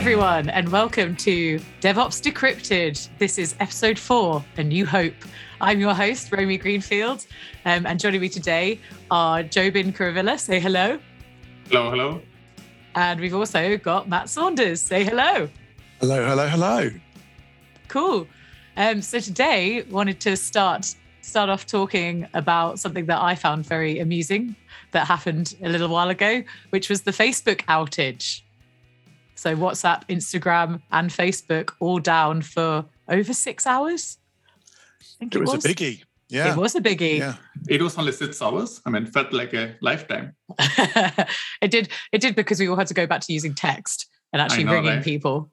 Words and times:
everyone, 0.00 0.48
and 0.48 0.66
welcome 0.70 1.14
to 1.14 1.60
DevOps 1.82 2.22
Decrypted. 2.22 3.06
This 3.18 3.36
is 3.36 3.54
episode 3.60 3.98
four, 3.98 4.42
A 4.56 4.64
New 4.64 4.86
Hope. 4.86 5.12
I'm 5.60 5.78
your 5.78 5.92
host, 5.92 6.32
Romy 6.32 6.56
Greenfield, 6.56 7.26
um, 7.66 7.84
and 7.84 8.00
joining 8.00 8.22
me 8.22 8.30
today 8.30 8.80
are 9.10 9.42
Jobin 9.42 9.92
Kuravilla. 9.92 10.40
Say 10.40 10.58
hello. 10.58 10.98
Hello, 11.68 11.90
hello. 11.90 12.22
And 12.94 13.20
we've 13.20 13.34
also 13.34 13.76
got 13.76 14.08
Matt 14.08 14.30
Saunders. 14.30 14.80
Say 14.80 15.04
hello. 15.04 15.50
Hello, 16.00 16.26
hello, 16.26 16.48
hello. 16.48 16.90
Cool. 17.88 18.26
Um, 18.78 19.02
so 19.02 19.20
today, 19.20 19.82
wanted 19.90 20.18
to 20.20 20.34
start 20.34 20.94
start 21.20 21.50
off 21.50 21.66
talking 21.66 22.26
about 22.32 22.78
something 22.78 23.04
that 23.04 23.20
I 23.20 23.34
found 23.34 23.66
very 23.66 23.98
amusing 23.98 24.56
that 24.92 25.06
happened 25.06 25.56
a 25.62 25.68
little 25.68 25.88
while 25.88 26.08
ago, 26.08 26.42
which 26.70 26.88
was 26.88 27.02
the 27.02 27.10
Facebook 27.10 27.58
outage. 27.66 28.40
So 29.40 29.56
WhatsApp, 29.56 30.06
Instagram, 30.08 30.82
and 30.92 31.08
Facebook 31.08 31.72
all 31.80 31.98
down 31.98 32.42
for 32.42 32.84
over 33.08 33.32
six 33.32 33.66
hours. 33.66 34.18
I 35.00 35.04
think 35.18 35.34
it, 35.34 35.38
it 35.38 35.40
was, 35.40 35.52
was, 35.52 35.64
a 35.64 35.68
biggie. 35.70 36.04
Yeah. 36.28 36.52
It 36.52 36.58
was 36.58 36.74
a 36.74 36.80
biggie. 36.82 37.20
Yeah. 37.20 37.36
It 37.66 37.80
was 37.80 37.96
only 37.96 38.12
six 38.12 38.42
hours. 38.42 38.82
I 38.84 38.90
mean, 38.90 39.06
felt 39.06 39.32
like 39.32 39.54
a 39.54 39.76
lifetime. 39.80 40.34
it 41.62 41.70
did. 41.70 41.88
It 42.12 42.20
did 42.20 42.36
because 42.36 42.60
we 42.60 42.68
all 42.68 42.76
had 42.76 42.88
to 42.88 42.92
go 42.92 43.06
back 43.06 43.22
to 43.22 43.32
using 43.32 43.54
text 43.54 44.10
and 44.34 44.42
actually 44.42 44.64
know, 44.64 44.74
ringing 44.74 44.96
right? 44.96 45.02
people. 45.02 45.50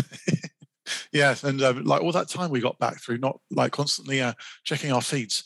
yes, 1.10 1.42
and 1.42 1.62
uh, 1.62 1.72
like 1.84 2.02
all 2.02 2.12
that 2.12 2.28
time 2.28 2.50
we 2.50 2.60
got 2.60 2.78
back 2.78 3.00
through 3.00 3.16
not 3.16 3.40
like 3.50 3.72
constantly 3.72 4.20
uh, 4.20 4.34
checking 4.64 4.92
our 4.92 5.00
feeds, 5.00 5.42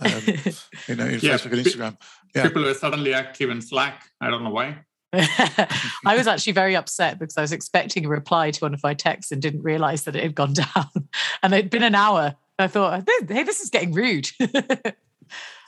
um, 0.00 0.10
you 0.88 0.94
know, 0.94 1.04
in 1.04 1.20
yeah, 1.20 1.34
Facebook 1.34 1.52
and 1.52 1.66
Instagram. 1.66 1.96
Yeah. 2.34 2.44
People 2.44 2.62
were 2.62 2.72
suddenly 2.72 3.12
active 3.12 3.50
in 3.50 3.60
Slack. 3.60 4.04
I 4.22 4.30
don't 4.30 4.42
know 4.42 4.48
why. 4.48 4.78
I 5.12 6.16
was 6.16 6.26
actually 6.26 6.52
very 6.52 6.76
upset 6.76 7.18
because 7.18 7.36
I 7.36 7.40
was 7.40 7.52
expecting 7.52 8.04
a 8.04 8.08
reply 8.08 8.50
to 8.50 8.60
one 8.60 8.74
of 8.74 8.82
my 8.82 8.94
texts 8.94 9.32
and 9.32 9.40
didn't 9.40 9.62
realize 9.62 10.04
that 10.04 10.16
it 10.16 10.22
had 10.22 10.34
gone 10.34 10.52
down. 10.74 11.08
And 11.42 11.54
it'd 11.54 11.70
been 11.70 11.82
an 11.82 11.94
hour. 11.94 12.34
I 12.58 12.66
thought, 12.66 13.08
hey, 13.28 13.42
this 13.44 13.60
is 13.60 13.70
getting 13.70 13.92
rude. 13.92 14.28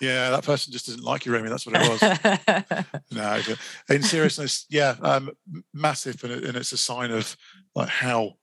yeah, 0.01 0.31
that 0.31 0.43
person 0.45 0.73
just 0.73 0.87
doesn't 0.87 1.05
like 1.05 1.25
you, 1.25 1.33
Remy. 1.33 1.49
That's 1.49 1.67
what 1.67 1.77
it 1.77 2.83
was. 2.83 3.05
no, 3.13 3.41
in 3.95 4.03
seriousness, 4.03 4.67
yeah, 4.69 4.97
um, 5.01 5.31
massive, 5.73 6.23
and, 6.25 6.33
and 6.33 6.57
it's 6.57 6.73
a 6.73 6.77
sign 6.77 7.13
of 7.13 7.37
like 7.75 7.89
how 7.89 8.35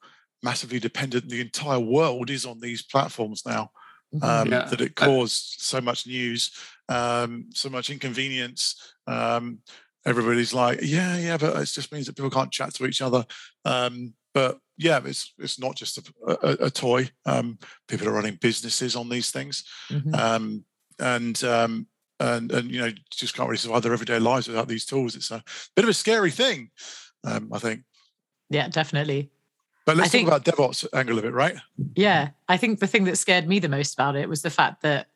massively 0.43 0.80
dependent 0.80 1.27
the 1.27 1.41
entire 1.41 1.80
world 1.80 2.30
is 2.30 2.45
on 2.45 2.59
these 2.59 2.81
platforms 2.81 3.43
now. 3.45 3.71
Mm-hmm. 4.16 4.23
Um, 4.23 4.47
yeah. 4.47 4.66
That 4.66 4.80
it 4.80 4.95
caused 4.95 5.58
so 5.59 5.81
much 5.81 6.08
news, 6.08 6.52
um, 6.88 7.49
so 7.53 7.69
much 7.69 7.89
inconvenience. 7.89 8.93
Um, 9.05 9.59
everybody's 10.08 10.53
like, 10.53 10.80
yeah, 10.81 11.17
yeah, 11.17 11.38
but 11.38 11.55
it 11.61 11.66
just 11.66 11.91
means 11.91 12.08
that 12.08 12.16
people 12.16 12.31
can't 12.31 12.52
chat 12.52 12.73
to 12.75 12.86
each 12.86 13.02
other. 13.02 13.25
Um, 13.66 14.14
but 14.33 14.59
yeah, 14.77 14.99
it's 15.03 15.33
it's 15.38 15.59
not 15.59 15.75
just 15.75 15.97
a, 15.97 16.03
a, 16.27 16.66
a 16.67 16.69
toy. 16.69 17.09
Um, 17.25 17.59
people 17.88 18.08
are 18.08 18.14
running 18.14 18.36
businesses 18.36 18.95
on 18.95 19.09
these 19.09 19.31
things, 19.31 19.64
mm-hmm. 19.89 20.14
um, 20.16 20.64
and 20.99 21.44
um, 21.44 21.88
and 22.19 22.52
and 22.52 22.72
you 22.72 22.80
know 22.80 22.91
just 23.11 23.36
can't 23.36 23.49
really 23.49 23.58
survive 23.58 23.81
their 23.81 23.94
everyday 23.94 24.19
lives 24.19 24.47
without 24.47 24.67
these 24.67 24.86
tools. 24.86 25.16
It's 25.16 25.31
a 25.31 25.44
bit 25.75 25.83
of 25.83 25.89
a 25.89 25.94
scary 25.94 26.31
thing, 26.31 26.69
um, 27.23 27.49
I 27.52 27.59
think. 27.59 27.81
Yeah, 28.49 28.69
definitely. 28.69 29.30
But 29.86 29.97
let's 29.97 30.11
think, 30.11 30.27
talk 30.27 30.42
about 30.42 30.55
DevOps 30.55 30.86
angle 30.94 31.17
of 31.17 31.25
it, 31.25 31.33
right? 31.33 31.55
Yeah, 31.95 32.30
I 32.47 32.58
think 32.58 32.80
the 32.80 32.88
thing 32.88 33.05
that 33.05 33.17
scared 33.17 33.47
me 33.47 33.59
the 33.59 33.69
most 33.69 33.94
about 33.94 34.16
it 34.16 34.30
was 34.30 34.42
the 34.42 34.49
fact 34.49 34.81
that 34.83 35.08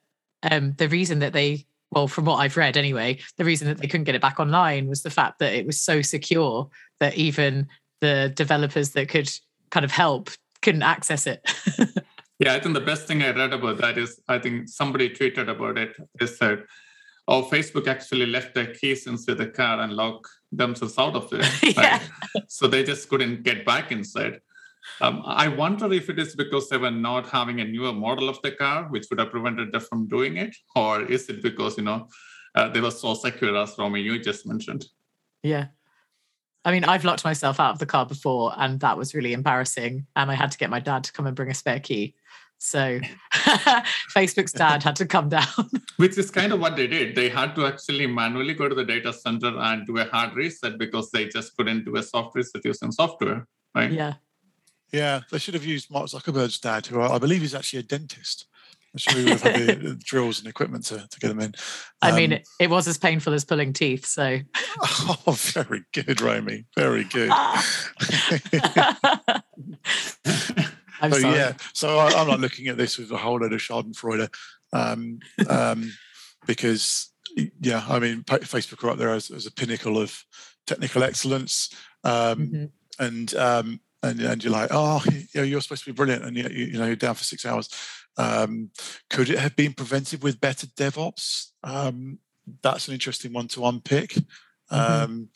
um, 0.50 0.73
the 0.78 0.88
reason 0.88 1.20
that 1.20 1.33
they 1.33 1.66
well, 1.92 2.08
from 2.08 2.25
what 2.25 2.38
I've 2.38 2.58
read 2.58 2.78
anyway, 2.78 3.20
the 3.38 3.45
reason 3.45 3.67
that 3.67 3.78
they 3.78 3.88
couldn't 3.88 4.06
get 4.06 4.16
it 4.16 4.22
back 4.22 4.39
online 4.39 4.88
was 4.88 5.03
the 5.03 5.09
fact 5.09 5.39
that 5.39 5.53
it 5.53 5.66
was 5.66 5.81
so 5.81 6.02
secure 6.02 6.70
that 7.00 7.16
even 7.16 7.67
the 8.00 8.31
developers 8.36 8.92
that 8.92 9.09
could 9.09 9.30
kind 9.70 9.83
of 9.83 9.92
help 9.92 10.30
couldn't 10.61 10.83
access 10.83 11.28
it. 11.28 11.42
yeah, 12.39 12.54
I 12.54 12.60
think 12.60 12.76
the 12.76 12.82
best 12.82 13.08
thing 13.08 13.21
I 13.21 13.32
read 13.32 13.54
about 13.54 13.77
that 13.80 13.98
is 13.98 14.21
I 14.27 14.39
think 14.39 14.70
somebody 14.70 15.10
tweeted 15.10 15.49
about 15.49 15.77
it. 15.77 15.95
They 16.20 16.27
said, 16.27 16.64
Oh, 17.27 17.43
Facebook 17.43 17.88
actually 17.88 18.26
left 18.26 18.55
their 18.55 18.73
keys 18.73 19.05
inside 19.05 19.38
the 19.38 19.48
car 19.48 19.80
and 19.80 19.94
locked 19.94 20.27
themselves 20.52 20.98
out 20.98 21.15
of 21.15 21.32
it. 21.32 21.45
yeah. 21.77 22.02
Right? 22.36 22.44
So 22.48 22.67
they 22.67 22.83
just 22.83 23.08
couldn't 23.10 23.44
get 23.44 23.65
back 23.65 23.92
inside. 23.92 24.42
Um, 24.99 25.21
I 25.25 25.47
wonder 25.47 25.92
if 25.93 26.09
it 26.09 26.19
is 26.19 26.36
because 26.36 26.69
they 26.69 26.77
were 26.77 26.92
not 26.92 27.30
having 27.30 27.59
a 27.61 27.65
newer 27.65 27.93
model 27.93 28.30
of 28.30 28.42
the 28.42 28.52
car, 28.52 28.87
which 28.89 29.08
would 29.09 29.19
have 29.19 29.31
prevented 29.31 29.71
them 29.71 29.81
from 29.81 30.08
doing 30.08 30.37
it, 30.37 30.55
or 30.75 31.03
is 31.03 31.30
it 31.30 31.42
because 31.42 31.77
you 31.77 31.83
know 31.83 32.08
uh, 32.55 32.69
they 32.69 32.81
were 32.81 32.91
so 32.91 33.14
secure, 33.14 33.55
as 33.55 33.75
Romy 33.77 34.02
you 34.02 34.20
just 34.20 34.45
mentioned? 34.45 34.86
Yeah, 35.43 35.67
I 36.64 36.71
mean, 36.71 36.83
I've 36.83 37.05
locked 37.05 37.23
myself 37.23 37.59
out 37.59 37.73
of 37.73 37.80
the 37.80 37.86
car 37.86 38.05
before, 38.05 38.53
and 38.58 38.80
that 38.81 38.97
was 38.97 39.15
really 39.15 39.33
embarrassing. 39.33 40.05
And 40.15 40.30
I 40.30 40.36
had 40.36 40.52
to 40.52 40.58
get 40.58 40.70
my 40.70 40.80
dad 40.80 41.03
to 41.05 41.14
come 41.14 41.25
and 41.25 41.36
bring 41.36 41.49
a 41.49 41.53
spare 41.53 41.80
key. 41.80 42.15
So 42.59 42.99
Facebook's 44.15 44.52
dad 44.52 44.83
had 44.83 44.95
to 44.97 45.08
come 45.08 45.30
down. 45.30 45.47
Which 45.97 46.20
is 46.20 46.30
kind 46.30 46.53
of 46.53 46.59
what 46.59 46.75
they 46.75 46.86
did. 46.86 47.15
They 47.15 47.30
had 47.30 47.55
to 47.55 47.65
actually 47.65 48.05
manually 48.05 48.53
go 48.53 48.70
to 48.70 48.75
the 48.75 48.86
data 48.86 49.11
center 49.11 49.58
and 49.58 49.87
do 49.87 49.97
a 49.97 50.05
hard 50.05 50.36
reset 50.36 50.77
because 50.77 51.09
they 51.09 51.27
just 51.27 51.58
couldn't 51.58 51.86
do 51.86 51.95
a 51.95 52.03
soft 52.03 52.36
reset 52.36 52.64
using 52.64 52.91
software, 52.91 53.47
right? 53.73 53.91
Yeah. 53.91 54.14
Yeah, 54.91 55.21
they 55.31 55.37
should 55.37 55.53
have 55.53 55.65
used 55.65 55.89
Mark 55.89 56.07
Zuckerberg's 56.07 56.59
dad, 56.59 56.85
who 56.85 57.02
I 57.02 57.17
believe 57.17 57.43
is 57.43 57.55
actually 57.55 57.79
a 57.79 57.83
dentist. 57.83 58.47
I'm 58.93 58.97
sure 58.97 59.15
we 59.15 59.23
would 59.23 59.39
have 59.39 59.55
had 59.55 59.81
the 59.81 59.95
drills 59.95 60.39
and 60.39 60.49
equipment 60.49 60.83
to, 60.85 61.07
to 61.07 61.19
get 61.19 61.29
them 61.29 61.39
in. 61.39 61.45
Um, 61.45 61.53
I 62.02 62.11
mean, 62.11 62.33
it, 62.33 62.39
um, 62.39 62.43
it, 62.59 62.69
was 62.69 62.89
as 62.89 62.97
painful 62.97 63.33
as 63.33 63.45
pulling 63.45 63.71
teeth. 63.73 64.05
So. 64.05 64.39
Oh, 65.27 65.33
very 65.33 65.83
good, 65.93 66.21
Romy. 66.21 66.65
Very 66.75 67.03
good. 67.05 67.29
I'm 71.02 71.11
so, 71.11 71.19
sorry. 71.19 71.35
yeah, 71.35 71.53
so 71.73 71.97
I, 71.97 72.21
am 72.21 72.27
not 72.27 72.39
looking 72.39 72.67
at 72.67 72.77
this 72.77 72.97
with 72.97 73.11
a 73.11 73.17
whole 73.17 73.39
load 73.39 73.53
of 73.53 73.59
Schadenfreude, 73.59 74.33
um, 74.71 75.19
um, 75.49 75.91
because 76.45 77.11
yeah, 77.59 77.83
I 77.89 77.99
mean, 77.99 78.23
Facebook 78.23 78.83
are 78.83 78.91
up 78.91 78.97
there 78.97 79.09
as, 79.09 79.29
as 79.31 79.45
a 79.45 79.52
pinnacle 79.52 79.97
of 79.97 80.23
technical 80.67 81.03
excellence, 81.03 81.69
um, 82.03 82.39
mm-hmm. 82.39 82.65
and 83.03 83.35
um, 83.35 83.79
and, 84.04 84.20
and 84.20 84.44
you're 84.44 84.54
like, 84.54 84.70
oh, 84.72 85.04
you 85.12 85.26
know, 85.36 85.44
you're 85.44 85.62
supposed 85.62 85.84
to 85.84 85.92
be 85.92 85.95
brilliant, 85.95 86.23
and 86.23 86.36
you, 86.36 86.48
you 86.50 86.78
know 86.78 86.86
you're 86.86 86.95
down 86.95 87.16
for 87.16 87.23
six 87.23 87.45
hours. 87.45 87.70
Um, 88.17 88.72
could 89.10 89.30
it 89.30 89.39
have 89.39 89.56
been 89.56 89.73
prevented 89.73 90.23
with 90.23 90.42
better 90.42 90.67
DevOps? 90.67 91.52
Um, 91.64 92.20
that's 92.62 92.88
an 92.88 92.94
interesting 92.94 93.34
one 93.34 93.48
to 93.50 93.66
unpick. 93.66 94.12
Mm-hmm. 94.72 95.04
Um, 95.04 95.30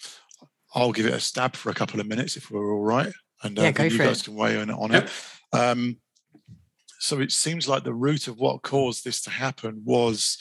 I'll 0.74 0.92
give 0.92 1.06
it 1.06 1.14
a 1.14 1.20
stab 1.20 1.56
for 1.56 1.70
a 1.70 1.74
couple 1.76 2.00
of 2.00 2.08
minutes 2.08 2.36
if 2.36 2.52
we're 2.52 2.74
all 2.74 2.84
right, 2.84 3.14
and 3.44 3.58
uh, 3.58 3.64
yeah, 3.64 3.84
you 3.84 3.98
guys 3.98 4.22
it. 4.22 4.26
can 4.26 4.36
weigh 4.36 4.59
in 4.59 4.70
on 4.72 4.92
yep. 4.92 5.06
it. 5.06 5.58
Um, 5.58 5.97
so 7.00 7.20
it 7.20 7.32
seems 7.32 7.68
like 7.68 7.84
the 7.84 7.94
root 7.94 8.28
of 8.28 8.40
what 8.40 8.64
caused 8.64 9.03
this 9.06 9.22
to 9.22 9.30
happen 9.30 9.84
was 9.86 10.38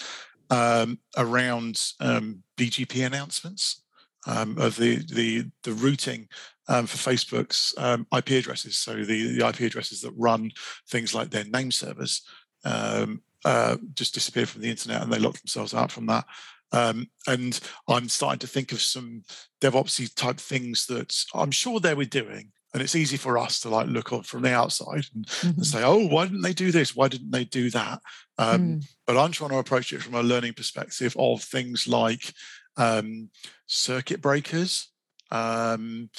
um, 0.51 0.99
around 1.17 1.81
um, 2.01 2.43
BGP 2.57 3.05
announcements 3.05 3.84
um, 4.27 4.57
of 4.59 4.77
the 4.77 4.97
the 5.13 5.51
the 5.63 5.73
routing 5.73 6.29
um, 6.69 6.87
for 6.87 6.97
Facebook's 6.97 7.75
um, 7.79 8.07
IP 8.17 8.31
addresses. 8.31 8.79
So 8.79 8.95
the, 8.95 9.39
the 9.39 9.47
IP 9.47 9.61
addresses 9.61 10.01
that 10.01 10.13
run 10.17 10.51
things 10.89 11.15
like 11.15 11.31
their 11.31 11.45
name 11.45 11.71
servers 11.71 12.23
um, 12.65 13.23
uh, 13.45 13.77
just 13.95 14.15
disappear 14.15 14.47
from 14.47 14.63
the 14.63 14.71
internet, 14.71 15.03
and 15.03 15.13
they 15.13 15.19
lock 15.19 15.39
themselves 15.39 15.75
out 15.75 15.93
from 15.93 16.07
that. 16.07 16.25
Um, 16.73 17.09
and 17.29 17.59
I'm 17.89 18.09
starting 18.09 18.41
to 18.41 18.47
think 18.47 18.73
of 18.73 18.81
some 18.81 19.23
DevOpsy 19.61 20.13
type 20.15 20.39
things 20.39 20.87
that 20.87 21.15
I'm 21.35 21.51
sure 21.51 21.79
they 21.79 21.95
were 21.95 22.05
doing. 22.05 22.51
And 22.73 22.83
it's 22.83 22.97
easy 22.97 23.17
for 23.17 23.39
us 23.39 23.61
to 23.61 23.69
like 23.69 23.87
look 23.87 24.13
on 24.13 24.25
from 24.25 24.43
the 24.43 24.53
outside 24.53 25.07
and, 25.15 25.27
mm-hmm. 25.27 25.49
and 25.51 25.67
say, 25.67 25.85
"Oh, 25.85 26.09
why 26.09 26.25
didn't 26.25 26.43
they 26.43 26.53
do 26.53 26.73
this? 26.73 26.97
Why 26.97 27.07
didn't 27.07 27.31
they 27.31 27.45
do 27.45 27.71
that?" 27.71 28.01
Mm. 28.41 28.85
But 29.07 29.17
I'm 29.17 29.31
trying 29.31 29.51
to 29.51 29.59
approach 29.59 29.93
it 29.93 30.03
from 30.03 30.17
a 30.17 30.23
learning 30.25 30.55
perspective 30.55 31.15
of 31.17 31.41
things 31.41 31.87
like 31.87 32.35
um, 32.77 33.31
circuit 33.67 34.21
breakers, 34.21 34.89
um, 35.31 36.11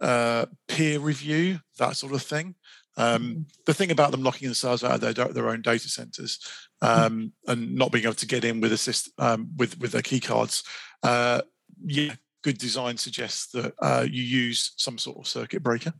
uh, 0.00 0.46
peer 0.66 0.98
review, 1.00 1.60
that 1.78 1.96
sort 1.96 2.12
of 2.12 2.22
thing. 2.22 2.54
Um, 2.96 3.22
mm-hmm. 3.22 3.42
the 3.64 3.74
thing 3.74 3.92
about 3.92 4.10
them 4.10 4.24
locking 4.24 4.48
themselves 4.48 4.82
out 4.82 5.00
of 5.02 5.14
their, 5.14 5.28
their 5.28 5.50
own 5.50 5.62
data 5.62 5.88
centers 5.88 6.40
mm-hmm. 6.82 7.00
um, 7.00 7.32
and 7.46 7.76
not 7.76 7.92
being 7.92 8.04
able 8.04 8.14
to 8.14 8.26
get 8.26 8.44
in 8.44 8.60
with 8.60 8.72
assist 8.72 9.10
um, 9.18 9.50
with 9.56 9.78
with 9.78 9.92
their 9.92 10.02
key 10.02 10.18
cards, 10.18 10.64
uh, 11.04 11.40
yeah, 11.84 12.14
good 12.42 12.58
design 12.58 12.96
suggests 12.96 13.52
that 13.52 13.72
uh, 13.80 14.04
you 14.08 14.22
use 14.22 14.72
some 14.76 14.98
sort 14.98 15.18
of 15.18 15.26
circuit 15.26 15.62
breaker. 15.62 15.92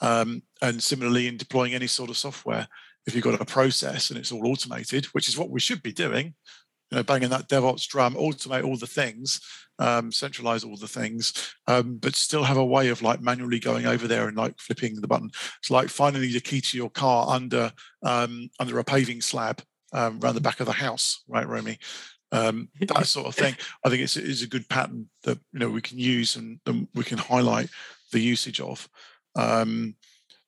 Um, 0.00 0.42
and 0.62 0.82
similarly, 0.82 1.28
in 1.28 1.36
deploying 1.36 1.74
any 1.74 1.86
sort 1.86 2.10
of 2.10 2.16
software, 2.16 2.66
if 3.06 3.14
you've 3.14 3.24
got 3.24 3.40
a 3.40 3.44
process 3.44 4.10
and 4.10 4.18
it's 4.18 4.32
all 4.32 4.46
automated, 4.46 5.06
which 5.06 5.28
is 5.28 5.38
what 5.38 5.50
we 5.50 5.60
should 5.60 5.82
be 5.82 5.92
doing, 5.92 6.34
you 6.90 6.96
know, 6.96 7.02
banging 7.02 7.30
that 7.30 7.48
DevOps 7.48 7.86
drum, 7.86 8.14
automate 8.14 8.64
all 8.64 8.76
the 8.76 8.86
things, 8.86 9.40
um, 9.78 10.12
centralize 10.12 10.64
all 10.64 10.76
the 10.76 10.88
things, 10.88 11.54
um, 11.66 11.96
but 11.96 12.14
still 12.14 12.44
have 12.44 12.58
a 12.58 12.64
way 12.64 12.88
of 12.88 13.02
like 13.02 13.20
manually 13.20 13.58
going 13.58 13.86
over 13.86 14.06
there 14.06 14.28
and 14.28 14.36
like 14.36 14.58
flipping 14.58 15.00
the 15.00 15.08
button. 15.08 15.30
It's 15.58 15.70
like 15.70 15.88
finding 15.88 16.22
the 16.22 16.40
key 16.40 16.60
to 16.60 16.76
your 16.76 16.90
car 16.90 17.28
under 17.28 17.72
um, 18.02 18.50
under 18.58 18.78
a 18.78 18.84
paving 18.84 19.22
slab 19.22 19.62
um, 19.92 20.20
around 20.22 20.34
the 20.34 20.40
back 20.40 20.60
of 20.60 20.66
the 20.66 20.72
house, 20.72 21.22
right, 21.28 21.48
Romy? 21.48 21.78
Um, 22.32 22.68
that 22.80 23.06
sort 23.06 23.26
of 23.26 23.34
thing. 23.34 23.56
I 23.84 23.88
think 23.88 24.02
it's, 24.02 24.16
it's 24.16 24.42
a 24.42 24.48
good 24.48 24.68
pattern 24.68 25.08
that 25.24 25.38
you 25.52 25.58
know 25.58 25.70
we 25.70 25.82
can 25.82 25.98
use 25.98 26.36
and, 26.36 26.60
and 26.66 26.86
we 26.94 27.02
can 27.02 27.18
highlight 27.18 27.70
the 28.12 28.20
usage 28.20 28.60
of. 28.60 28.88
Um, 29.36 29.96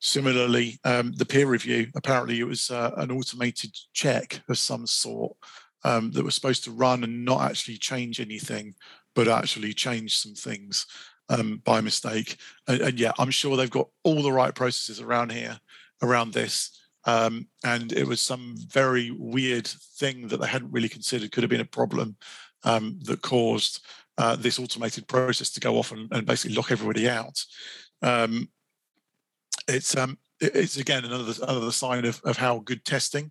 similarly, 0.01 0.79
um, 0.85 1.13
the 1.13 1.25
peer 1.25 1.47
review 1.47 1.89
apparently 1.97 2.39
it 2.41 2.47
was 2.47 2.71
uh, 2.71 2.93
an 2.97 3.11
automated 3.11 3.75
check 3.93 4.43
of 4.49 4.59
some 4.59 4.87
sort 4.87 5.37
um, 5.85 6.11
that 6.13 6.25
were 6.25 6.31
supposed 6.31 6.65
to 6.65 6.71
run 6.71 7.05
and 7.05 7.25
not 7.25 7.43
actually 7.43 7.77
change 7.77 8.21
anything, 8.21 8.75
but 9.15 9.29
actually 9.29 9.73
change 9.73 10.17
some 10.19 10.35
things 10.35 10.87
um, 11.29 11.61
by 11.65 11.81
mistake. 11.81 12.37
And, 12.67 12.81
and, 12.81 13.01
yeah, 13.01 13.13
I'm 13.19 13.31
sure 13.31 13.57
they've 13.57 13.71
got 13.71 13.89
all 14.03 14.23
the 14.23 14.33
right 14.33 14.55
processes 14.55 15.01
around 15.01 15.33
here, 15.33 15.59
around 16.03 16.33
this. 16.33 16.79
Um, 17.05 17.49
and 17.65 17.93
it 17.93 18.07
was 18.07 18.21
some 18.21 18.55
very 18.69 19.11
weird 19.11 19.67
thing 19.67 20.29
that 20.29 20.41
they 20.41 20.47
hadn't 20.47 20.73
really 20.73 20.89
considered 20.89 21.33
could 21.33 21.43
have 21.43 21.51
been 21.51 21.61
a 21.61 21.65
problem 21.65 22.17
um, 22.65 22.99
that 23.05 23.23
caused 23.23 23.85
uh, 24.19 24.37
this 24.37 24.59
automated 24.59 25.09
process 25.09 25.51
to 25.51 25.61
go 25.61 25.77
off 25.77 25.91
and, 25.91 26.13
and 26.13 26.27
basically 26.27 26.55
lock 26.55 26.71
everybody 26.71 27.09
out. 27.09 27.45
Um, 28.03 28.49
it's 29.69 29.97
um, 29.97 30.19
it's 30.41 30.77
again 30.77 31.05
another 31.05 31.33
another 31.43 31.73
sign 31.73 32.05
of, 32.05 32.21
of 32.25 32.37
how 32.37 32.59
good 32.61 32.85
testing, 32.85 33.31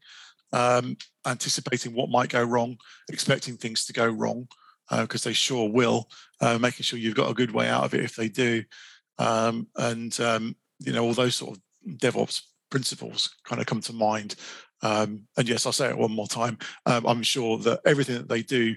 um, 0.53 0.97
anticipating 1.25 1.93
what 1.93 2.09
might 2.09 2.29
go 2.29 2.43
wrong, 2.43 2.77
expecting 3.09 3.57
things 3.57 3.85
to 3.85 3.93
go 3.93 4.07
wrong, 4.07 4.47
because 4.89 5.25
uh, 5.25 5.29
they 5.29 5.33
sure 5.33 5.69
will, 5.69 6.09
uh, 6.41 6.57
making 6.57 6.83
sure 6.83 6.99
you've 6.99 7.15
got 7.15 7.31
a 7.31 7.35
good 7.35 7.51
way 7.51 7.67
out 7.67 7.83
of 7.83 7.93
it 7.93 8.03
if 8.03 8.15
they 8.15 8.27
do, 8.27 8.63
um, 9.17 9.67
and 9.77 10.19
um, 10.19 10.55
you 10.79 10.91
know 10.91 11.03
all 11.03 11.13
those 11.13 11.35
sort 11.35 11.55
of 11.55 11.61
DevOps 11.97 12.41
principles 12.69 13.35
kind 13.45 13.61
of 13.61 13.67
come 13.67 13.81
to 13.81 13.93
mind. 13.93 14.35
Um, 14.81 15.27
and 15.37 15.47
yes, 15.47 15.65
I'll 15.65 15.71
say 15.71 15.89
it 15.89 15.97
one 15.97 16.11
more 16.11 16.27
time. 16.27 16.57
Um, 16.85 17.05
I'm 17.05 17.23
sure 17.23 17.57
that 17.59 17.81
everything 17.85 18.15
that 18.15 18.29
they 18.29 18.41
do 18.41 18.75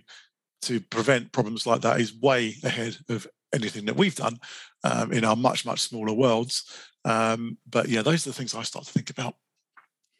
to 0.63 0.81
prevent 0.81 1.33
problems 1.33 1.67
like 1.67 1.81
that 1.83 2.01
is 2.01 2.19
way 2.21 2.55
ahead 2.63 2.97
of 3.09 3.27
anything 3.55 3.87
that 3.87 3.97
we've 3.97 4.15
done 4.15 4.39
um, 4.83 5.13
in 5.13 5.25
our 5.25 5.37
much 5.37 5.65
much 5.65 5.81
smaller 5.81 6.13
worlds. 6.13 6.65
Um, 7.05 7.59
but 7.69 7.89
yeah, 7.89 8.03
those 8.03 8.27
are 8.27 8.31
the 8.31 8.35
things 8.35 8.55
I 8.55 8.63
start 8.63 8.85
to 8.87 8.93
think 8.93 9.11
about. 9.11 9.35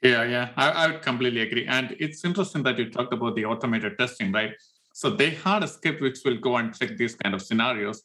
Yeah, 0.05 0.25
yeah, 0.25 0.51
I, 0.57 0.71
I 0.71 0.87
would 0.89 1.01
completely 1.01 1.41
agree. 1.41 1.67
And 1.67 1.97
it's 1.99 2.25
interesting 2.27 2.63
that 2.65 2.79
you 2.79 2.91
talked 2.91 3.15
about 3.15 3.37
the 3.37 3.47
automated 3.47 3.99
testing, 3.99 4.33
right? 4.33 4.53
So 4.93 5.09
they 5.09 5.31
had 5.31 5.65
a 5.65 5.69
script 5.69 6.03
which 6.03 6.19
will 6.27 6.37
go 6.37 6.59
and 6.59 6.79
check 6.79 6.99
these 6.99 7.15
kind 7.15 7.35
of 7.35 7.41
scenarios, 7.41 8.03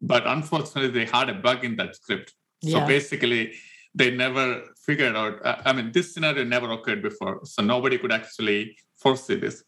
but 0.00 0.24
unfortunately, 0.24 0.90
they 0.90 1.04
had 1.04 1.28
a 1.28 1.34
bug 1.34 1.64
in 1.64 1.76
that 1.76 1.96
script. 1.96 2.32
Yeah. 2.60 2.78
So 2.78 2.86
basically, 2.86 3.54
they 3.92 4.12
never 4.12 4.62
figured 4.86 5.16
out. 5.16 5.40
I 5.44 5.72
mean, 5.72 5.90
this 5.90 6.14
scenario 6.14 6.44
never 6.44 6.70
occurred 6.70 7.02
before, 7.02 7.40
so 7.44 7.60
nobody 7.60 7.98
could 7.98 8.12
actually 8.12 8.76
foresee 8.96 9.34
this. 9.34 9.64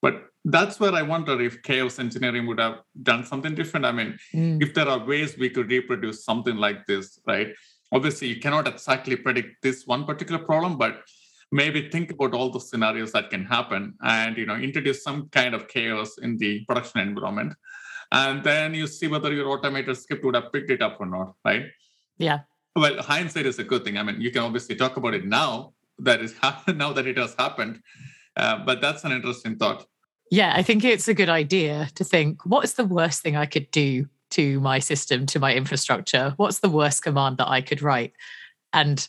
But 0.00 0.22
that's 0.46 0.80
where 0.80 0.92
I 0.92 1.02
wonder 1.02 1.40
if 1.42 1.62
chaos 1.62 1.98
engineering 1.98 2.46
would 2.46 2.58
have 2.58 2.80
done 3.02 3.24
something 3.26 3.54
different. 3.54 3.84
I 3.84 3.92
mean, 3.92 4.18
mm. 4.34 4.62
if 4.62 4.72
there 4.72 4.88
are 4.88 5.04
ways 5.04 5.36
we 5.36 5.50
could 5.50 5.68
reproduce 5.68 6.24
something 6.24 6.56
like 6.56 6.86
this, 6.86 7.20
right? 7.26 7.48
Obviously, 7.92 8.28
you 8.28 8.40
cannot 8.40 8.66
exactly 8.66 9.16
predict 9.16 9.62
this 9.62 9.86
one 9.86 10.04
particular 10.04 10.42
problem, 10.42 10.78
but 10.78 11.02
maybe 11.50 11.88
think 11.88 12.10
about 12.10 12.34
all 12.34 12.50
the 12.50 12.60
scenarios 12.60 13.12
that 13.12 13.30
can 13.30 13.44
happen 13.44 13.94
and 14.02 14.36
you 14.36 14.46
know 14.46 14.54
introduce 14.54 15.02
some 15.02 15.28
kind 15.30 15.54
of 15.54 15.68
chaos 15.68 16.18
in 16.18 16.36
the 16.38 16.64
production 16.66 17.00
environment. 17.00 17.54
And 18.10 18.42
then 18.42 18.72
you 18.72 18.86
see 18.86 19.06
whether 19.06 19.32
your 19.32 19.48
automated 19.48 19.96
script 19.96 20.24
would 20.24 20.34
have 20.34 20.50
picked 20.52 20.70
it 20.70 20.82
up 20.82 20.96
or 21.00 21.06
not 21.06 21.34
right? 21.44 21.66
Yeah. 22.18 22.40
Well 22.76 23.02
hindsight 23.02 23.46
is 23.46 23.58
a 23.58 23.64
good 23.64 23.84
thing. 23.84 23.98
I 23.98 24.02
mean 24.02 24.20
you 24.20 24.30
can 24.30 24.42
obviously 24.42 24.76
talk 24.76 24.96
about 24.96 25.14
it 25.14 25.24
now 25.24 25.74
that 25.98 26.20
is 26.20 26.34
now 26.68 26.92
that 26.92 27.06
it 27.06 27.18
has 27.18 27.34
happened 27.38 27.80
uh, 28.36 28.58
but 28.64 28.80
that's 28.80 29.04
an 29.04 29.12
interesting 29.12 29.56
thought. 29.56 29.84
Yeah, 30.30 30.52
I 30.54 30.62
think 30.62 30.84
it's 30.84 31.08
a 31.08 31.14
good 31.14 31.28
idea 31.28 31.88
to 31.96 32.04
think 32.04 32.44
what 32.44 32.64
is 32.64 32.74
the 32.74 32.84
worst 32.84 33.22
thing 33.22 33.36
I 33.36 33.46
could 33.46 33.70
do 33.70 34.06
to 34.30 34.60
my 34.60 34.78
system, 34.78 35.26
to 35.26 35.40
my 35.40 35.54
infrastructure? 35.54 36.34
What's 36.36 36.60
the 36.60 36.68
worst 36.68 37.02
command 37.02 37.38
that 37.38 37.48
I 37.48 37.60
could 37.62 37.82
write? 37.82 38.12
And 38.72 39.08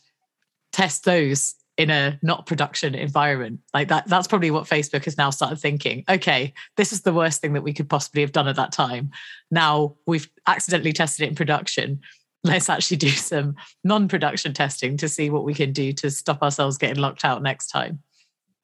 test 0.71 1.03
those 1.03 1.55
in 1.79 1.89
a 1.89 2.19
not 2.21 2.45
production 2.45 2.93
environment. 2.93 3.61
Like 3.73 3.87
that, 3.87 4.05
that's 4.07 4.27
probably 4.27 4.51
what 4.51 4.65
Facebook 4.65 5.05
has 5.05 5.17
now 5.17 5.29
started 5.29 5.59
thinking. 5.59 6.03
Okay, 6.09 6.53
this 6.75 6.91
is 6.91 7.01
the 7.03 7.13
worst 7.13 7.39
thing 7.39 7.53
that 7.53 7.63
we 7.63 7.71
could 7.71 7.89
possibly 7.89 8.21
have 8.21 8.33
done 8.33 8.49
at 8.49 8.57
that 8.57 8.73
time. 8.73 9.11
Now 9.49 9.95
we've 10.05 10.29
accidentally 10.45 10.91
tested 10.91 11.25
it 11.25 11.29
in 11.29 11.35
production. 11.35 12.01
Let's 12.43 12.69
actually 12.69 12.97
do 12.97 13.09
some 13.09 13.55
non 13.85 14.09
production 14.09 14.53
testing 14.53 14.97
to 14.97 15.07
see 15.07 15.29
what 15.29 15.45
we 15.45 15.53
can 15.53 15.71
do 15.71 15.93
to 15.93 16.11
stop 16.11 16.43
ourselves 16.43 16.77
getting 16.77 17.01
locked 17.01 17.23
out 17.23 17.41
next 17.41 17.67
time. 17.67 17.99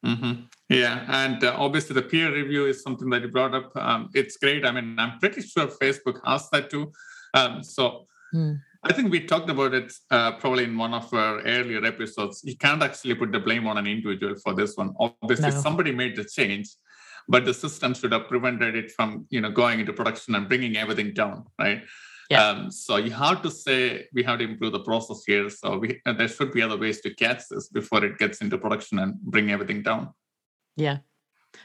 Mm-hmm. 0.06 0.42
Yeah, 0.70 1.06
and 1.08 1.42
uh, 1.42 1.56
obviously 1.58 1.94
the 1.94 2.02
peer 2.02 2.34
review 2.34 2.66
is 2.66 2.84
something 2.84 3.10
that 3.12 3.22
you 3.22 3.30
brought 3.30 3.56
up. 3.56 3.72
Um, 3.78 4.10
it's 4.14 4.36
great. 4.36 4.66
I 4.66 4.72
mean, 4.72 5.00
I'm 5.00 5.20
pretty 5.20 5.42
sure 5.42 5.68
Facebook 5.68 6.20
has 6.26 6.50
that 6.50 6.70
too. 6.70 6.92
Um, 7.34 7.64
so 7.64 8.08
mm. 8.34 8.60
I 8.88 8.94
think 8.94 9.12
we 9.12 9.22
talked 9.26 9.50
about 9.50 9.74
it 9.74 9.92
uh, 10.12 10.34
probably 10.34 10.66
in 10.66 10.78
one 10.78 10.94
of 10.94 11.12
our 11.12 11.42
earlier 11.42 11.84
episodes. 11.84 12.42
You 12.44 12.56
can't 12.56 12.84
actually 12.84 13.16
put 13.16 13.32
the 13.32 13.40
blame 13.40 13.66
on 13.66 13.78
an 13.78 13.88
individual 13.88 14.36
for 14.44 14.54
this 14.54 14.78
one. 14.78 14.94
Obviously, 15.00 15.50
no. 15.50 15.60
somebody 15.60 15.92
made 15.92 16.16
the 16.16 16.24
change, 16.24 16.70
but 17.28 17.46
the 17.46 17.54
system 17.54 17.96
should 17.96 18.12
have 18.12 18.28
prevented 18.28 18.76
it 18.76 18.92
from, 18.92 19.26
you 19.32 19.42
know, 19.42 19.50
going 19.50 19.80
into 19.80 19.92
production 19.92 20.36
and 20.36 20.48
bringing 20.48 20.78
everything 20.78 21.14
down, 21.14 21.46
right? 21.58 21.82
Yeah. 22.30 22.48
Um, 22.48 22.72
so 22.72 22.98
you 22.98 23.10
have 23.10 23.42
to 23.42 23.50
say 23.50 24.06
we 24.14 24.22
have 24.24 24.38
to 24.38 24.46
improve 24.46 24.74
the 24.74 24.80
process 24.80 25.24
here. 25.26 25.50
So 25.50 25.80
we, 25.80 26.00
there 26.06 26.28
should 26.28 26.52
be 26.52 26.62
other 26.62 26.78
ways 26.78 27.02
to 27.02 27.14
catch 27.14 27.48
this 27.50 27.70
before 27.70 28.06
it 28.06 28.20
gets 28.20 28.42
into 28.42 28.58
production 28.60 29.00
and 29.00 29.20
bring 29.22 29.50
everything 29.50 29.82
down. 29.82 30.14
Yeah. 30.76 30.98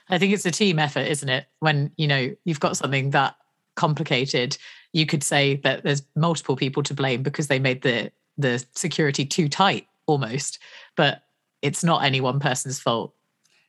I 0.09 0.19
think 0.19 0.33
it's 0.33 0.47
a 0.47 0.51
team 0.51 0.79
effort, 0.79 1.07
isn't 1.07 1.29
it? 1.29 1.47
When, 1.59 1.93
you 1.97 2.09
know, 2.09 2.35
you've 2.45 2.61
got 2.61 2.77
something 2.77 3.11
that 3.11 3.37
complicated, 3.77 4.57
you 4.93 5.07
could 5.07 5.23
say 5.23 5.57
that 5.57 5.85
there's 5.85 6.03
multiple 6.17 6.57
people 6.57 6.83
to 6.83 6.95
blame 6.95 7.23
because 7.23 7.49
they 7.49 7.59
made 7.59 7.83
the 7.83 8.11
the 8.39 8.65
security 8.75 9.25
too 9.25 9.49
tight 9.49 9.87
almost, 10.07 10.59
but 10.97 11.23
it's 11.63 11.85
not 11.85 12.05
any 12.05 12.21
one 12.21 12.41
person's 12.41 12.81
fault. 12.81 13.15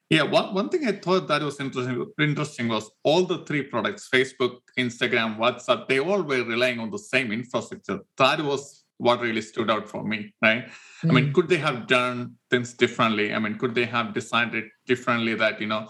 Yeah, 0.09 0.23
one, 0.23 0.53
one 0.53 0.69
thing 0.69 0.85
I 0.87 0.93
thought 0.93 1.27
that 1.29 1.41
was 1.41 1.59
interesting, 1.59 2.05
interesting 2.19 2.67
was 2.67 2.91
all 3.03 3.23
the 3.23 3.39
three 3.45 3.63
products, 3.63 4.09
Facebook, 4.13 4.57
Instagram, 4.77 5.37
WhatsApp, 5.37 5.87
they 5.87 5.99
all 5.99 6.21
were 6.21 6.43
relying 6.43 6.79
on 6.79 6.89
the 6.89 6.99
same 6.99 7.31
infrastructure. 7.31 7.99
That 8.17 8.41
was 8.41 8.83
what 8.97 9.21
really 9.21 9.41
stood 9.41 9.71
out 9.71 9.87
for 9.87 10.03
me, 10.03 10.33
right? 10.41 10.65
Mm. 11.03 11.09
I 11.09 11.13
mean, 11.13 11.25
hmm. 11.27 11.31
could 11.31 11.47
they 11.47 11.57
have 11.57 11.87
done 11.87 12.35
things 12.49 12.73
differently? 12.73 13.33
I 13.33 13.39
mean, 13.39 13.57
could 13.57 13.73
they 13.73 13.85
have 13.85 14.13
designed 14.13 14.53
it 14.53 14.65
differently 14.85 15.33
that, 15.35 15.61
you 15.61 15.67
know, 15.67 15.87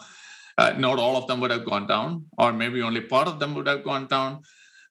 uh, 0.57 0.73
not 0.77 0.99
all 0.99 1.17
of 1.17 1.27
them 1.27 1.39
would 1.39 1.51
have 1.51 1.65
gone 1.65 1.87
down, 1.87 2.25
or 2.37 2.53
maybe 2.53 2.81
only 2.81 3.01
part 3.01 3.27
of 3.27 3.39
them 3.39 3.55
would 3.55 3.67
have 3.67 3.83
gone 3.83 4.05
down? 4.05 4.43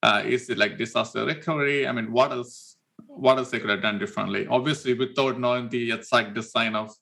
Uh, 0.02 0.22
is 0.24 0.48
it 0.48 0.58
like 0.58 0.78
disaster 0.78 1.24
recovery? 1.24 1.86
I 1.86 1.92
mean, 1.92 2.10
what 2.12 2.32
else? 2.32 2.76
What 3.06 3.38
else 3.38 3.50
they 3.50 3.60
could 3.60 3.70
have 3.70 3.82
done 3.82 3.98
differently? 3.98 4.46
Obviously, 4.46 4.94
without 4.94 5.38
knowing 5.38 5.68
the 5.68 5.92
exact 5.92 6.34
design 6.34 6.74
of 6.74 6.94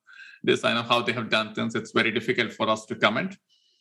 design 0.44 0.76
of 0.76 0.86
how 0.86 1.02
they 1.02 1.12
have 1.12 1.28
done 1.28 1.54
things, 1.54 1.74
it's 1.74 1.92
very 1.92 2.10
difficult 2.10 2.52
for 2.52 2.68
us 2.68 2.86
to 2.86 2.94
comment. 2.94 3.36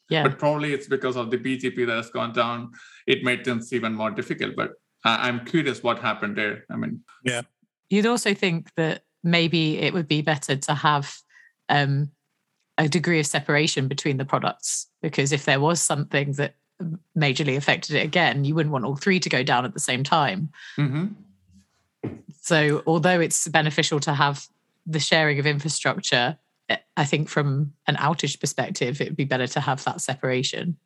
Yeah. 0.10 0.24
But 0.24 0.40
probably 0.40 0.74
it's 0.74 0.88
because 0.88 1.16
of 1.16 1.32
the 1.32 1.38
BGP 1.38 1.86
that 1.88 1.96
has 1.96 2.10
gone 2.10 2.34
down. 2.34 2.72
It 3.06 3.24
made 3.24 3.44
things 3.44 3.74
even 3.74 3.94
more 3.94 4.12
difficult. 4.12 4.56
But 4.56 4.72
I'm 5.04 5.46
curious 5.46 5.84
what 5.84 6.00
happened 6.00 6.38
there. 6.38 6.66
I 6.72 6.76
mean, 6.76 7.04
yeah. 7.24 7.42
You'd 7.90 8.06
also 8.06 8.34
think 8.34 8.74
that 8.76 9.04
maybe 9.24 9.78
it 9.78 9.94
would 9.94 10.08
be 10.08 10.22
better 10.22 10.56
to 10.56 10.74
have 10.74 11.16
um, 11.70 12.12
a 12.78 12.88
degree 12.88 13.20
of 13.20 13.26
separation 13.26 13.88
between 13.88 14.18
the 14.18 14.26
products 14.26 14.88
because 15.02 15.32
if 15.32 15.46
there 15.46 15.60
was 15.60 15.82
something 15.82 16.34
that 16.34 16.56
majorly 17.18 17.58
affected 17.58 17.96
it 17.96 18.04
again, 18.04 18.46
you 18.46 18.54
wouldn't 18.56 18.74
want 18.74 18.86
all 18.86 18.96
three 18.96 19.20
to 19.20 19.30
go 19.30 19.44
down 19.44 19.66
at 19.66 19.74
the 19.74 19.80
same 19.80 20.04
time. 20.04 20.50
Mm-hmm. 20.78 21.08
So, 22.42 22.84
although 22.86 23.20
it's 23.20 23.48
beneficial 23.48 24.00
to 24.02 24.14
have 24.14 24.48
the 24.86 25.00
sharing 25.00 25.40
of 25.40 25.46
infrastructure, 25.46 26.38
I 26.96 27.06
think 27.06 27.30
from 27.30 27.74
an 27.88 27.96
outage 27.96 28.40
perspective, 28.40 29.02
it 29.02 29.10
would 29.10 29.18
be 29.18 29.26
better 29.26 29.48
to 29.48 29.60
have 29.60 29.84
that 29.86 30.02
separation 30.02 30.78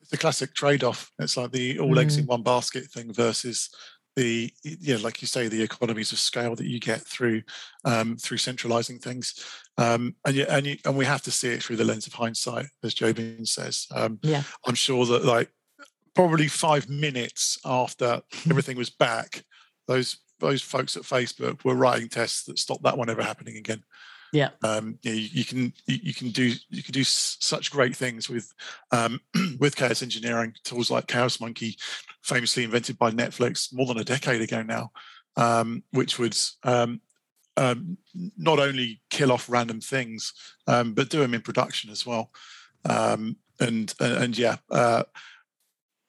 It's 0.00 0.10
the 0.10 0.16
classic 0.16 0.54
trade-off. 0.54 1.12
It's 1.18 1.36
like 1.36 1.52
the 1.52 1.78
all 1.78 1.98
eggs 1.98 2.16
mm. 2.16 2.20
in 2.20 2.26
one 2.26 2.42
basket 2.42 2.84
thing 2.84 3.12
versus 3.12 3.70
the 4.18 4.52
yeah, 4.64 4.96
like 5.00 5.22
you 5.22 5.28
say, 5.28 5.46
the 5.46 5.62
economies 5.62 6.10
of 6.10 6.18
scale 6.18 6.56
that 6.56 6.66
you 6.66 6.80
get 6.80 7.00
through 7.02 7.40
um, 7.84 8.16
through 8.16 8.38
centralizing 8.38 8.98
things. 8.98 9.44
Um, 9.76 10.16
and 10.26 10.34
yeah, 10.34 10.46
and 10.48 10.66
you, 10.66 10.76
and 10.84 10.96
we 10.96 11.04
have 11.04 11.22
to 11.22 11.30
see 11.30 11.50
it 11.50 11.62
through 11.62 11.76
the 11.76 11.84
lens 11.84 12.08
of 12.08 12.14
hindsight, 12.14 12.66
as 12.82 12.96
Jobin 12.96 13.46
says. 13.46 13.86
Um, 13.94 14.18
yeah, 14.22 14.42
I'm 14.66 14.74
sure 14.74 15.06
that 15.06 15.24
like 15.24 15.50
probably 16.16 16.48
five 16.48 16.88
minutes 16.88 17.58
after 17.64 18.20
everything 18.50 18.76
was 18.76 18.90
back, 18.90 19.44
those 19.86 20.18
those 20.40 20.62
folks 20.62 20.96
at 20.96 21.04
Facebook 21.04 21.64
were 21.64 21.76
writing 21.76 22.08
tests 22.08 22.42
that 22.44 22.58
stopped 22.58 22.82
that 22.82 22.98
one 22.98 23.10
ever 23.10 23.22
happening 23.22 23.56
again. 23.56 23.84
Yeah. 24.32 24.50
Um, 24.62 24.98
you, 25.02 25.10
know, 25.10 25.16
you, 25.16 25.28
you, 25.32 25.44
can 25.44 25.72
you 25.86 26.14
can 26.14 26.30
do 26.30 26.52
you 26.68 26.82
can 26.82 26.92
do 26.92 27.04
such 27.04 27.70
great 27.70 27.96
things 27.96 28.28
with 28.28 28.52
um, 28.90 29.20
with 29.58 29.76
chaos 29.76 30.02
engineering 30.02 30.54
tools 30.64 30.90
like 30.90 31.06
Chaos 31.06 31.40
Monkey, 31.40 31.76
famously 32.22 32.64
invented 32.64 32.98
by 32.98 33.10
Netflix 33.10 33.72
more 33.72 33.86
than 33.86 33.98
a 33.98 34.04
decade 34.04 34.40
ago 34.40 34.62
now, 34.62 34.90
um, 35.36 35.82
which 35.92 36.18
would 36.18 36.36
um, 36.64 37.00
um, 37.56 37.96
not 38.36 38.58
only 38.58 39.00
kill 39.10 39.32
off 39.32 39.48
random 39.48 39.80
things 39.80 40.32
um, 40.66 40.94
but 40.94 41.10
do 41.10 41.20
them 41.20 41.34
in 41.34 41.40
production 41.40 41.90
as 41.90 42.04
well. 42.04 42.30
and, 42.84 43.36
and 43.60 43.94
and 44.00 44.38
yeah, 44.38 44.56
uh, 44.70 45.04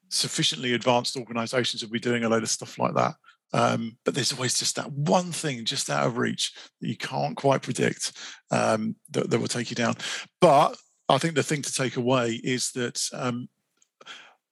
sufficiently 0.10 0.74
advanced 0.74 1.16
organisations 1.16 1.84
will 1.84 1.92
be 1.92 2.00
doing 2.00 2.24
a 2.24 2.30
load 2.30 2.44
of 2.44 2.50
stuff 2.50 2.78
like 2.80 2.96
that 2.96 3.16
Um, 3.53 3.98
but 4.06 4.13
there's 4.13 4.34
always 4.34 4.60
just 4.60 4.75
that 4.75 4.91
one 4.91 5.32
thing 5.32 5.65
just 5.65 5.89
out 5.89 6.06
of 6.06 6.18
reach 6.18 6.53
that 6.82 6.88
you 6.88 6.98
can't 6.98 7.36
quite 7.36 7.62
predict 7.62 8.12
um, 8.51 8.96
that, 9.12 9.29
that 9.29 9.39
will 9.39 9.48
take 9.48 9.70
you 9.70 9.75
down. 9.75 9.96
But 10.39 10.77
I 11.08 11.18
think 11.18 11.36
the 11.36 11.44
thing 11.44 11.63
to 11.63 11.74
take 11.74 11.96
away 11.96 12.39
is 12.44 12.72
that 12.74 13.01
um, 13.13 13.50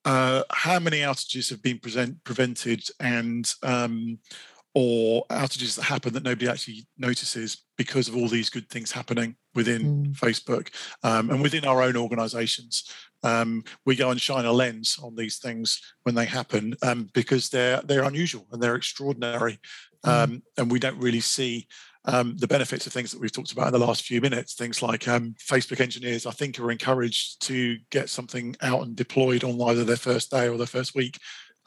uh, 0.06 0.44
how 0.52 0.80
many 0.80 1.00
outages 1.00 1.50
have 1.50 1.62
been 1.62 1.80
present, 1.80 2.24
prevented 2.24 2.84
and 3.00 3.52
um, 3.62 4.20
or 4.80 5.26
outages 5.32 5.76
that 5.76 5.82
happen 5.82 6.14
that 6.14 6.22
nobody 6.22 6.48
actually 6.48 6.86
notices 7.00 7.64
because 7.80 8.08
of 8.08 8.16
all 8.16 8.28
these 8.28 8.52
good 8.52 8.70
things 8.70 8.92
happening 8.92 9.36
within 9.56 9.82
mm. 9.82 10.16
Facebook 10.16 10.70
um, 11.02 11.32
and 11.32 11.42
within 11.42 11.66
our 11.66 11.82
own 11.82 11.98
organizations. 11.98 12.84
Um, 13.24 13.64
we 13.88 13.96
go 13.96 14.12
and 14.12 14.22
shine 14.22 14.46
a 14.46 14.52
lens 14.52 15.00
on 15.02 15.16
these 15.16 15.40
things 15.40 15.82
when 16.04 16.14
they 16.14 16.26
happen 16.26 16.76
um, 16.84 17.10
because 17.16 17.50
they're 17.50 17.82
they're 17.86 18.04
unusual 18.04 18.46
and 18.52 18.62
they're 18.62 18.76
extraordinary, 18.76 19.60
mm. 20.06 20.44
and 20.60 20.72
we 20.72 20.78
don't 20.78 21.00
really 21.00 21.22
see 21.22 21.68
um, 22.06 22.38
the 22.38 22.48
benefits 22.48 22.86
of 22.86 22.94
things 22.94 23.12
that 23.12 23.20
we've 23.20 23.32
talked 23.32 23.54
about 23.54 23.74
in 23.74 23.74
the 23.74 23.84
last 23.84 24.04
few 24.04 24.22
minutes. 24.22 24.54
Things 24.54 24.84
like 24.84 25.08
um, 25.08 25.34
Facebook 25.40 25.82
engineers, 25.82 26.28
I 26.28 26.32
think, 26.32 26.60
are 26.60 26.70
encouraged 26.70 27.42
to 27.48 27.78
get 27.90 28.10
something 28.10 28.56
out 28.62 28.84
and 28.84 28.96
deployed 28.96 29.44
on 29.44 29.60
either 29.60 29.84
their 29.84 29.98
first 29.98 30.30
day 30.30 30.48
or 30.48 30.58
their 30.60 30.68
first 30.68 30.94
week 30.94 31.18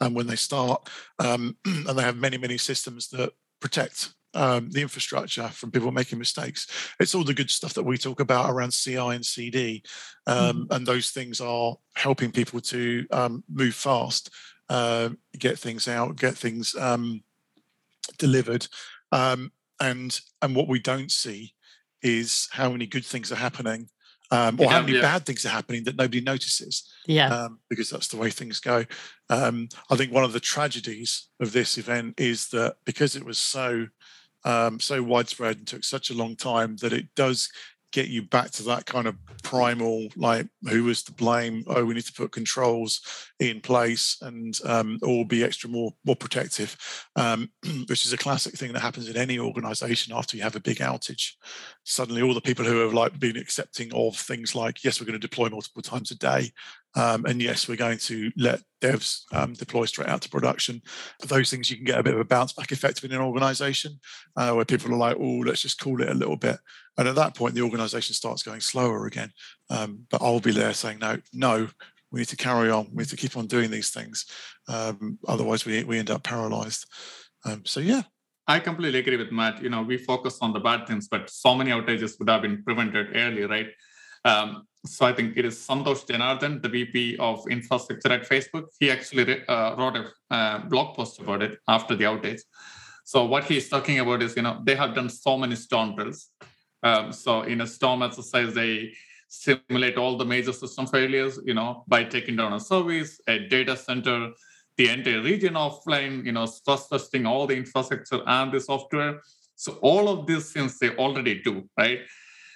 um, 0.01 0.13
when 0.13 0.27
they 0.27 0.35
start. 0.35 0.89
Um, 1.19 1.55
and 1.65 1.97
they 1.97 2.03
have 2.03 2.17
many, 2.17 2.37
many 2.37 2.57
systems 2.57 3.07
that 3.09 3.31
protect 3.61 4.13
um, 4.33 4.69
the 4.69 4.81
infrastructure 4.81 5.47
from 5.49 5.71
people 5.71 5.91
making 5.91 6.19
mistakes. 6.19 6.67
It's 6.99 7.15
all 7.15 7.23
the 7.23 7.33
good 7.33 7.49
stuff 7.49 7.73
that 7.75 7.83
we 7.83 7.97
talk 7.97 8.19
about 8.19 8.49
around 8.49 8.71
CI 8.71 8.97
and 8.97 9.25
CD. 9.25 9.83
Um, 10.27 10.67
mm. 10.67 10.75
And 10.75 10.85
those 10.85 11.11
things 11.11 11.41
are 11.41 11.75
helping 11.95 12.31
people 12.31 12.59
to 12.61 13.05
um, 13.11 13.43
move 13.49 13.75
fast, 13.75 14.29
uh, 14.69 15.09
get 15.37 15.59
things 15.59 15.87
out, 15.87 16.15
get 16.15 16.35
things 16.35 16.75
um, 16.75 17.23
delivered. 18.17 18.67
Um, 19.11 19.51
and, 19.79 20.19
and 20.41 20.55
what 20.55 20.67
we 20.67 20.79
don't 20.79 21.11
see 21.11 21.53
is 22.01 22.47
how 22.51 22.71
many 22.71 22.87
good 22.87 23.05
things 23.05 23.31
are 23.31 23.35
happening 23.35 23.89
um, 24.31 24.59
or 24.59 24.63
yeah, 24.63 24.71
how 24.71 24.81
many 24.81 24.93
yeah. 24.93 25.01
bad 25.01 25.25
things 25.25 25.45
are 25.45 25.49
happening 25.49 25.83
that 25.83 25.97
nobody 25.97 26.21
notices. 26.21 26.89
Yeah. 27.05 27.27
Um, 27.27 27.59
because 27.69 27.89
that's 27.89 28.07
the 28.07 28.17
way 28.17 28.29
things 28.29 28.59
go. 28.59 28.85
Um, 29.29 29.67
I 29.89 29.97
think 29.97 30.11
one 30.11 30.23
of 30.23 30.33
the 30.33 30.39
tragedies 30.39 31.27
of 31.41 31.51
this 31.51 31.77
event 31.77 32.19
is 32.19 32.47
that 32.49 32.75
because 32.85 33.15
it 33.15 33.25
was 33.25 33.37
so 33.37 33.87
um, 34.43 34.79
so 34.79 35.03
widespread 35.03 35.57
and 35.57 35.67
took 35.67 35.83
such 35.83 36.09
a 36.09 36.15
long 36.15 36.35
time 36.35 36.77
that 36.77 36.93
it 36.93 37.07
does 37.15 37.49
get 37.91 38.07
you 38.07 38.21
back 38.21 38.51
to 38.51 38.63
that 38.63 38.85
kind 38.85 39.07
of 39.07 39.15
primal 39.43 40.07
like 40.15 40.47
who 40.69 40.83
was 40.85 41.03
to 41.03 41.11
blame? 41.11 41.63
Oh 41.67 41.85
we 41.85 41.93
need 41.93 42.05
to 42.05 42.13
put 42.13 42.31
controls 42.31 43.01
in 43.39 43.61
place 43.61 44.17
and 44.21 44.57
um, 44.65 44.99
or 45.03 45.25
be 45.25 45.43
extra 45.43 45.69
more 45.69 45.91
more 46.05 46.15
protective 46.15 46.77
um, 47.15 47.49
which 47.87 48.05
is 48.05 48.13
a 48.13 48.17
classic 48.17 48.55
thing 48.55 48.73
that 48.73 48.81
happens 48.81 49.09
in 49.09 49.17
any 49.17 49.39
organization 49.39 50.13
after 50.15 50.37
you 50.37 50.43
have 50.43 50.55
a 50.55 50.61
big 50.61 50.77
outage. 50.77 51.31
Suddenly 51.83 52.21
all 52.21 52.33
the 52.33 52.41
people 52.41 52.65
who 52.65 52.79
have 52.79 52.93
like 52.93 53.19
been 53.19 53.37
accepting 53.37 53.93
of 53.93 54.15
things 54.15 54.55
like 54.55 54.83
yes 54.83 54.99
we're 54.99 55.07
going 55.07 55.19
to 55.19 55.27
deploy 55.27 55.49
multiple 55.49 55.81
times 55.81 56.11
a 56.11 56.17
day 56.17 56.51
um, 56.95 57.25
and 57.25 57.41
yes, 57.41 57.67
we're 57.67 57.75
going 57.75 57.97
to 57.99 58.31
let 58.37 58.61
devs 58.81 59.21
um, 59.31 59.53
deploy 59.53 59.85
straight 59.85 60.09
out 60.09 60.21
to 60.21 60.29
production. 60.29 60.81
Those 61.21 61.49
things 61.49 61.69
you 61.69 61.77
can 61.77 61.85
get 61.85 61.99
a 61.99 62.03
bit 62.03 62.13
of 62.13 62.19
a 62.19 62.25
bounce 62.25 62.53
back 62.53 62.71
effect 62.71 63.01
within 63.01 63.19
an 63.19 63.25
organization 63.25 63.99
uh, 64.35 64.51
where 64.53 64.65
people 64.65 64.93
are 64.93 64.97
like, 64.97 65.17
oh, 65.19 65.43
let's 65.45 65.61
just 65.61 65.79
cool 65.79 66.01
it 66.01 66.09
a 66.09 66.13
little 66.13 66.35
bit. 66.35 66.57
And 66.97 67.07
at 67.07 67.15
that 67.15 67.35
point, 67.35 67.55
the 67.55 67.61
organization 67.61 68.13
starts 68.13 68.43
going 68.43 68.59
slower 68.59 69.05
again. 69.05 69.31
Um, 69.69 70.05
but 70.09 70.21
I'll 70.21 70.41
be 70.41 70.51
there 70.51 70.73
saying, 70.73 70.99
no, 70.99 71.17
no, 71.31 71.69
we 72.11 72.19
need 72.19 72.27
to 72.29 72.35
carry 72.37 72.69
on. 72.69 72.89
We 72.91 73.03
need 73.03 73.09
to 73.09 73.17
keep 73.17 73.37
on 73.37 73.47
doing 73.47 73.71
these 73.71 73.91
things. 73.91 74.25
Um, 74.67 75.17
otherwise, 75.27 75.65
we, 75.65 75.83
we 75.85 75.99
end 75.99 76.11
up 76.11 76.23
paralyzed. 76.23 76.85
Um, 77.45 77.63
so, 77.65 77.79
yeah, 77.79 78.03
I 78.47 78.59
completely 78.59 78.99
agree 78.99 79.15
with 79.15 79.31
Matt. 79.31 79.63
You 79.63 79.69
know, 79.69 79.81
we 79.81 79.97
focus 79.97 80.39
on 80.41 80.51
the 80.51 80.59
bad 80.59 80.85
things, 80.85 81.07
but 81.07 81.29
so 81.29 81.55
many 81.55 81.71
outages 81.71 82.19
would 82.19 82.29
have 82.29 82.41
been 82.41 82.63
prevented 82.63 83.15
early, 83.15 83.45
right? 83.45 83.67
Um, 84.25 84.67
so 84.85 85.05
I 85.05 85.13
think 85.13 85.37
it 85.37 85.45
is 85.45 85.55
Santosh 85.55 86.05
Janardhan, 86.07 86.61
the 86.61 86.69
VP 86.69 87.17
of 87.17 87.45
infrastructure 87.49 88.11
at 88.11 88.27
Facebook. 88.27 88.65
He 88.79 88.89
actually 88.89 89.45
uh, 89.47 89.75
wrote 89.75 89.95
a 89.95 90.33
uh, 90.33 90.59
blog 90.65 90.95
post 90.95 91.19
about 91.19 91.43
it 91.43 91.59
after 91.67 91.95
the 91.95 92.05
outage. 92.05 92.41
So 93.03 93.25
what 93.25 93.43
he's 93.43 93.69
talking 93.69 93.99
about 93.99 94.23
is, 94.23 94.35
you 94.35 94.41
know, 94.41 94.59
they 94.63 94.75
have 94.75 94.95
done 94.95 95.09
so 95.09 95.37
many 95.37 95.55
storm 95.55 95.95
drills. 95.95 96.29
Um, 96.83 97.11
so 97.11 97.43
in 97.43 97.61
a 97.61 97.67
storm 97.67 98.01
exercise, 98.01 98.53
they 98.53 98.93
simulate 99.27 99.97
all 99.97 100.17
the 100.17 100.25
major 100.25 100.53
system 100.53 100.87
failures, 100.87 101.39
you 101.45 101.53
know, 101.53 101.83
by 101.87 102.03
taking 102.03 102.35
down 102.35 102.53
a 102.53 102.59
service, 102.59 103.19
a 103.27 103.39
data 103.47 103.77
center, 103.77 104.31
the 104.77 104.89
entire 104.89 105.21
region 105.21 105.53
offline, 105.53 106.25
you 106.25 106.31
know, 106.31 106.45
stress 106.45 106.87
testing 106.87 107.25
all 107.25 107.45
the 107.45 107.55
infrastructure 107.55 108.21
and 108.25 108.51
the 108.51 108.59
software. 108.59 109.21
So 109.55 109.73
all 109.81 110.09
of 110.09 110.25
these 110.25 110.51
things 110.51 110.79
they 110.79 110.89
already 110.95 111.41
do, 111.41 111.69
right? 111.77 111.99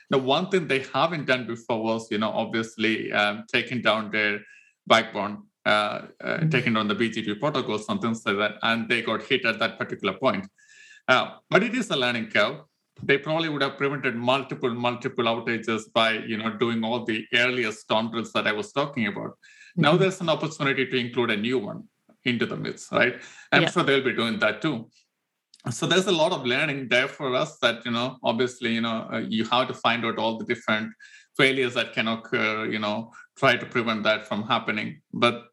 The 0.09 0.17
one 0.17 0.50
thing 0.50 0.67
they 0.67 0.85
haven't 0.93 1.25
done 1.25 1.47
before 1.47 1.81
was, 1.83 2.12
you 2.12 2.17
know, 2.17 2.29
obviously 2.29 3.12
um, 3.12 3.43
taking 3.51 3.81
down 3.81 4.12
their 4.12 4.39
backbone, 4.88 5.43
uh, 5.65 5.69
uh, 5.69 6.07
mm-hmm. 6.24 6.50
taking 6.50 6.74
down 6.74 6.88
the 6.88 6.95
BGP 6.95 7.39
protocol, 7.39 7.79
something 7.79 8.12
like 8.25 8.38
that, 8.38 8.53
and 8.63 8.88
they 8.88 9.01
got 9.01 9.24
hit 9.24 9.45
at 9.45 9.59
that 9.59 9.79
particular 9.79 10.13
point. 10.13 10.47
Uh, 11.07 11.38
but 11.50 11.63
it 11.63 11.75
is 11.75 11.89
a 11.89 11.95
learning 11.95 12.27
curve. 12.27 12.57
They 13.03 13.17
probably 13.17 13.50
would 13.50 13.62
have 13.62 13.77
prevented 13.77 14.15
multiple, 14.15 14.74
multiple 14.74 15.25
outages 15.25 15.91
by, 15.93 16.13
you 16.13 16.38
know, 16.38 16.55
doing 16.57 16.83
all 16.83 17.03
the 17.03 17.25
earliest 17.33 17.81
storm 17.81 18.12
drills 18.12 18.31
that 18.33 18.47
I 18.47 18.53
was 18.53 18.71
talking 18.71 19.07
about. 19.07 19.31
Mm-hmm. 19.31 19.81
Now 19.81 19.97
there's 19.97 20.21
an 20.21 20.29
opportunity 20.29 20.85
to 20.85 20.97
include 20.97 21.31
a 21.31 21.38
new 21.38 21.59
one 21.59 21.83
into 22.24 22.45
the 22.45 22.55
mix, 22.55 22.91
right? 22.91 23.21
I'm 23.51 23.63
yeah. 23.63 23.71
sure 23.71 23.83
they'll 23.83 24.03
be 24.03 24.13
doing 24.13 24.39
that 24.39 24.62
too 24.62 24.89
so 25.72 25.86
there's 25.86 26.07
a 26.07 26.12
lot 26.12 26.31
of 26.31 26.45
learning 26.45 26.88
there 26.89 27.07
for 27.07 27.34
us 27.36 27.57
that 27.60 27.86
you 27.86 27.91
know 27.91 28.17
obviously 28.24 28.74
you 28.74 28.81
know 28.81 29.07
uh, 29.12 29.24
you 29.27 29.43
have 29.45 29.67
to 29.67 29.74
find 29.74 30.05
out 30.05 30.17
all 30.17 30.38
the 30.38 30.45
different 30.45 30.91
failures 31.38 31.74
that 31.74 31.93
can 31.93 32.07
occur 32.07 32.65
you 32.65 32.79
know 32.79 33.12
try 33.38 33.55
to 33.55 33.65
prevent 33.65 34.03
that 34.03 34.27
from 34.27 34.43
happening. 34.43 35.01
But 35.13 35.48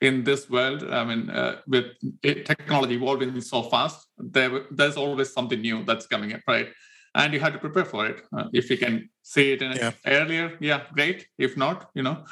in 0.00 0.24
this 0.24 0.48
world 0.48 0.82
i 0.90 1.04
mean 1.04 1.28
uh, 1.28 1.60
with 1.66 1.88
technology 2.22 2.94
evolving 2.94 3.38
so 3.40 3.62
fast 3.62 4.06
there 4.16 4.62
there's 4.70 4.96
always 4.96 5.30
something 5.30 5.60
new 5.60 5.84
that's 5.84 6.06
coming 6.06 6.32
up 6.32 6.40
right? 6.48 6.68
And 7.12 7.34
you 7.34 7.40
have 7.40 7.52
to 7.54 7.58
prepare 7.58 7.84
for 7.84 8.06
it. 8.06 8.22
Uh, 8.32 8.44
if 8.52 8.70
you 8.70 8.78
can 8.78 9.10
see 9.24 9.50
it 9.52 9.62
in 9.62 9.72
yeah. 9.72 9.92
earlier 10.06 10.56
yeah 10.60 10.82
great. 10.92 11.26
If 11.38 11.56
not 11.56 11.90
you 11.94 12.02
know 12.02 12.24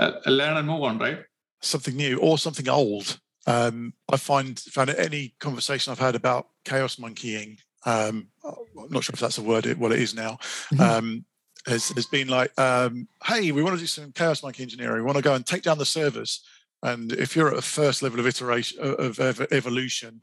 uh, 0.00 0.12
learn 0.26 0.56
and 0.56 0.66
move 0.66 0.82
on 0.82 0.98
right? 0.98 1.20
Something 1.60 1.96
new 1.96 2.18
or 2.18 2.38
something 2.38 2.68
old 2.68 3.20
um, 3.46 3.92
I 4.10 4.16
find 4.16 4.58
found 4.58 4.90
any 4.90 5.34
conversation 5.38 5.90
I've 5.90 5.98
had 5.98 6.14
about 6.14 6.48
chaos 6.64 6.98
monkeying, 6.98 7.58
um, 7.84 8.28
I'm 8.44 8.90
not 8.90 9.04
sure 9.04 9.12
if 9.12 9.20
that's 9.20 9.38
a 9.38 9.42
word 9.42 9.66
what 9.78 9.92
it 9.92 10.00
is 10.00 10.14
now, 10.14 10.38
mm-hmm. 10.72 10.80
um, 10.80 11.24
has, 11.66 11.90
has 11.90 12.06
been 12.06 12.28
like, 12.28 12.58
um, 12.58 13.08
hey, 13.24 13.52
we 13.52 13.62
want 13.62 13.74
to 13.74 13.80
do 13.80 13.86
some 13.86 14.12
chaos 14.12 14.42
monkey 14.42 14.62
engineering. 14.62 14.96
We 14.96 15.06
want 15.06 15.16
to 15.16 15.22
go 15.22 15.34
and 15.34 15.44
take 15.44 15.62
down 15.62 15.78
the 15.78 15.86
servers. 15.86 16.42
And 16.82 17.12
if 17.12 17.34
you're 17.34 17.50
at 17.50 17.58
a 17.58 17.62
first 17.62 18.02
level 18.02 18.20
of 18.20 18.26
iteration 18.26 18.78
of 18.80 19.18
evolution 19.52 20.20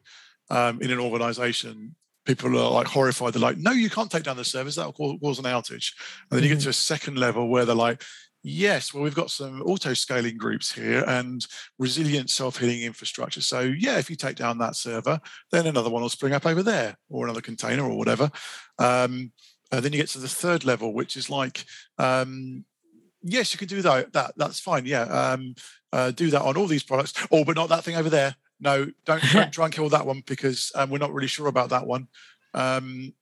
um, 0.49 0.81
in 0.81 0.91
an 0.91 0.99
organization, 0.99 1.95
people 2.25 2.55
are 2.57 2.71
like 2.71 2.87
horrified. 2.87 3.33
They're 3.33 3.41
like, 3.41 3.57
no, 3.57 3.71
you 3.71 3.89
can't 3.89 4.11
take 4.11 4.23
down 4.23 4.37
the 4.37 4.45
servers. 4.45 4.75
That 4.75 4.97
will 4.99 5.17
cause 5.19 5.39
an 5.39 5.45
outage. 5.45 5.93
And 6.29 6.37
then 6.37 6.43
you 6.43 6.49
get 6.49 6.59
mm-hmm. 6.59 6.65
to 6.65 6.69
a 6.69 6.73
second 6.73 7.17
level 7.17 7.47
where 7.47 7.65
they're 7.65 7.75
like, 7.75 8.03
Yes, 8.43 8.91
well, 8.91 9.03
we've 9.03 9.13
got 9.13 9.29
some 9.29 9.61
auto 9.61 9.93
scaling 9.93 10.37
groups 10.37 10.71
here 10.71 11.03
and 11.07 11.45
resilient 11.77 12.29
self 12.29 12.57
healing 12.57 12.81
infrastructure. 12.81 13.41
So, 13.41 13.59
yeah, 13.59 13.99
if 13.99 14.09
you 14.09 14.15
take 14.15 14.35
down 14.35 14.57
that 14.57 14.75
server, 14.75 15.19
then 15.51 15.67
another 15.67 15.91
one 15.91 16.01
will 16.01 16.09
spring 16.09 16.33
up 16.33 16.47
over 16.47 16.63
there 16.63 16.97
or 17.09 17.25
another 17.25 17.41
container 17.41 17.83
or 17.83 17.97
whatever. 17.97 18.31
Um, 18.79 19.31
and 19.71 19.85
then 19.85 19.93
you 19.93 19.99
get 19.99 20.09
to 20.09 20.19
the 20.19 20.27
third 20.27 20.65
level, 20.65 20.93
which 20.93 21.15
is 21.15 21.29
like, 21.29 21.63
um, 21.99 22.65
yes, 23.21 23.53
you 23.53 23.59
can 23.59 23.67
do 23.67 23.81
that. 23.83 24.11
that 24.13 24.33
that's 24.37 24.59
fine. 24.59 24.85
Yeah. 24.85 25.03
Um, 25.03 25.53
uh, 25.93 26.11
do 26.11 26.29
that 26.31 26.41
on 26.41 26.57
all 26.57 26.67
these 26.67 26.83
products. 26.83 27.13
Oh, 27.31 27.45
but 27.45 27.55
not 27.55 27.69
that 27.69 27.83
thing 27.83 27.95
over 27.95 28.09
there. 28.09 28.35
No, 28.59 28.87
don't, 29.05 29.23
don't 29.33 29.53
try 29.53 29.65
and 29.65 29.73
kill 29.73 29.89
that 29.89 30.05
one 30.05 30.23
because 30.25 30.71
um, 30.75 30.89
we're 30.89 30.97
not 30.97 31.13
really 31.13 31.27
sure 31.27 31.47
about 31.47 31.69
that 31.69 31.85
one. 31.85 32.07
Um, 32.53 33.13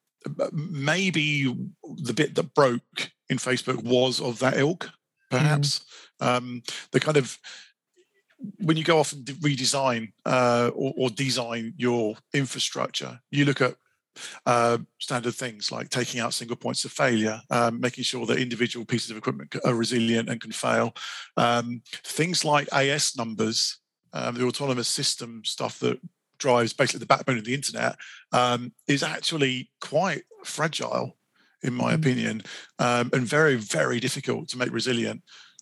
maybe 0.52 1.44
the 1.84 2.14
bit 2.14 2.36
that 2.36 2.54
broke 2.54 3.12
in 3.30 3.38
Facebook 3.38 3.84
was 3.84 4.22
of 4.22 4.40
that 4.40 4.58
ilk. 4.58 4.90
Perhaps. 5.30 5.86
Mm. 6.22 6.28
Um, 6.28 6.64
the 6.92 7.00
kind 7.00 7.18
of 7.18 7.38
when 8.60 8.78
you 8.78 8.84
go 8.84 9.00
off 9.00 9.12
and 9.14 9.26
redesign 9.26 10.14
uh, 10.26 10.72
or, 10.74 10.94
or, 10.98 11.10
design 11.10 11.74
your 11.78 12.16
infrastructure, 12.34 13.20
you 13.32 13.44
look 13.44 13.60
at 13.60 13.76
uh, 14.46 14.78
standard 14.98 15.34
things 15.34 15.72
like 15.72 15.90
taking 15.90 16.20
out 16.20 16.34
single 16.34 16.56
points 16.56 16.86
of 16.86 16.92
failure, 16.92 17.42
um, 17.50 17.80
making 17.80 18.04
sure 18.04 18.26
that 18.26 18.40
individual 18.40 18.86
pieces 18.86 19.12
of 19.12 19.18
equipment 19.18 19.56
are 19.66 19.74
resilient 19.74 20.30
and 20.30 20.42
can 20.42 20.52
fail. 20.52 20.94
Um, 21.38 21.82
things 22.04 22.46
like 22.46 22.68
AS 22.72 23.18
numbers, 23.18 23.80
um, 24.14 24.36
the 24.36 24.46
autonomous 24.46 24.88
system 24.88 25.42
stuff 25.46 25.80
that 25.80 26.00
drives 26.38 26.74
basically 26.74 27.00
the 27.00 27.06
backbone 27.06 27.38
of 27.38 27.46
the 27.46 27.54
internet, 27.54 27.98
um, 28.32 28.72
is 28.88 29.04
actually 29.04 29.70
quite 29.82 30.24
fragile 30.44 31.18
in 31.64 31.74
my 31.74 31.94
mm. 31.94 31.96
opinion, 31.96 32.44
um, 32.80 33.10
and 33.14 33.26
very, 33.26 33.56
very 33.56 34.00
difficult 34.00 34.48
to 34.50 34.58
make 34.58 34.72
resilient. 34.72 35.22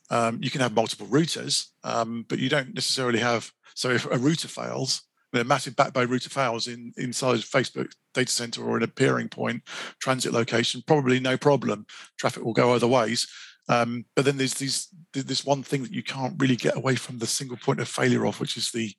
Um, 0.09 0.39
you 0.41 0.49
can 0.49 0.61
have 0.61 0.73
multiple 0.73 1.07
routers, 1.07 1.67
um, 1.83 2.25
but 2.29 2.39
you 2.39 2.49
don't 2.49 2.73
necessarily 2.73 3.19
have. 3.19 3.51
So 3.75 3.91
if 3.91 4.05
a 4.05 4.17
router 4.17 4.47
fails, 4.47 5.03
a 5.33 5.43
massive 5.43 5.75
backbone 5.75 6.09
router 6.09 6.29
fails 6.29 6.67
in 6.67 6.93
inside 6.97 7.39
Facebook 7.39 7.91
data 8.13 8.31
center 8.31 8.63
or 8.63 8.77
in 8.77 8.83
a 8.83 8.87
peering 8.87 9.29
point 9.29 9.61
transit 9.99 10.33
location, 10.33 10.81
probably 10.87 11.19
no 11.19 11.37
problem. 11.37 11.85
Traffic 12.17 12.43
will 12.43 12.53
go 12.53 12.73
other 12.73 12.87
ways. 12.87 13.27
Um, 13.69 14.05
but 14.15 14.25
then 14.25 14.37
there's 14.37 14.53
these 14.53 14.87
this 15.13 15.45
one 15.45 15.61
thing 15.61 15.83
that 15.83 15.91
you 15.91 16.03
can't 16.03 16.35
really 16.37 16.55
get 16.55 16.77
away 16.77 16.95
from 16.95 17.17
the 17.17 17.27
single 17.27 17.57
point 17.57 17.81
of 17.81 17.89
failure 17.89 18.25
of, 18.25 18.39
which 18.39 18.55
is 18.55 18.71
the 18.71 18.93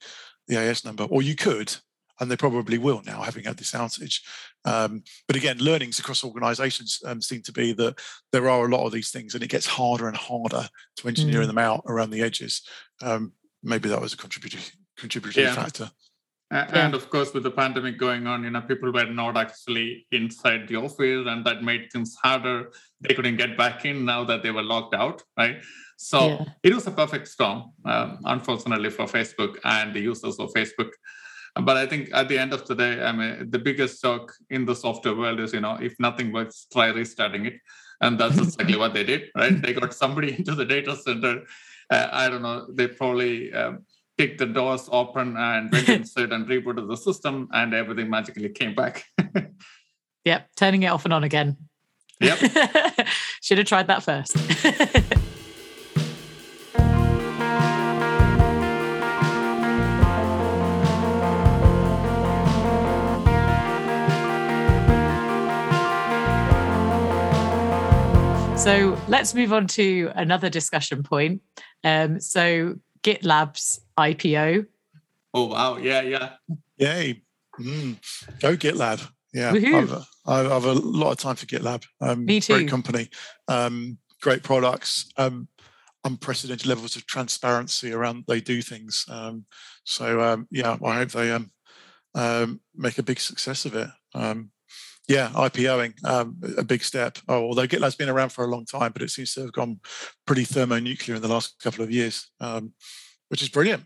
the 0.47 0.57
AS 0.57 0.85
number, 0.85 1.05
or 1.05 1.23
you 1.23 1.37
could, 1.37 1.75
and 2.20 2.30
they 2.30 2.37
probably 2.37 2.78
will 2.78 3.02
now, 3.06 3.22
having 3.22 3.44
had 3.44 3.56
this 3.56 3.72
outage. 3.72 4.20
Um, 4.64 5.02
but 5.26 5.37
again, 5.37 5.58
learnings 5.58 5.98
across 5.98 6.25
organisations 6.25 7.00
um, 7.04 7.22
seem 7.22 7.42
to 7.42 7.52
be 7.52 7.72
that 7.75 7.98
there 8.32 8.48
are 8.48 8.66
a 8.66 8.68
lot 8.68 8.87
of 8.87 8.92
these 8.92 9.10
things, 9.10 9.34
and 9.34 9.42
it 9.42 9.50
gets 9.50 9.66
harder 9.66 10.08
and 10.08 10.16
harder 10.16 10.68
to 10.96 11.08
engineer 11.08 11.42
mm. 11.42 11.46
them 11.46 11.58
out 11.58 11.82
around 11.87 12.10
the 12.10 12.22
edges. 12.22 12.62
Um, 13.02 13.32
maybe 13.62 13.88
that 13.88 14.00
was 14.00 14.12
a 14.12 14.16
contributing 14.16 14.60
contributory 14.96 15.46
yeah. 15.46 15.54
factor. 15.54 15.90
And 16.50 16.94
of 16.94 17.10
course, 17.10 17.34
with 17.34 17.42
the 17.42 17.50
pandemic 17.50 17.98
going 17.98 18.26
on, 18.26 18.42
you 18.42 18.50
know, 18.50 18.62
people 18.62 18.90
were 18.90 19.04
not 19.04 19.37
actually 19.37 20.06
inside 20.12 20.66
the 20.66 20.76
office, 20.76 21.26
and 21.26 21.44
that 21.44 21.62
made 21.62 21.92
things 21.92 22.16
harder. 22.22 22.70
They 23.02 23.14
couldn't 23.14 23.37
get 23.37 23.58
back 23.58 23.84
in 23.84 24.06
now 24.06 24.25
that 24.25 24.42
they 24.42 24.50
were 24.50 24.62
locked 24.62 24.94
out, 24.94 25.22
right? 25.37 25.58
So 25.98 26.28
yeah. 26.28 26.44
it 26.62 26.75
was 26.75 26.87
a 26.87 26.90
perfect 26.90 27.28
storm, 27.28 27.72
um, 27.84 28.20
unfortunately, 28.25 28.88
for 28.88 29.04
Facebook 29.04 29.58
and 29.64 29.94
the 29.94 30.00
users 30.00 30.38
of 30.38 30.50
Facebook. 30.54 30.90
But 31.60 31.76
I 31.76 31.86
think 31.86 32.10
at 32.12 32.28
the 32.28 32.38
end 32.38 32.52
of 32.52 32.66
the 32.66 32.74
day, 32.74 33.02
I 33.02 33.12
mean, 33.12 33.50
the 33.50 33.58
biggest 33.58 34.00
shock 34.00 34.32
in 34.50 34.64
the 34.64 34.74
software 34.74 35.16
world 35.16 35.40
is, 35.40 35.52
you 35.52 35.60
know, 35.60 35.76
if 35.80 35.98
nothing 35.98 36.32
works, 36.32 36.66
try 36.72 36.86
restarting 36.88 37.46
it. 37.46 37.54
And 38.00 38.18
that's 38.18 38.38
exactly 38.46 38.76
what 38.76 38.94
they 38.94 39.04
did, 39.04 39.30
right? 39.36 39.60
They 39.60 39.72
got 39.72 39.92
somebody 39.92 40.34
into 40.38 40.54
the 40.54 40.64
data 40.64 40.96
center. 40.96 41.42
Uh, 41.90 42.08
I 42.12 42.28
don't 42.28 42.42
know, 42.42 42.66
they 42.70 42.86
probably 42.86 43.52
um, 43.52 43.84
kicked 44.16 44.38
the 44.38 44.46
doors 44.46 44.88
open 44.92 45.36
and 45.36 45.72
went 45.72 45.88
inside 45.88 46.32
and 46.32 46.46
rebooted 46.46 46.88
the 46.88 46.96
system, 46.96 47.48
and 47.52 47.74
everything 47.74 48.10
magically 48.10 48.48
came 48.50 48.74
back. 48.74 49.04
yep, 50.24 50.48
turning 50.54 50.82
it 50.82 50.88
off 50.88 51.04
and 51.06 51.14
on 51.14 51.24
again. 51.24 51.56
Yep. 52.20 52.38
Should 53.42 53.58
have 53.58 53.66
tried 53.66 53.86
that 53.86 54.02
first. 54.02 55.34
So 68.58 69.00
let's 69.06 69.34
move 69.34 69.52
on 69.52 69.68
to 69.68 70.10
another 70.16 70.50
discussion 70.50 71.04
point. 71.04 71.42
Um, 71.84 72.20
so 72.20 72.74
GitLab's 73.02 73.80
IPO. 73.96 74.66
Oh 75.32 75.44
wow! 75.44 75.76
Yeah, 75.76 76.02
yeah. 76.02 76.30
Yay! 76.76 77.22
Mm. 77.60 77.96
Go 78.40 78.56
GitLab. 78.56 79.08
Yeah, 79.32 79.52
I've, 79.52 79.92
I've, 80.26 80.64
a 80.64 80.72
lot 80.72 81.12
of 81.12 81.18
time 81.18 81.36
for 81.36 81.46
GitLab. 81.46 81.84
Um, 82.00 82.24
Me 82.24 82.40
too. 82.40 82.54
Great 82.54 82.68
company, 82.68 83.08
um, 83.46 83.98
great 84.20 84.42
products, 84.42 85.08
um, 85.16 85.46
unprecedented 86.04 86.66
levels 86.66 86.96
of 86.96 87.06
transparency 87.06 87.92
around 87.92 88.24
they 88.26 88.40
do 88.40 88.60
things. 88.60 89.04
Um, 89.08 89.44
so 89.84 90.20
um, 90.20 90.48
yeah, 90.50 90.76
I 90.84 90.94
hope 90.94 91.12
they 91.12 91.30
um, 92.14 92.60
make 92.74 92.98
a 92.98 93.04
big 93.04 93.20
success 93.20 93.64
of 93.64 93.76
it. 93.76 93.88
Yeah, 95.08 95.30
IPOing, 95.30 96.04
um, 96.04 96.36
a 96.58 96.62
big 96.62 96.84
step. 96.84 97.16
Oh, 97.28 97.44
although 97.44 97.66
GitLab's 97.66 97.96
been 97.96 98.10
around 98.10 98.28
for 98.28 98.44
a 98.44 98.48
long 98.48 98.66
time, 98.66 98.92
but 98.92 99.00
it 99.00 99.08
seems 99.08 99.32
to 99.34 99.40
have 99.40 99.52
gone 99.52 99.80
pretty 100.26 100.44
thermonuclear 100.44 101.16
in 101.16 101.22
the 101.22 101.28
last 101.28 101.58
couple 101.62 101.82
of 101.82 101.90
years, 101.90 102.30
um, 102.40 102.74
which 103.28 103.40
is 103.40 103.48
brilliant. 103.48 103.84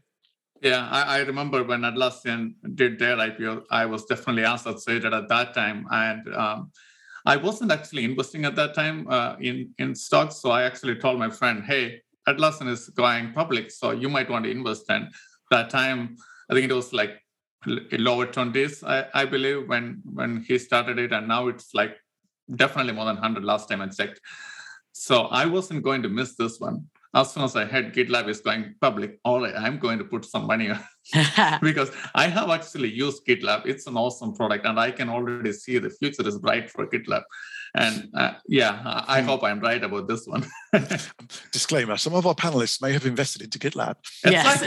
Yeah, 0.62 0.88
I, 0.90 1.18
I, 1.18 1.18
remember 1.20 1.62
when 1.62 1.80
Atlassian 1.80 2.54
did 2.74 2.98
their 2.98 3.16
IPO, 3.16 3.64
I 3.70 3.86
was 3.86 4.04
definitely 4.04 4.44
associated 4.44 5.12
at 5.12 5.28
that 5.28 5.54
time. 5.54 5.86
And 5.90 6.34
um, 6.34 6.70
I 7.24 7.36
wasn't 7.36 7.72
actually 7.72 8.04
investing 8.04 8.44
at 8.44 8.56
that 8.56 8.74
time 8.74 9.06
uh, 9.08 9.36
in, 9.40 9.74
in 9.78 9.94
stocks. 9.94 10.36
So 10.36 10.50
I 10.50 10.62
actually 10.62 10.96
told 10.96 11.18
my 11.18 11.30
friend, 11.30 11.64
hey, 11.64 12.00
Atlassian 12.28 12.68
is 12.68 12.88
going 12.90 13.32
public, 13.32 13.70
so 13.70 13.90
you 13.90 14.08
might 14.08 14.30
want 14.30 14.44
to 14.44 14.50
invest. 14.50 14.84
And 14.88 15.08
that 15.50 15.70
time, 15.70 16.16
I 16.50 16.54
think 16.54 16.70
it 16.70 16.74
was 16.74 16.92
like 16.92 17.21
lower 17.66 18.26
20s 18.26 18.82
I, 18.86 19.22
I 19.22 19.24
believe 19.24 19.68
when 19.68 20.02
when 20.04 20.42
he 20.42 20.58
started 20.58 20.98
it 20.98 21.12
and 21.12 21.28
now 21.28 21.48
it's 21.48 21.74
like 21.74 21.96
definitely 22.56 22.92
more 22.92 23.04
than 23.04 23.16
100 23.16 23.44
last 23.44 23.68
time 23.68 23.80
i 23.80 23.86
checked. 23.86 24.20
So 24.92 25.22
i 25.26 25.46
wasn't 25.46 25.82
going 25.82 26.02
to 26.02 26.08
miss 26.08 26.34
this 26.34 26.58
one. 26.60 26.86
As 27.14 27.32
soon 27.32 27.44
as 27.44 27.56
i 27.56 27.64
heard 27.64 27.94
gitlab 27.94 28.28
is 28.28 28.40
going 28.40 28.74
public 28.80 29.18
all 29.24 29.40
right 29.42 29.54
i'm 29.56 29.78
going 29.78 29.98
to 29.98 30.04
put 30.04 30.24
some 30.24 30.46
money 30.46 30.70
on 30.70 31.60
because 31.62 31.90
i 32.14 32.26
have 32.26 32.50
actually 32.50 32.90
used 32.90 33.26
gitlab. 33.26 33.66
It's 33.66 33.86
an 33.86 33.96
awesome 33.96 34.34
product 34.34 34.66
and 34.66 34.80
i 34.80 34.90
can 34.90 35.08
already 35.08 35.52
see 35.52 35.78
the 35.78 35.90
future 35.90 36.26
is 36.26 36.38
bright 36.38 36.70
for 36.70 36.86
gitlab 36.86 37.22
and 37.74 38.08
uh, 38.14 38.34
yeah, 38.46 39.02
I 39.06 39.20
hmm. 39.20 39.28
hope 39.28 39.42
I'm 39.44 39.60
right 39.60 39.82
about 39.82 40.06
this 40.06 40.26
one. 40.26 40.46
Disclaimer: 41.52 41.96
Some 41.96 42.14
of 42.14 42.26
our 42.26 42.34
panelists 42.34 42.82
may 42.82 42.92
have 42.92 43.06
invested 43.06 43.42
into 43.42 43.58
GitLab. 43.58 43.96
Yes. 44.24 44.62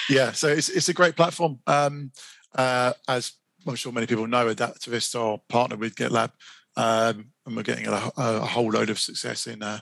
yeah, 0.10 0.32
so 0.32 0.48
it's 0.48 0.68
it's 0.68 0.90
a 0.90 0.94
great 0.94 1.16
platform. 1.16 1.60
Um, 1.66 2.12
uh, 2.54 2.92
as 3.08 3.32
I'm 3.66 3.76
sure 3.76 3.92
many 3.92 4.06
people 4.06 4.26
know, 4.26 4.46
Adaptavists 4.46 5.18
are 5.18 5.40
partnered 5.48 5.80
with 5.80 5.94
GitLab, 5.94 6.32
um, 6.76 7.30
and 7.46 7.56
we're 7.56 7.62
getting 7.62 7.86
a, 7.86 8.10
a, 8.16 8.40
whole 8.40 8.70
load 8.70 8.90
of 8.90 8.98
success 8.98 9.46
in 9.46 9.62
uh, 9.62 9.80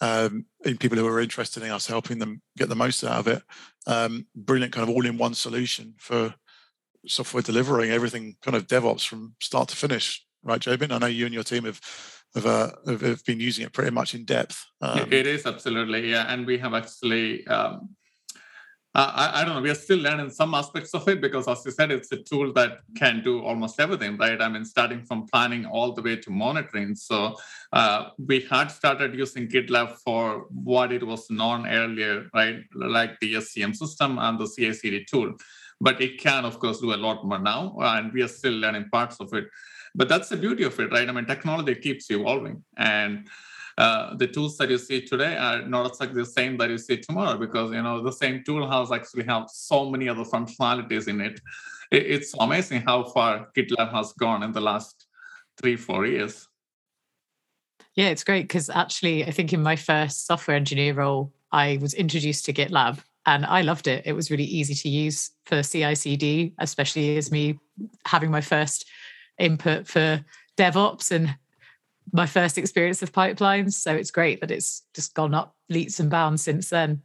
um, 0.00 0.46
in 0.64 0.78
people 0.78 0.98
who 0.98 1.06
are 1.08 1.20
interested 1.20 1.64
in 1.64 1.70
us 1.72 1.88
helping 1.88 2.18
them 2.18 2.40
get 2.56 2.68
the 2.68 2.76
most 2.76 3.02
out 3.02 3.18
of 3.18 3.26
it. 3.26 3.42
Um, 3.88 4.26
brilliant 4.36 4.72
kind 4.72 4.88
of 4.88 4.94
all-in-one 4.94 5.34
solution 5.34 5.94
for 5.98 6.34
software 7.06 7.42
delivering 7.42 7.90
everything 7.90 8.36
kind 8.42 8.56
of 8.56 8.68
DevOps 8.68 9.04
from 9.04 9.34
start 9.40 9.68
to 9.68 9.76
finish 9.76 10.24
right, 10.42 10.60
Jobin? 10.60 10.92
I 10.92 10.98
know 10.98 11.06
you 11.06 11.26
and 11.26 11.34
your 11.34 11.44
team 11.44 11.64
have 11.64 11.80
have, 12.34 12.46
uh, 12.46 12.70
have 12.86 13.24
been 13.24 13.40
using 13.40 13.66
it 13.66 13.72
pretty 13.72 13.90
much 13.90 14.14
in 14.14 14.24
depth. 14.24 14.64
Um, 14.80 15.12
it 15.12 15.26
is 15.26 15.46
absolutely, 15.46 16.10
yeah, 16.10 16.32
and 16.32 16.46
we 16.46 16.58
have 16.58 16.74
actually. 16.74 17.46
Um, 17.46 17.90
I, 18.94 19.40
I, 19.40 19.44
don't 19.44 19.54
know. 19.54 19.62
We 19.62 19.70
are 19.70 19.74
still 19.74 20.00
learning 20.00 20.28
some 20.28 20.52
aspects 20.54 20.92
of 20.92 21.08
it 21.08 21.22
because, 21.22 21.48
as 21.48 21.64
you 21.64 21.70
said, 21.70 21.90
it's 21.90 22.12
a 22.12 22.18
tool 22.18 22.52
that 22.52 22.80
can 22.94 23.22
do 23.22 23.42
almost 23.42 23.80
everything, 23.80 24.18
right? 24.18 24.38
I 24.38 24.50
mean, 24.50 24.66
starting 24.66 25.02
from 25.02 25.26
planning 25.28 25.64
all 25.64 25.94
the 25.94 26.02
way 26.02 26.16
to 26.16 26.30
monitoring. 26.30 26.94
So 26.94 27.34
uh, 27.72 28.10
we 28.18 28.40
had 28.40 28.66
started 28.68 29.14
using 29.14 29.48
GitLab 29.48 29.96
for 30.04 30.46
what 30.50 30.92
it 30.92 31.06
was 31.06 31.30
known 31.30 31.66
earlier, 31.66 32.28
right? 32.34 32.64
Like 32.74 33.18
the 33.20 33.34
SCM 33.36 33.74
system 33.74 34.18
and 34.18 34.38
the 34.38 34.46
CI/CD 34.46 35.06
tool, 35.06 35.36
but 35.80 36.02
it 36.02 36.20
can, 36.20 36.44
of 36.44 36.58
course, 36.58 36.80
do 36.80 36.92
a 36.92 36.96
lot 36.96 37.26
more 37.26 37.38
now, 37.38 37.74
and 37.80 38.12
we 38.12 38.20
are 38.20 38.28
still 38.28 38.52
learning 38.52 38.90
parts 38.92 39.16
of 39.20 39.32
it. 39.32 39.46
But 39.94 40.08
that's 40.08 40.28
the 40.28 40.36
beauty 40.36 40.64
of 40.64 40.78
it, 40.80 40.90
right? 40.90 41.08
I 41.08 41.12
mean, 41.12 41.26
technology 41.26 41.74
keeps 41.74 42.10
evolving. 42.10 42.64
And 42.76 43.28
uh, 43.78 44.14
the 44.16 44.26
tools 44.26 44.56
that 44.58 44.70
you 44.70 44.78
see 44.78 45.00
today 45.00 45.36
are 45.36 45.62
not 45.62 45.86
exactly 45.86 46.22
the 46.22 46.26
same 46.26 46.56
that 46.58 46.70
you 46.70 46.78
see 46.78 46.98
tomorrow 46.98 47.38
because 47.38 47.72
you 47.72 47.82
know 47.82 48.02
the 48.02 48.12
same 48.12 48.42
tool 48.44 48.70
has 48.70 48.92
actually 48.92 49.24
have 49.24 49.48
so 49.50 49.88
many 49.90 50.08
other 50.08 50.24
functionalities 50.24 51.08
in 51.08 51.20
it. 51.20 51.40
it 51.90 52.06
it's 52.06 52.34
amazing 52.38 52.82
how 52.82 53.04
far 53.04 53.48
GitLab 53.56 53.90
has 53.92 54.12
gone 54.12 54.42
in 54.42 54.52
the 54.52 54.60
last 54.60 55.06
three 55.56 55.76
four 55.76 56.06
years. 56.06 56.48
Yeah, 57.94 58.08
it's 58.08 58.24
great 58.24 58.48
because 58.48 58.70
actually, 58.70 59.24
I 59.24 59.30
think 59.30 59.52
in 59.52 59.62
my 59.62 59.76
first 59.76 60.26
software 60.26 60.56
engineer 60.56 60.94
role, 60.94 61.32
I 61.50 61.78
was 61.80 61.92
introduced 61.94 62.44
to 62.46 62.52
GitLab 62.52 63.02
and 63.26 63.44
I 63.44 63.62
loved 63.62 63.86
it. 63.86 64.06
It 64.06 64.14
was 64.14 64.30
really 64.30 64.44
easy 64.44 64.74
to 64.74 64.88
use 64.88 65.30
for 65.44 65.62
CI/CD, 65.62 66.54
especially 66.58 67.16
as 67.16 67.30
me 67.30 67.58
having 68.06 68.30
my 68.30 68.40
first 68.40 68.86
input 69.38 69.86
for 69.86 70.24
DevOps 70.56 71.10
and 71.10 71.36
my 72.12 72.26
first 72.26 72.58
experience 72.58 73.02
of 73.02 73.12
pipelines. 73.12 73.74
So 73.74 73.94
it's 73.94 74.10
great 74.10 74.40
that 74.40 74.50
it's 74.50 74.82
just 74.94 75.14
gone 75.14 75.34
up 75.34 75.54
leaps 75.68 76.00
and 76.00 76.10
bounds 76.10 76.42
since 76.42 76.70
then. 76.70 77.02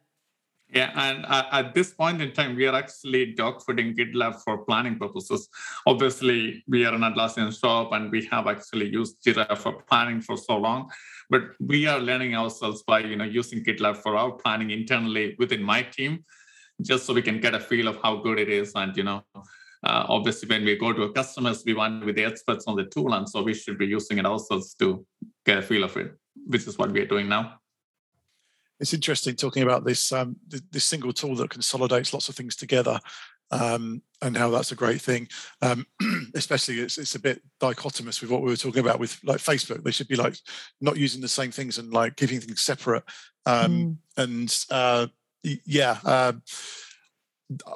Yeah, 0.70 0.92
and 0.96 1.26
at 1.30 1.74
this 1.74 1.94
point 1.94 2.22
in 2.22 2.34
time, 2.34 2.58
we 2.58 2.68
are 2.68 2.76
actually 2.76 3.34
dogfooding 3.34 3.96
GitLab 3.96 4.42
for 4.44 4.58
planning 4.66 5.00
purposes. 5.00 5.48
Obviously, 5.86 6.62
we 6.68 6.86
are 6.86 6.94
an 6.94 7.02
Atlassian 7.02 7.58
shop 7.58 7.94
and 7.94 8.12
we 8.12 8.26
have 8.26 8.48
actually 8.48 8.90
used 8.90 9.16
Jira 9.26 9.58
for 9.58 9.82
planning 9.84 10.20
for 10.20 10.36
so 10.36 10.58
long. 10.58 10.92
But 11.30 11.44
we 11.62 11.88
are 11.88 12.00
learning 12.00 12.36
ourselves 12.36 12.84
by 12.84 13.00
you 13.00 13.16
know 13.16 13.24
using 13.24 13.64
GitLab 13.64 13.98
for 13.98 14.18
our 14.18 14.32
planning 14.32 14.72
internally 14.72 15.36
within 15.40 15.64
my 15.64 15.84
team, 15.84 16.26
just 16.82 17.06
so 17.06 17.14
we 17.14 17.22
can 17.22 17.40
get 17.40 17.56
a 17.56 17.62
feel 17.62 17.88
of 17.88 18.02
how 18.04 18.18
good 18.18 18.38
it 18.38 18.50
is 18.50 18.74
and 18.76 18.96
you 18.98 19.04
know 19.04 19.24
uh, 19.88 20.06
obviously 20.10 20.50
when 20.50 20.66
we 20.66 20.76
go 20.76 20.92
to 20.94 21.04
a 21.04 21.12
customers 21.12 21.64
we 21.66 21.74
want 21.74 22.00
to 22.02 22.06
be 22.06 22.12
the 22.12 22.26
experts 22.26 22.66
on 22.68 22.76
the 22.76 22.86
tool 22.86 23.14
and 23.14 23.28
so 23.28 23.42
we 23.42 23.54
should 23.54 23.78
be 23.78 23.86
using 23.86 24.18
it 24.18 24.26
ourselves 24.26 24.74
to 24.74 25.06
get 25.46 25.58
a 25.58 25.62
feel 25.62 25.84
of 25.84 25.96
it 25.96 26.12
which 26.46 26.68
is 26.68 26.78
what 26.78 26.92
we 26.92 27.02
are 27.02 27.06
doing 27.06 27.28
now. 27.28 27.60
It's 28.80 28.94
interesting 28.94 29.36
talking 29.36 29.64
about 29.64 29.86
this 29.86 30.12
um, 30.12 30.36
this 30.72 30.84
single 30.84 31.14
tool 31.14 31.36
that 31.36 31.50
consolidates 31.50 32.14
lots 32.14 32.30
of 32.30 32.36
things 32.36 32.56
together 32.56 33.00
um, 33.50 34.02
and 34.22 34.38
how 34.38 34.50
that's 34.50 34.72
a 34.72 34.76
great 34.76 35.02
thing. 35.02 35.28
Um, 35.62 35.86
especially 36.36 36.80
it's, 36.80 36.98
it's 36.98 37.16
a 37.16 37.20
bit 37.20 37.42
dichotomous 37.60 38.22
with 38.22 38.30
what 38.30 38.42
we 38.42 38.50
were 38.50 38.58
talking 38.58 38.82
about 38.82 39.00
with 39.00 39.20
like 39.24 39.38
facebook. 39.38 39.84
They 39.84 39.92
should 39.92 40.08
be 40.08 40.16
like 40.16 40.36
not 40.80 40.98
using 40.98 41.22
the 41.22 41.28
same 41.28 41.52
things 41.52 41.78
and 41.78 41.92
like 41.92 42.18
keeping 42.18 42.40
things 42.40 42.62
separate. 42.62 43.04
Um, 43.46 43.72
mm. 43.72 43.98
and 44.18 44.66
uh, 44.70 45.08
yeah 45.44 45.98
uh, 46.04 46.34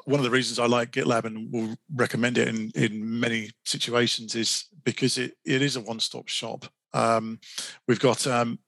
one 0.06 0.20
of 0.20 0.24
the 0.24 0.30
reasons 0.30 0.60
I 0.60 0.66
like 0.66 0.92
GitLab 0.92 1.26
and 1.26 1.52
will 1.52 1.76
recommend 1.96 2.38
it 2.38 2.48
in, 2.48 2.72
in 2.76 3.20
many 3.20 3.52
situations 3.66 4.36
is 4.36 4.66
because 4.84 5.18
it, 5.18 5.36
it 5.46 5.62
is 5.62 5.76
a 5.76 5.82
one 5.82 6.00
stop 6.00 6.28
shop. 6.28 6.66
Um, 6.94 7.40
we've 7.88 8.00
got, 8.00 8.28
um, 8.28 8.60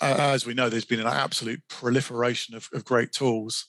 as 0.00 0.44
we 0.44 0.54
know, 0.54 0.68
there's 0.68 0.84
been 0.84 1.00
an 1.00 1.06
absolute 1.06 1.62
proliferation 1.68 2.54
of, 2.54 2.68
of 2.74 2.84
great 2.84 3.12
tools 3.12 3.66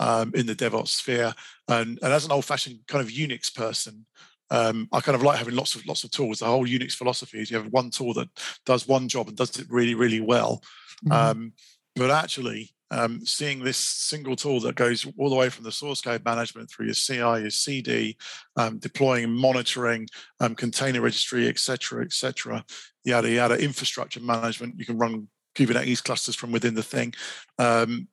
um, 0.00 0.32
in 0.34 0.46
the 0.46 0.54
DevOps 0.54 0.88
sphere. 0.88 1.32
And, 1.68 1.98
and 2.02 2.12
as 2.12 2.24
an 2.24 2.32
old 2.32 2.44
fashioned 2.44 2.80
kind 2.88 3.04
of 3.04 3.12
Unix 3.12 3.54
person, 3.54 4.06
um, 4.50 4.88
I 4.92 5.00
kind 5.00 5.14
of 5.14 5.22
like 5.22 5.38
having 5.38 5.54
lots 5.54 5.76
of 5.76 5.86
lots 5.86 6.02
of 6.02 6.10
tools. 6.10 6.40
The 6.40 6.46
whole 6.46 6.66
Unix 6.66 6.94
philosophy 6.94 7.38
is 7.38 7.50
you 7.50 7.56
have 7.56 7.72
one 7.72 7.90
tool 7.90 8.12
that 8.14 8.28
does 8.66 8.88
one 8.88 9.06
job 9.06 9.28
and 9.28 9.36
does 9.36 9.56
it 9.56 9.66
really, 9.70 9.94
really 9.94 10.20
well. 10.20 10.60
Mm-hmm. 11.04 11.12
Um, 11.12 11.52
but 11.94 12.10
actually, 12.10 12.72
um, 12.90 13.24
seeing 13.24 13.62
this 13.62 13.76
single 13.76 14.36
tool 14.36 14.60
that 14.60 14.74
goes 14.74 15.06
all 15.16 15.30
the 15.30 15.36
way 15.36 15.48
from 15.48 15.64
the 15.64 15.72
source 15.72 16.00
code 16.00 16.24
management 16.24 16.70
through 16.70 16.86
your 16.86 16.94
CI, 16.94 17.16
your 17.16 17.50
CD, 17.50 18.16
um, 18.56 18.78
deploying, 18.78 19.30
monitoring, 19.30 20.08
um, 20.40 20.54
container 20.54 21.00
registry, 21.00 21.48
etc., 21.48 22.04
etc., 22.04 22.64
yada 23.04 23.30
yada, 23.30 23.62
infrastructure 23.62 24.20
management. 24.20 24.74
You 24.78 24.86
can 24.86 24.98
run 24.98 25.28
Kubernetes 25.54 26.02
clusters 26.02 26.36
from 26.36 26.52
within 26.52 26.74
the 26.74 26.82
thing. 26.82 27.14
Um, 27.58 28.08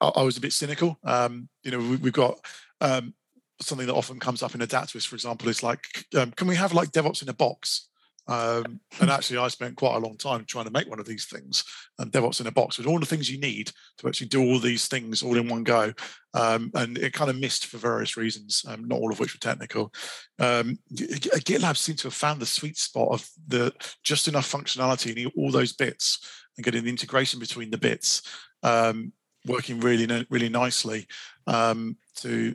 I, 0.00 0.08
I, 0.08 0.22
was 0.22 0.36
a 0.36 0.40
bit 0.40 0.52
cynical. 0.52 0.98
Um, 1.04 1.48
you 1.62 1.70
know, 1.70 1.78
we, 1.78 1.96
have 1.96 2.12
got 2.12 2.38
um, 2.80 3.14
something 3.60 3.86
that 3.86 3.94
often 3.94 4.18
comes 4.18 4.42
up 4.42 4.54
in 4.54 4.60
Adaptavist, 4.60 5.06
for 5.06 5.14
example, 5.14 5.48
is 5.48 5.62
like, 5.62 6.06
can 6.12 6.48
we 6.48 6.56
have 6.56 6.72
like 6.72 6.92
DevOps 6.92 7.22
in 7.22 7.28
a 7.28 7.34
box? 7.34 7.89
Um, 8.30 8.78
and 9.00 9.10
actually, 9.10 9.38
I 9.38 9.48
spent 9.48 9.76
quite 9.76 9.96
a 9.96 9.98
long 9.98 10.16
time 10.16 10.44
trying 10.44 10.64
to 10.66 10.70
make 10.70 10.88
one 10.88 11.00
of 11.00 11.06
these 11.06 11.24
things, 11.26 11.64
and 11.98 12.12
DevOps 12.12 12.40
in 12.40 12.46
a 12.46 12.52
box 12.52 12.78
with 12.78 12.86
all 12.86 13.00
the 13.00 13.06
things 13.06 13.28
you 13.28 13.40
need 13.40 13.72
to 13.98 14.06
actually 14.06 14.28
do 14.28 14.40
all 14.40 14.60
these 14.60 14.86
things 14.86 15.20
all 15.20 15.36
in 15.36 15.48
one 15.48 15.64
go. 15.64 15.92
Um, 16.32 16.70
and 16.74 16.96
it 16.96 17.12
kind 17.12 17.28
of 17.28 17.36
missed 17.36 17.66
for 17.66 17.78
various 17.78 18.16
reasons, 18.16 18.64
um, 18.68 18.86
not 18.86 19.00
all 19.00 19.10
of 19.10 19.18
which 19.18 19.34
were 19.34 19.40
technical. 19.40 19.92
Um, 20.38 20.78
GitLab 20.94 21.76
seemed 21.76 21.98
to 21.98 22.06
have 22.06 22.14
found 22.14 22.40
the 22.40 22.46
sweet 22.46 22.78
spot 22.78 23.08
of 23.10 23.28
the 23.48 23.72
just 24.04 24.28
enough 24.28 24.50
functionality 24.50 25.24
and 25.24 25.32
all 25.36 25.50
those 25.50 25.72
bits, 25.72 26.24
and 26.56 26.64
getting 26.64 26.84
the 26.84 26.90
integration 26.90 27.40
between 27.40 27.70
the 27.70 27.78
bits 27.78 28.22
um, 28.62 29.12
working 29.44 29.80
really, 29.80 30.26
really 30.30 30.48
nicely 30.48 31.08
um, 31.48 31.96
to, 32.14 32.54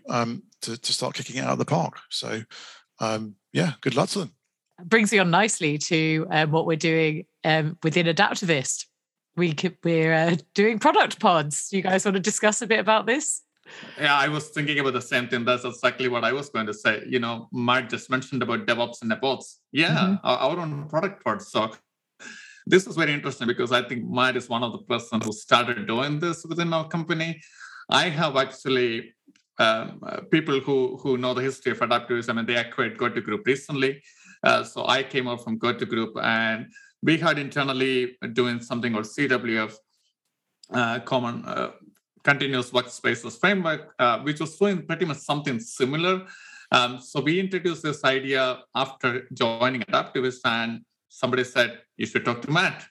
to 0.61 0.77
to 0.77 0.93
start 0.93 1.15
kicking 1.15 1.35
it 1.35 1.43
out 1.43 1.51
of 1.51 1.59
the 1.59 1.65
park. 1.65 1.99
So, 2.09 2.43
yeah, 3.51 3.73
good 3.81 3.95
luck 3.95 4.07
to 4.09 4.19
them 4.19 4.31
brings 4.83 5.11
me 5.11 5.19
on 5.19 5.31
nicely 5.31 5.77
to 5.77 6.27
um, 6.29 6.51
what 6.51 6.65
we're 6.65 6.75
doing 6.75 7.25
um, 7.43 7.77
within 7.83 8.07
Adaptavist. 8.07 8.85
We 9.35 9.53
could, 9.53 9.77
we're 9.83 10.13
uh, 10.13 10.35
doing 10.53 10.79
product 10.79 11.19
pods. 11.19 11.69
You 11.71 11.81
guys 11.81 12.05
want 12.05 12.15
to 12.15 12.21
discuss 12.21 12.61
a 12.61 12.67
bit 12.67 12.79
about 12.79 13.05
this? 13.05 13.41
Yeah, 13.99 14.15
I 14.15 14.27
was 14.27 14.49
thinking 14.49 14.79
about 14.79 14.93
the 14.93 15.01
same 15.01 15.27
thing. 15.27 15.43
That's 15.43 15.65
exactly 15.65 16.07
what 16.07 16.23
I 16.23 16.31
was 16.31 16.49
going 16.49 16.67
to 16.67 16.73
say. 16.73 17.03
You 17.07 17.19
know, 17.19 17.49
Matt 17.51 17.89
just 17.89 18.09
mentioned 18.09 18.43
about 18.43 18.65
DevOps 18.65 19.01
and 19.01 19.11
DevOps. 19.11 19.55
Yeah, 19.71 19.97
mm-hmm. 19.97 20.15
our 20.23 20.59
own 20.59 20.87
product 20.87 21.23
pods. 21.23 21.47
So 21.47 21.71
this 22.67 22.87
is 22.87 22.95
very 22.95 23.13
interesting 23.13 23.47
because 23.47 23.71
I 23.71 23.81
think 23.81 24.05
Matt 24.07 24.37
is 24.37 24.49
one 24.49 24.63
of 24.63 24.71
the 24.71 24.79
person 24.79 25.19
who 25.21 25.31
started 25.31 25.87
doing 25.87 26.19
this 26.19 26.45
within 26.45 26.73
our 26.73 26.87
company. 26.87 27.41
I 27.89 28.09
have 28.09 28.37
actually 28.37 29.13
um, 29.57 29.99
uh, 30.05 30.21
people 30.31 30.59
who 30.59 30.97
who 30.97 31.17
know 31.17 31.33
the 31.33 31.41
history 31.41 31.71
of 31.71 31.79
adaptivism 31.79 32.37
and 32.39 32.47
they 32.47 32.55
acquired 32.55 32.97
Go2Group 32.97 33.45
recently. 33.45 34.01
Uh, 34.45 34.63
so 34.63 34.85
I 34.87 35.01
came 35.01 35.27
out 35.27 35.43
from 35.43 35.59
Go2Group 35.59 36.23
and 36.23 36.67
we 37.01 37.17
had 37.17 37.39
internally 37.39 38.15
doing 38.33 38.61
something 38.61 38.93
called 38.93 39.05
CWF, 39.05 39.73
uh, 40.71 40.99
Common 40.99 41.43
uh, 41.45 41.71
Continuous 42.23 42.69
Workspaces 42.69 43.39
Framework, 43.39 43.93
uh, 43.99 44.19
which 44.19 44.39
was 44.39 44.55
doing 44.57 44.85
pretty 44.85 45.05
much 45.05 45.17
something 45.17 45.59
similar. 45.59 46.25
Um, 46.71 46.99
so 46.99 47.21
we 47.21 47.39
introduced 47.39 47.83
this 47.83 48.03
idea 48.03 48.59
after 48.75 49.27
joining 49.33 49.81
Adaptavist, 49.81 50.39
and 50.45 50.81
somebody 51.09 51.43
said, 51.43 51.79
you 51.97 52.05
should 52.05 52.25
talk 52.25 52.41
to 52.43 52.51
Matt. 52.51 52.85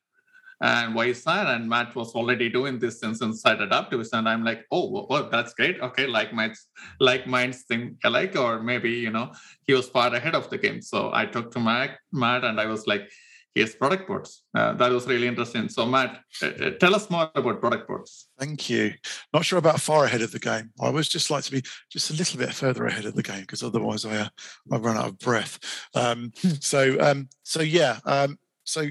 And 0.60 0.94
why 0.94 1.06
is? 1.06 1.24
And 1.26 1.68
Matt 1.68 1.94
was 1.94 2.14
already 2.14 2.48
doing 2.48 2.78
this 2.78 3.00
since 3.00 3.20
inside 3.22 3.58
Adaptavist. 3.58 4.10
And 4.12 4.28
I'm 4.28 4.44
like, 4.44 4.64
oh, 4.70 5.06
well, 5.08 5.28
that's 5.30 5.54
great. 5.54 5.80
Okay, 5.80 6.06
like 6.06 6.32
my 6.32 6.52
like 7.00 7.26
mine's 7.26 7.62
think 7.62 7.98
alike, 8.04 8.36
or 8.36 8.62
maybe, 8.62 8.90
you 8.90 9.10
know, 9.10 9.32
he 9.66 9.74
was 9.74 9.88
far 9.88 10.14
ahead 10.14 10.34
of 10.34 10.50
the 10.50 10.58
game. 10.58 10.80
So 10.80 11.10
I 11.12 11.26
talked 11.26 11.52
to 11.54 11.60
Matt, 11.60 11.98
Matt 12.12 12.44
and 12.44 12.60
I 12.60 12.66
was 12.66 12.86
like, 12.86 13.10
here's 13.54 13.74
product 13.74 14.08
pods. 14.08 14.42
Uh, 14.54 14.72
that 14.74 14.90
was 14.90 15.06
really 15.06 15.28
interesting. 15.28 15.68
So 15.68 15.86
Matt, 15.86 16.20
uh, 16.42 16.46
uh, 16.46 16.70
tell 16.80 16.94
us 16.94 17.08
more 17.08 17.30
about 17.34 17.60
product 17.60 17.88
pods. 17.88 18.28
Thank 18.38 18.68
you. 18.68 18.94
Not 19.32 19.44
sure 19.44 19.58
about 19.58 19.80
far 19.80 20.04
ahead 20.04 20.22
of 20.22 20.32
the 20.32 20.40
game. 20.40 20.70
I 20.80 20.86
always 20.86 21.08
just 21.08 21.30
like 21.30 21.44
to 21.44 21.52
be 21.52 21.62
just 21.90 22.10
a 22.10 22.14
little 22.14 22.38
bit 22.38 22.52
further 22.52 22.86
ahead 22.86 23.04
of 23.04 23.14
the 23.14 23.22
game 23.22 23.42
because 23.42 23.62
otherwise 23.62 24.04
I 24.04 24.16
uh, 24.16 24.28
I 24.72 24.76
run 24.76 24.96
out 24.96 25.06
of 25.06 25.18
breath. 25.18 25.58
Um, 25.94 26.32
so 26.60 27.00
um, 27.00 27.28
so 27.42 27.62
yeah. 27.62 28.00
Um, 28.04 28.38
so 28.64 28.86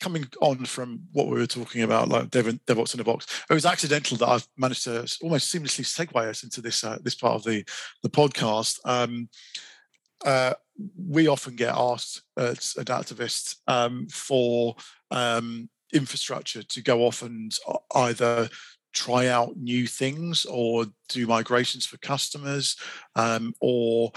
coming 0.00 0.26
on 0.40 0.64
from 0.64 1.00
what 1.12 1.28
we 1.28 1.38
were 1.38 1.46
talking 1.46 1.82
about, 1.82 2.08
like 2.08 2.30
Dev, 2.30 2.46
DevOps 2.66 2.94
in 2.94 3.00
a 3.00 3.04
box, 3.04 3.26
it 3.48 3.54
was 3.54 3.66
accidental 3.66 4.16
that 4.18 4.28
I've 4.28 4.46
managed 4.56 4.84
to 4.84 5.06
almost 5.22 5.52
seamlessly 5.52 5.84
segue 5.84 6.16
us 6.16 6.42
into 6.42 6.60
this 6.60 6.84
uh, 6.84 6.98
this 7.02 7.14
part 7.14 7.34
of 7.34 7.44
the 7.44 7.64
the 8.02 8.10
podcast. 8.10 8.78
Um, 8.84 9.28
uh, 10.24 10.54
we 10.96 11.28
often 11.28 11.56
get 11.56 11.74
asked 11.74 12.22
as 12.36 12.74
adaptavists 12.78 13.56
um, 13.66 14.06
for 14.08 14.76
um, 15.10 15.68
infrastructure 15.92 16.62
to 16.62 16.82
go 16.82 17.06
off 17.06 17.22
and 17.22 17.52
either 17.94 18.48
try 18.92 19.28
out 19.28 19.56
new 19.56 19.86
things 19.86 20.44
or 20.46 20.86
do 21.08 21.26
migrations 21.26 21.86
for 21.86 21.96
customers 21.98 22.76
um, 23.14 23.54
or 23.60 24.12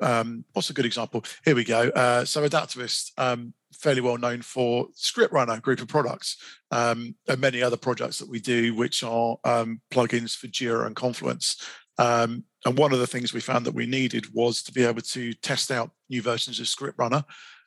um, 0.00 0.44
what's 0.52 0.70
a 0.70 0.74
good 0.74 0.86
example? 0.86 1.24
Here 1.44 1.54
we 1.54 1.64
go. 1.64 1.88
Uh, 1.88 2.24
so 2.24 2.46
Adaptavist, 2.46 3.12
um, 3.18 3.52
fairly 3.72 4.00
well 4.00 4.18
known 4.18 4.42
for 4.42 4.88
ScriptRunner 4.88 5.60
group 5.60 5.80
of 5.80 5.88
products 5.88 6.36
um, 6.70 7.14
and 7.28 7.40
many 7.40 7.62
other 7.62 7.76
projects 7.76 8.18
that 8.18 8.28
we 8.28 8.40
do, 8.40 8.74
which 8.74 9.02
are 9.02 9.36
um, 9.44 9.80
plugins 9.90 10.36
for 10.36 10.48
Jira 10.48 10.86
and 10.86 10.96
Confluence. 10.96 11.62
Um, 11.98 12.44
and 12.64 12.78
one 12.78 12.92
of 12.92 12.98
the 12.98 13.06
things 13.06 13.32
we 13.32 13.40
found 13.40 13.66
that 13.66 13.74
we 13.74 13.86
needed 13.86 14.32
was 14.32 14.62
to 14.64 14.72
be 14.72 14.84
able 14.84 15.02
to 15.02 15.32
test 15.34 15.70
out 15.70 15.90
new 16.08 16.22
versions 16.22 16.60
of 16.60 16.66
ScriptRunner 16.66 17.24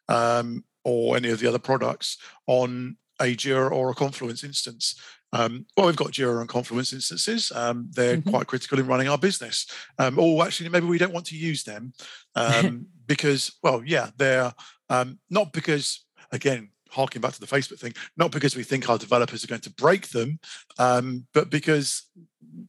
um, 0.10 0.64
or 0.84 1.18
any 1.18 1.30
of 1.30 1.40
the 1.40 1.48
other 1.48 1.60
products 1.60 2.18
on 2.48 2.98
a 3.22 3.36
Jira 3.36 3.72
or 3.72 3.92
a 3.92 3.96
Confluence 3.96 4.44
instance. 4.44 5.00
Um, 5.34 5.66
well, 5.78 5.86
we've 5.86 5.96
got 5.96 6.12
Jira 6.12 6.42
and 6.42 6.50
Confluence 6.50 6.92
instances. 6.92 7.52
Um, 7.56 7.90
they're 7.92 8.18
mm-hmm. 8.18 8.30
quite 8.30 8.48
critical 8.48 8.80
in 8.80 8.88
running 8.88 9.08
our 9.08 9.18
business. 9.18 9.66
Um, 9.98 10.20
or 10.20 10.44
actually, 10.44 10.70
maybe 10.70 10.88
we 10.88 10.98
don't 10.98 11.14
want 11.14 11.28
to 11.28 11.38
use 11.38 11.64
them 11.64 11.94
um, 12.36 12.88
because, 13.06 13.54
well, 13.64 13.82
yeah, 13.86 14.10
they're 14.18 14.52
um, 14.91 15.19
not 15.30 15.54
because, 15.54 16.06
again, 16.32 16.69
harking 16.89 17.21
back 17.21 17.34
to 17.34 17.39
the 17.39 17.47
Facebook 17.47 17.80
thing, 17.80 17.93
not 18.17 18.32
because 18.32 18.56
we 18.56 18.63
think 18.63 18.89
our 18.89 18.97
developers 18.97 19.43
are 19.43 19.47
going 19.47 19.62
to 19.62 19.73
break 19.73 20.10
them, 20.10 20.39
um, 20.77 21.25
but 21.34 21.49
because, 21.49 22.04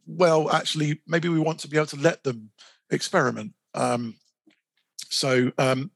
well, 0.07 0.51
actually, 0.51 1.03
maybe 1.07 1.29
we 1.29 1.41
want 1.41 1.59
to 1.61 1.69
be 1.69 1.77
able 1.77 1.87
to 1.87 1.97
let 1.97 2.23
them 2.23 2.51
experiment. 2.91 3.53
so, 5.09 5.51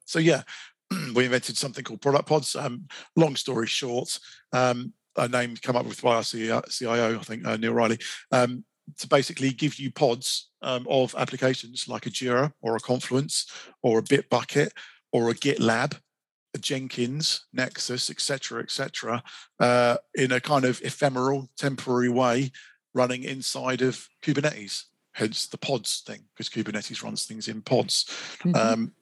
so 0.04 0.18
yeah, 0.18 0.42
we 1.14 1.24
invented 1.24 1.56
something 1.56 1.84
called 1.84 2.02
product 2.02 2.28
pods. 2.28 2.56
long 3.14 3.36
story 3.36 3.66
short, 3.66 4.18
a 5.18 5.28
name 5.28 5.56
come 5.62 5.76
up 5.76 5.86
with 5.86 6.02
by 6.02 6.16
our 6.16 6.22
CIO, 6.22 7.18
I 7.18 7.22
think 7.22 7.46
uh, 7.46 7.56
Neil 7.56 7.72
Riley, 7.74 7.98
um, 8.32 8.64
to 8.98 9.08
basically 9.08 9.50
give 9.50 9.78
you 9.78 9.90
pods 9.90 10.50
um, 10.62 10.86
of 10.88 11.14
applications 11.16 11.88
like 11.88 12.06
a 12.06 12.10
Jira 12.10 12.52
or 12.60 12.76
a 12.76 12.80
Confluence 12.80 13.50
or 13.82 13.98
a 13.98 14.02
Bitbucket 14.02 14.70
or 15.12 15.30
a 15.30 15.34
GitLab, 15.34 15.98
Jenkins, 16.58 17.46
Nexus, 17.52 18.10
etc., 18.10 18.62
etc., 18.62 19.22
uh, 19.60 19.96
in 20.14 20.32
a 20.32 20.40
kind 20.40 20.64
of 20.64 20.80
ephemeral, 20.82 21.48
temporary 21.56 22.08
way, 22.08 22.50
running 22.94 23.24
inside 23.24 23.82
of 23.82 24.08
Kubernetes. 24.22 24.84
Hence 25.12 25.46
the 25.46 25.58
pods 25.58 26.02
thing, 26.06 26.24
because 26.34 26.48
Kubernetes 26.48 27.02
runs 27.02 27.24
things 27.24 27.48
in 27.48 27.62
pods. 27.62 28.04
Mm-hmm. 28.44 28.54
Um, 28.54 28.92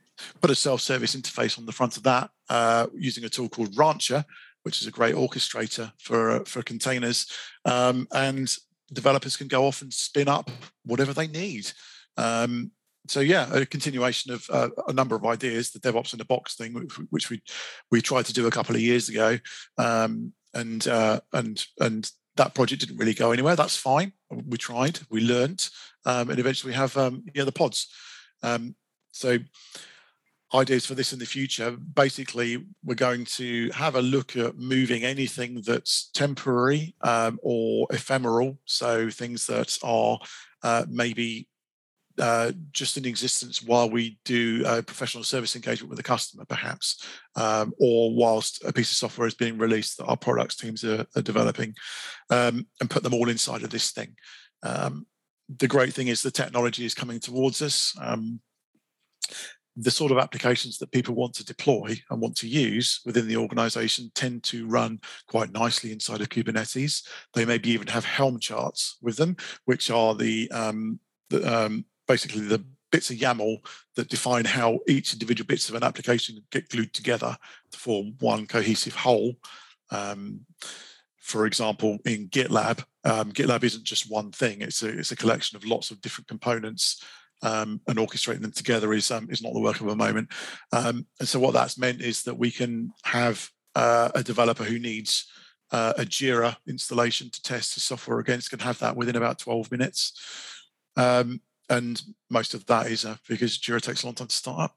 put 0.40 0.50
a 0.50 0.54
self-service 0.54 1.16
interface 1.16 1.58
on 1.58 1.66
the 1.66 1.72
front 1.72 1.96
of 1.96 2.04
that 2.04 2.30
uh, 2.48 2.86
using 2.94 3.24
a 3.24 3.28
tool 3.28 3.48
called 3.48 3.76
Rancher, 3.76 4.24
which 4.62 4.80
is 4.80 4.86
a 4.86 4.92
great 4.92 5.14
orchestrator 5.14 5.92
for 5.98 6.30
uh, 6.30 6.44
for 6.44 6.62
containers, 6.62 7.26
um, 7.64 8.06
and 8.12 8.54
developers 8.92 9.36
can 9.36 9.48
go 9.48 9.66
off 9.66 9.82
and 9.82 9.92
spin 9.92 10.28
up 10.28 10.50
whatever 10.84 11.12
they 11.12 11.26
need. 11.26 11.70
Um, 12.16 12.70
so 13.06 13.20
yeah, 13.20 13.52
a 13.52 13.66
continuation 13.66 14.32
of 14.32 14.46
uh, 14.50 14.68
a 14.88 14.92
number 14.92 15.14
of 15.14 15.26
ideas, 15.26 15.70
the 15.70 15.80
DevOps 15.80 16.14
in 16.14 16.20
a 16.20 16.24
box 16.24 16.54
thing, 16.56 16.74
which, 17.10 17.30
we 17.30 17.42
we 17.90 18.00
tried 18.00 18.26
to 18.26 18.32
do 18.32 18.46
a 18.46 18.50
couple 18.50 18.74
of 18.74 18.80
years 18.80 19.08
ago, 19.08 19.38
um, 19.78 20.32
and 20.54 20.86
uh, 20.88 21.20
and 21.32 21.64
and 21.80 22.10
that 22.36 22.54
project 22.54 22.80
didn't 22.80 22.96
really 22.96 23.14
go 23.14 23.32
anywhere. 23.32 23.56
That's 23.56 23.76
fine. 23.76 24.12
We 24.30 24.58
tried, 24.58 25.00
we 25.10 25.20
learned, 25.20 25.68
um, 26.06 26.30
and 26.30 26.38
eventually 26.38 26.72
we 26.72 26.76
have 26.76 26.96
um, 26.96 27.24
yeah 27.34 27.44
the 27.44 27.52
pods. 27.52 27.88
Um, 28.42 28.74
so 29.12 29.38
ideas 30.54 30.86
for 30.86 30.94
this 30.94 31.12
in 31.12 31.18
the 31.18 31.26
future. 31.26 31.72
Basically, 31.72 32.64
we're 32.84 32.94
going 32.94 33.24
to 33.24 33.70
have 33.70 33.96
a 33.96 34.02
look 34.02 34.36
at 34.36 34.56
moving 34.56 35.02
anything 35.02 35.62
that's 35.66 36.10
temporary 36.14 36.94
um, 37.02 37.38
or 37.42 37.86
ephemeral. 37.90 38.58
So 38.64 39.10
things 39.10 39.46
that 39.46 39.76
are 39.82 40.18
uh, 40.62 40.84
maybe 40.88 41.48
uh, 42.18 42.52
just 42.72 42.96
in 42.96 43.04
existence 43.04 43.62
while 43.62 43.90
we 43.90 44.18
do 44.24 44.62
a 44.66 44.82
professional 44.82 45.24
service 45.24 45.56
engagement 45.56 45.90
with 45.90 45.98
a 45.98 46.04
customer, 46.04 46.44
perhaps, 46.44 47.04
um, 47.36 47.72
or 47.78 48.14
whilst 48.14 48.62
a 48.64 48.72
piece 48.72 48.90
of 48.90 48.96
software 48.96 49.26
is 49.26 49.34
being 49.34 49.58
released 49.58 49.98
that 49.98 50.06
our 50.06 50.16
products 50.16 50.56
teams 50.56 50.84
are, 50.84 51.06
are 51.16 51.22
developing, 51.22 51.74
um, 52.30 52.66
and 52.80 52.90
put 52.90 53.02
them 53.02 53.14
all 53.14 53.28
inside 53.28 53.62
of 53.62 53.70
this 53.70 53.90
thing. 53.90 54.14
Um, 54.62 55.06
the 55.58 55.68
great 55.68 55.92
thing 55.92 56.08
is 56.08 56.22
the 56.22 56.30
technology 56.30 56.84
is 56.84 56.94
coming 56.94 57.20
towards 57.20 57.60
us. 57.62 57.94
Um, 58.00 58.40
the 59.76 59.90
sort 59.90 60.12
of 60.12 60.18
applications 60.18 60.78
that 60.78 60.92
people 60.92 61.16
want 61.16 61.34
to 61.34 61.44
deploy 61.44 61.96
and 62.10 62.20
want 62.20 62.36
to 62.36 62.48
use 62.48 63.00
within 63.04 63.26
the 63.26 63.36
organization 63.36 64.10
tend 64.14 64.42
to 64.44 64.68
run 64.68 65.00
quite 65.26 65.52
nicely 65.52 65.90
inside 65.90 66.20
of 66.20 66.28
Kubernetes. 66.28 67.04
They 67.34 67.44
maybe 67.44 67.70
even 67.70 67.88
have 67.88 68.04
Helm 68.04 68.38
charts 68.38 68.98
with 69.02 69.16
them, 69.16 69.36
which 69.64 69.90
are 69.90 70.14
the, 70.14 70.48
um, 70.52 71.00
the 71.28 71.66
um, 71.66 71.84
basically 72.06 72.42
the 72.42 72.64
bits 72.90 73.10
of 73.10 73.16
YAML 73.16 73.58
that 73.96 74.08
define 74.08 74.44
how 74.44 74.78
each 74.86 75.12
individual 75.12 75.46
bits 75.46 75.68
of 75.68 75.74
an 75.74 75.82
application 75.82 76.38
get 76.50 76.68
glued 76.68 76.92
together 76.94 77.36
to 77.72 77.78
form 77.78 78.14
one 78.20 78.46
cohesive 78.46 78.94
whole. 78.94 79.34
Um, 79.90 80.40
for 81.18 81.46
example, 81.46 81.98
in 82.04 82.28
GitLab, 82.28 82.84
um, 83.04 83.32
GitLab 83.32 83.64
isn't 83.64 83.84
just 83.84 84.10
one 84.10 84.30
thing; 84.30 84.60
it's 84.60 84.82
a 84.82 84.88
it's 84.98 85.10
a 85.10 85.16
collection 85.16 85.56
of 85.56 85.64
lots 85.64 85.90
of 85.90 86.00
different 86.02 86.28
components, 86.28 87.02
um, 87.42 87.80
and 87.88 87.98
orchestrating 87.98 88.42
them 88.42 88.52
together 88.52 88.92
is 88.92 89.10
um, 89.10 89.28
is 89.30 89.42
not 89.42 89.54
the 89.54 89.60
work 89.60 89.80
of 89.80 89.88
a 89.88 89.96
moment. 89.96 90.28
Um, 90.72 91.06
and 91.18 91.28
so, 91.28 91.40
what 91.40 91.54
that's 91.54 91.78
meant 91.78 92.00
is 92.00 92.22
that 92.24 92.38
we 92.38 92.50
can 92.50 92.92
have 93.04 93.50
uh, 93.74 94.10
a 94.14 94.22
developer 94.22 94.64
who 94.64 94.78
needs 94.78 95.26
uh, 95.72 95.94
a 95.96 96.02
Jira 96.02 96.56
installation 96.68 97.30
to 97.30 97.42
test 97.42 97.74
the 97.74 97.80
software 97.80 98.18
against 98.20 98.50
can 98.50 98.60
have 98.60 98.78
that 98.78 98.96
within 98.96 99.16
about 99.16 99.38
12 99.38 99.70
minutes. 99.72 100.12
And 101.68 102.00
most 102.30 102.54
of 102.54 102.66
that 102.66 102.86
is 102.86 103.04
uh, 103.04 103.16
because 103.28 103.58
Jira 103.58 103.80
takes 103.80 104.02
a 104.02 104.06
long 104.06 104.14
time 104.14 104.28
to 104.28 104.34
start 104.34 104.60
up. 104.60 104.76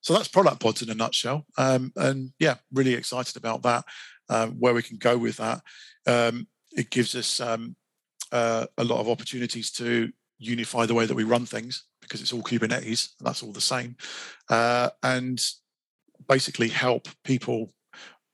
So 0.00 0.12
that's 0.12 0.28
product 0.28 0.60
pods 0.60 0.82
in 0.82 0.90
a 0.90 0.94
nutshell. 0.94 1.46
Um, 1.56 1.92
and 1.96 2.32
yeah, 2.38 2.56
really 2.72 2.94
excited 2.94 3.36
about 3.36 3.62
that, 3.62 3.84
um, 4.28 4.50
where 4.58 4.74
we 4.74 4.82
can 4.82 4.98
go 4.98 5.16
with 5.16 5.38
that. 5.38 5.62
Um, 6.06 6.46
it 6.72 6.90
gives 6.90 7.14
us 7.14 7.40
um, 7.40 7.76
uh, 8.32 8.66
a 8.76 8.84
lot 8.84 9.00
of 9.00 9.08
opportunities 9.08 9.70
to 9.72 10.12
unify 10.38 10.84
the 10.84 10.94
way 10.94 11.06
that 11.06 11.14
we 11.14 11.24
run 11.24 11.46
things 11.46 11.84
because 12.00 12.20
it's 12.20 12.32
all 12.32 12.42
Kubernetes, 12.42 13.12
that's 13.20 13.42
all 13.42 13.52
the 13.52 13.60
same, 13.60 13.96
uh, 14.50 14.90
and 15.02 15.42
basically 16.28 16.68
help 16.68 17.08
people 17.24 17.72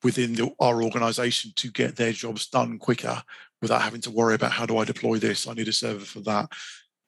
within 0.02 0.34
the, 0.34 0.50
our 0.58 0.82
organization 0.82 1.52
to 1.56 1.70
get 1.70 1.94
their 1.94 2.12
jobs 2.12 2.48
done 2.48 2.78
quicker 2.78 3.22
without 3.62 3.82
having 3.82 4.00
to 4.00 4.10
worry 4.10 4.34
about 4.34 4.52
how 4.52 4.66
do 4.66 4.78
I 4.78 4.84
deploy 4.84 5.18
this? 5.18 5.46
I 5.46 5.52
need 5.52 5.68
a 5.68 5.72
server 5.72 6.04
for 6.04 6.20
that 6.20 6.50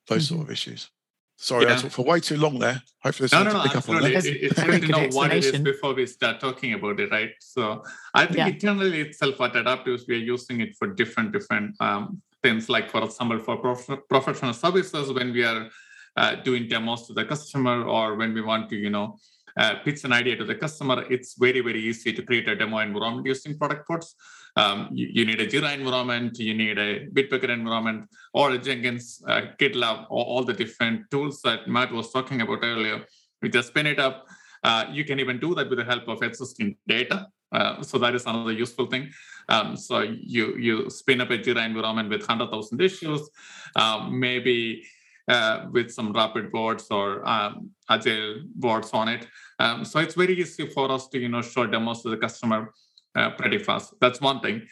those 0.09 0.27
mm-hmm. 0.27 0.37
sort 0.37 0.49
of 0.49 0.53
issues. 0.53 0.91
Sorry, 1.37 1.65
yeah. 1.65 1.75
I 1.75 1.77
talked 1.77 1.95
for 1.95 2.05
way 2.05 2.21
too 2.21 2.37
long 2.37 2.59
there. 2.59 2.81
Hopefully, 3.03 3.29
no, 3.33 3.43
no, 3.43 3.53
no, 3.53 3.63
pick 3.63 3.75
absolutely. 3.75 4.17
Up 4.17 4.23
on 4.23 4.29
it, 4.29 4.43
it's 4.43 4.63
good 4.63 4.83
to 4.83 4.89
know 4.89 5.09
what 5.09 5.33
it 5.33 5.45
is 5.45 5.59
before 5.59 5.93
we 5.93 6.07
start 6.07 6.39
talking 6.39 6.75
about 6.75 7.01
it, 7.01 7.11
right? 7.11 7.31
So, 7.41 7.83
I 8.15 8.27
think 8.27 8.39
yeah. 8.39 8.47
internally 8.47 9.01
itself 9.01 9.41
at 9.41 9.55
Adaptavist, 9.55 10.07
we 10.07 10.15
are 10.15 10.25
using 10.35 10.61
it 10.61 10.77
for 10.79 10.87
different, 10.87 11.33
different 11.33 11.75
um, 11.81 12.23
things. 12.45 12.69
Like 12.69 12.91
for 12.91 13.03
example, 13.03 13.41
for 13.41 13.57
prof- 13.57 14.09
professional 14.09 14.53
services, 14.53 15.13
when 15.13 15.33
we 15.33 15.43
are 15.45 15.69
uh, 16.17 16.37
doing 16.37 16.69
demos 16.69 17.09
to 17.09 17.13
the 17.13 17.25
customer, 17.25 17.83
or 17.85 18.15
when 18.15 18.35
we 18.35 18.41
want 18.41 18.69
to, 18.71 18.77
you 18.77 18.91
know, 18.91 19.17
uh, 19.57 19.77
pitch 19.85 20.05
an 20.05 20.13
idea 20.13 20.37
to 20.37 20.45
the 20.45 20.55
customer, 20.55 21.05
it's 21.11 21.35
very, 21.35 21.61
very 21.61 21.83
easy 21.83 22.13
to 22.13 22.23
create 22.23 22.49
a 22.49 22.57
demo 22.57 22.79
environment 22.79 23.27
using 23.27 23.57
product 23.59 23.87
pods. 23.87 24.15
Um, 24.57 24.89
you, 24.93 25.09
you, 25.11 25.25
need 25.25 25.41
a 25.41 25.47
Jira 25.47 25.75
environment, 25.75 26.39
you 26.39 26.55
need 26.55 26.79
a 26.79 27.07
Bitbucket 27.07 27.49
environment, 27.49 28.09
or 28.35 28.53
a 28.53 28.59
Jenkins, 28.59 29.23
uh, 29.27 29.43
GitLab, 29.59 30.07
or 30.11 30.25
all 30.25 30.45
the 30.45 30.53
different 30.53 31.11
tools 31.11 31.41
that 31.43 31.69
Matt 31.69 31.93
was 31.93 32.11
talking 32.11 32.41
about 32.41 32.61
earlier. 32.63 33.05
We 33.41 33.49
just 33.49 33.69
spin 33.69 33.87
it 33.87 33.99
up. 33.99 34.27
Uh, 34.63 34.85
you 34.93 35.05
can 35.05 35.19
even 35.19 35.39
do 35.39 35.55
that 35.55 35.69
with 35.69 35.79
the 35.79 35.85
help 35.85 36.07
of 36.09 36.23
existing 36.23 36.77
data. 36.87 37.27
Uh, 37.51 37.83
so 37.83 37.99
that 37.99 38.15
is 38.15 38.25
another 38.27 38.53
useful 38.53 38.87
thing. 38.87 39.11
Um, 39.49 39.77
so 39.77 40.01
you 40.01 40.57
you 40.57 40.89
spin 40.89 41.21
up 41.21 41.31
a 41.31 41.39
Jira 41.39 41.67
environment 41.67 42.09
with 42.09 42.21
100,000 42.21 42.81
issues, 42.81 43.29
um, 43.77 44.19
maybe 44.19 44.85
uh, 45.29 45.67
with 45.71 45.91
some 45.91 46.13
rapid 46.13 46.51
boards 46.51 46.89
or 46.91 47.27
um, 47.29 47.71
agile 47.89 48.43
boards 48.55 48.91
on 48.93 49.09
it. 49.09 49.27
Um, 49.59 49.85
so 49.85 50.01
it's 50.01 50.15
very 50.15 50.35
easy 50.35 50.67
for 50.69 50.91
us 50.91 51.09
to 51.09 51.19
you 51.19 51.29
know 51.29 51.43
show 51.43 51.67
demos 51.67 52.03
to 52.03 52.11
the 52.11 52.17
customer 52.17 52.73
uh, 53.15 53.31
pretty 53.31 53.59
fast. 53.59 53.95
That's 54.01 54.21
one 54.21 54.41
thing. 54.41 54.67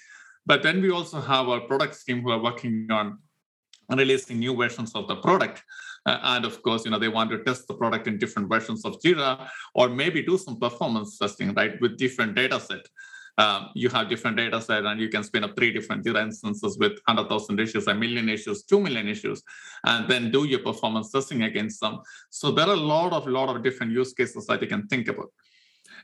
But 0.47 0.63
then 0.63 0.81
we 0.81 0.91
also 0.91 1.21
have 1.21 1.49
our 1.49 1.61
product 1.61 2.05
team 2.05 2.23
who 2.23 2.31
are 2.31 2.43
working 2.43 2.89
on 2.91 3.19
releasing 3.91 4.39
new 4.39 4.57
versions 4.57 4.93
of 4.95 5.09
the 5.09 5.17
product. 5.17 5.63
Uh, 6.07 6.19
and 6.23 6.45
of 6.45 6.63
course, 6.63 6.85
you 6.85 6.91
know, 6.91 6.99
they 6.99 7.09
want 7.09 7.31
to 7.31 7.43
test 7.45 7.69
the 7.69 7.75
product 7.75 8.07
in 8.07 8.17
different 8.17 8.49
versions 8.49 8.85
of 8.85 8.99
Jira 9.01 9.49
or 9.75 9.89
maybe 9.89 10.23
do 10.23 10.39
some 10.39 10.59
performance 10.59 11.19
testing, 11.19 11.53
right, 11.55 11.79
with 11.81 11.99
different 11.99 12.35
data 12.35 12.59
set 12.59 12.87
um, 13.41 13.71
you 13.75 13.89
have 13.89 14.11
different 14.11 14.37
data 14.37 14.61
set 14.61 14.85
and 14.85 15.01
you 15.01 15.09
can 15.09 15.25
spin 15.25 15.45
up 15.45 15.57
three 15.57 15.73
different 15.73 16.05
Jira 16.05 16.23
instances 16.23 16.77
with 16.79 16.93
100,000 17.07 17.59
issues, 17.59 17.87
a 17.87 17.95
million 17.95 18.29
issues, 18.29 18.65
2 18.65 18.81
million 18.81 19.09
issues, 19.09 19.43
and 19.85 20.11
then 20.11 20.31
do 20.31 20.45
your 20.45 20.59
performance 20.61 21.11
testing 21.11 21.43
against 21.45 21.81
them. 21.81 22.01
So 22.29 22.51
there 22.51 22.69
are 22.69 22.75
a 22.75 22.87
lot 22.95 23.13
of, 23.13 23.27
lot 23.27 23.55
of 23.55 23.63
different 23.63 23.93
use 23.93 24.13
cases 24.13 24.47
that 24.47 24.61
you 24.61 24.69
can 24.69 24.87
think 24.89 25.09
about. 25.09 25.33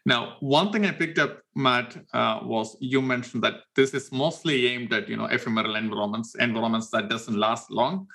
Now, 0.07 0.37
one 0.41 0.73
thing 0.73 0.87
I 0.87 0.93
picked 0.93 1.19
up, 1.19 1.43
Matt, 1.55 1.97
uh, 2.15 2.41
was 2.43 2.77
you 2.81 3.03
mentioned 3.03 3.43
that 3.43 3.57
this 3.75 3.93
is 3.93 4.11
mostly 4.13 4.69
aimed 4.69 4.93
at 4.93 5.09
you 5.09 5.17
know 5.17 5.27
ephemeral 5.27 5.75
environments, 5.75 6.37
environments 6.37 6.91
that 6.91 7.09
doesn't 7.09 7.37
last 7.37 7.71
long. 7.71 8.07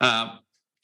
Uh, 0.00 0.36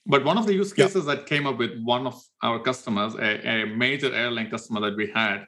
but 0.06 0.24
one 0.24 0.38
of 0.38 0.46
the 0.46 0.54
use 0.54 0.72
cases 0.72 1.04
that 1.06 1.26
came 1.26 1.46
up 1.46 1.58
with 1.58 1.72
one 1.82 2.06
of 2.06 2.14
our 2.42 2.60
customers, 2.60 3.14
a, 3.16 3.30
a 3.48 3.66
major 3.66 4.14
airline 4.14 4.48
customer 4.48 4.80
that 4.80 4.96
we 4.96 5.10
had, 5.12 5.44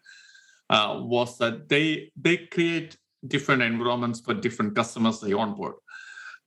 uh, 0.70 1.00
was 1.02 1.37
that 1.38 1.68
they 1.68 2.11
they 2.16 2.37
create 2.38 2.96
different 3.26 3.61
environments 3.61 4.20
for 4.20 4.33
different 4.33 4.74
customers 4.74 5.20
they 5.20 5.35
onboard. 5.35 5.74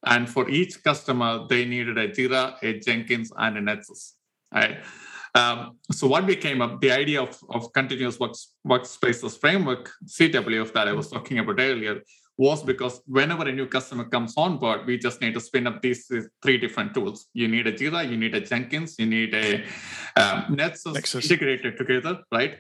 And 0.06 0.28
for 0.28 0.50
each 0.50 0.84
customer, 0.84 1.46
they 1.48 1.66
needed 1.66 1.98
a 1.98 2.10
Jira, 2.10 2.56
a 2.62 2.80
Jenkins, 2.80 3.32
and 3.38 3.58
a 3.58 3.62
Nexus. 3.62 4.16
Right? 4.54 4.78
Um, 5.36 5.78
so 5.92 6.08
what 6.08 6.26
became 6.26 6.62
up, 6.62 6.80
the 6.82 6.92
idea 6.92 7.22
of, 7.22 7.40
of 7.50 7.72
continuous 7.74 8.20
works, 8.20 8.54
workspaces 8.68 9.40
framework, 9.40 9.90
CWF 10.06 10.74
that 10.74 10.88
I 10.88 10.94
was 10.94 11.10
talking 11.10 11.40
about 11.40 11.60
earlier, 11.60 12.02
was 12.38 12.64
because 12.64 13.02
whenever 13.06 13.48
a 13.48 13.52
new 13.52 13.68
customer 13.68 14.06
comes 14.06 14.34
on 14.38 14.58
board, 14.58 14.86
we 14.86 14.98
just 14.98 15.22
need 15.22 15.34
to 15.36 15.40
spin 15.40 15.68
up 15.68 15.82
these 15.82 16.12
three 16.42 16.58
different 16.58 16.94
tools. 16.94 17.28
You 17.34 17.48
need 17.48 17.68
a 17.68 17.72
Jira, 17.72 18.10
you 18.10 18.18
need 18.18 18.36
a 18.36 18.42
Jenkins, 18.42 18.96
you 19.00 19.06
need 19.06 19.34
a 19.34 19.64
um, 20.16 20.56
Netsus, 20.56 20.94
Nexus 20.94 21.24
integrated 21.26 21.78
together, 21.78 22.20
right? 22.32 22.58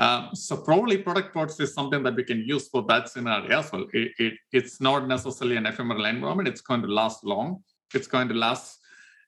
Um, 0.00 0.30
so 0.32 0.56
probably 0.56 0.96
product 0.96 1.34
pods 1.34 1.60
is 1.60 1.74
something 1.74 2.02
that 2.04 2.14
we 2.16 2.24
can 2.24 2.42
use 2.42 2.68
for 2.68 2.82
that 2.88 3.10
scenario 3.10 3.58
as 3.58 3.70
well. 3.70 3.86
It, 3.92 4.12
it, 4.18 4.34
it's 4.50 4.80
not 4.80 5.06
necessarily 5.06 5.56
an 5.56 5.66
ephemeral 5.66 6.06
environment. 6.06 6.48
It's 6.48 6.62
going 6.62 6.80
to 6.82 6.88
last 6.88 7.22
long. 7.22 7.62
It's 7.92 8.06
going 8.06 8.28
to 8.28 8.34
last 8.34 8.78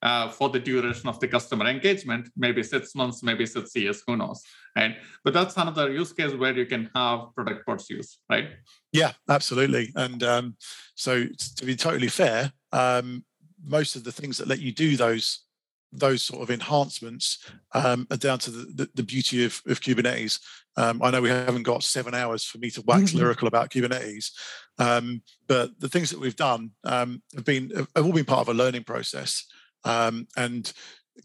uh, 0.03 0.31
for 0.31 0.49
the 0.49 0.59
duration 0.59 1.09
of 1.11 1.21
the 1.21 1.29
customer 1.29 1.67
engagement, 1.67 2.31
maybe 2.37 2.63
six 2.63 2.95
months, 2.95 3.23
maybe 3.23 3.45
six 3.45 3.77
years, 3.77 4.03
who 4.07 4.17
knows, 4.17 4.43
right? 4.75 4.97
But 5.25 5.35
that's 5.35 5.57
another 5.59 5.93
use 5.93 6.13
case 6.15 6.33
where 6.33 6.57
you 6.57 6.67
can 6.67 6.91
have 6.95 7.35
product 7.35 7.67
pods 7.67 7.89
use, 7.91 8.19
right? 8.31 8.49
Yeah, 8.93 9.13
absolutely. 9.29 9.93
And 9.95 10.23
um, 10.23 10.57
so 10.95 11.27
to 11.57 11.67
be 11.67 11.77
totally 11.77 12.09
fair, 12.09 12.51
um, 12.73 13.25
most 13.65 13.95
of 13.95 14.05
the 14.05 14.11
things 14.11 14.39
that 14.39 14.49
let 14.49 14.59
you 14.59 14.73
do 14.73 14.97
those 14.97 15.45
those 15.93 16.23
sort 16.23 16.43
of 16.43 16.51
enhancements 16.51 17.39
um, 17.73 18.07
are 18.11 18.17
down 18.17 18.39
to 18.41 18.51
the, 18.51 18.65
the, 18.75 18.91
the 18.95 19.03
beauty 19.03 19.45
of, 19.45 19.61
of 19.67 19.81
Kubernetes. 19.81 20.41
Um, 20.77 21.03
I 21.03 21.11
know 21.11 21.21
we 21.21 21.29
haven't 21.29 21.65
got 21.65 21.83
seven 21.83 22.15
hours 22.15 22.45
for 22.45 22.59
me 22.59 22.71
to 22.71 22.83
wax 22.83 23.11
mm-hmm. 23.11 23.19
lyrical 23.19 23.49
about 23.49 23.71
Kubernetes, 23.71 24.31
um, 24.79 25.23
but 25.47 25.79
the 25.79 25.89
things 25.89 26.11
that 26.11 26.21
we've 26.21 26.37
done 26.37 26.71
um, 26.85 27.23
have 27.35 27.45
been 27.45 27.71
have 27.95 28.07
all 28.07 28.13
been 28.13 28.25
part 28.25 28.41
of 28.41 28.49
a 28.49 28.55
learning 28.55 28.85
process, 28.85 29.47
um, 29.85 30.27
and 30.37 30.73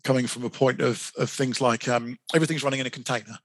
coming 0.04 0.28
from 0.28 0.44
a 0.44 0.50
point 0.50 0.82
of 0.82 1.12
of 1.18 1.30
things 1.30 1.62
like 1.62 1.88
um, 1.88 2.18
everything's 2.36 2.64
running 2.64 2.82
in 2.82 2.88
a 2.88 2.90
container. 2.90 3.38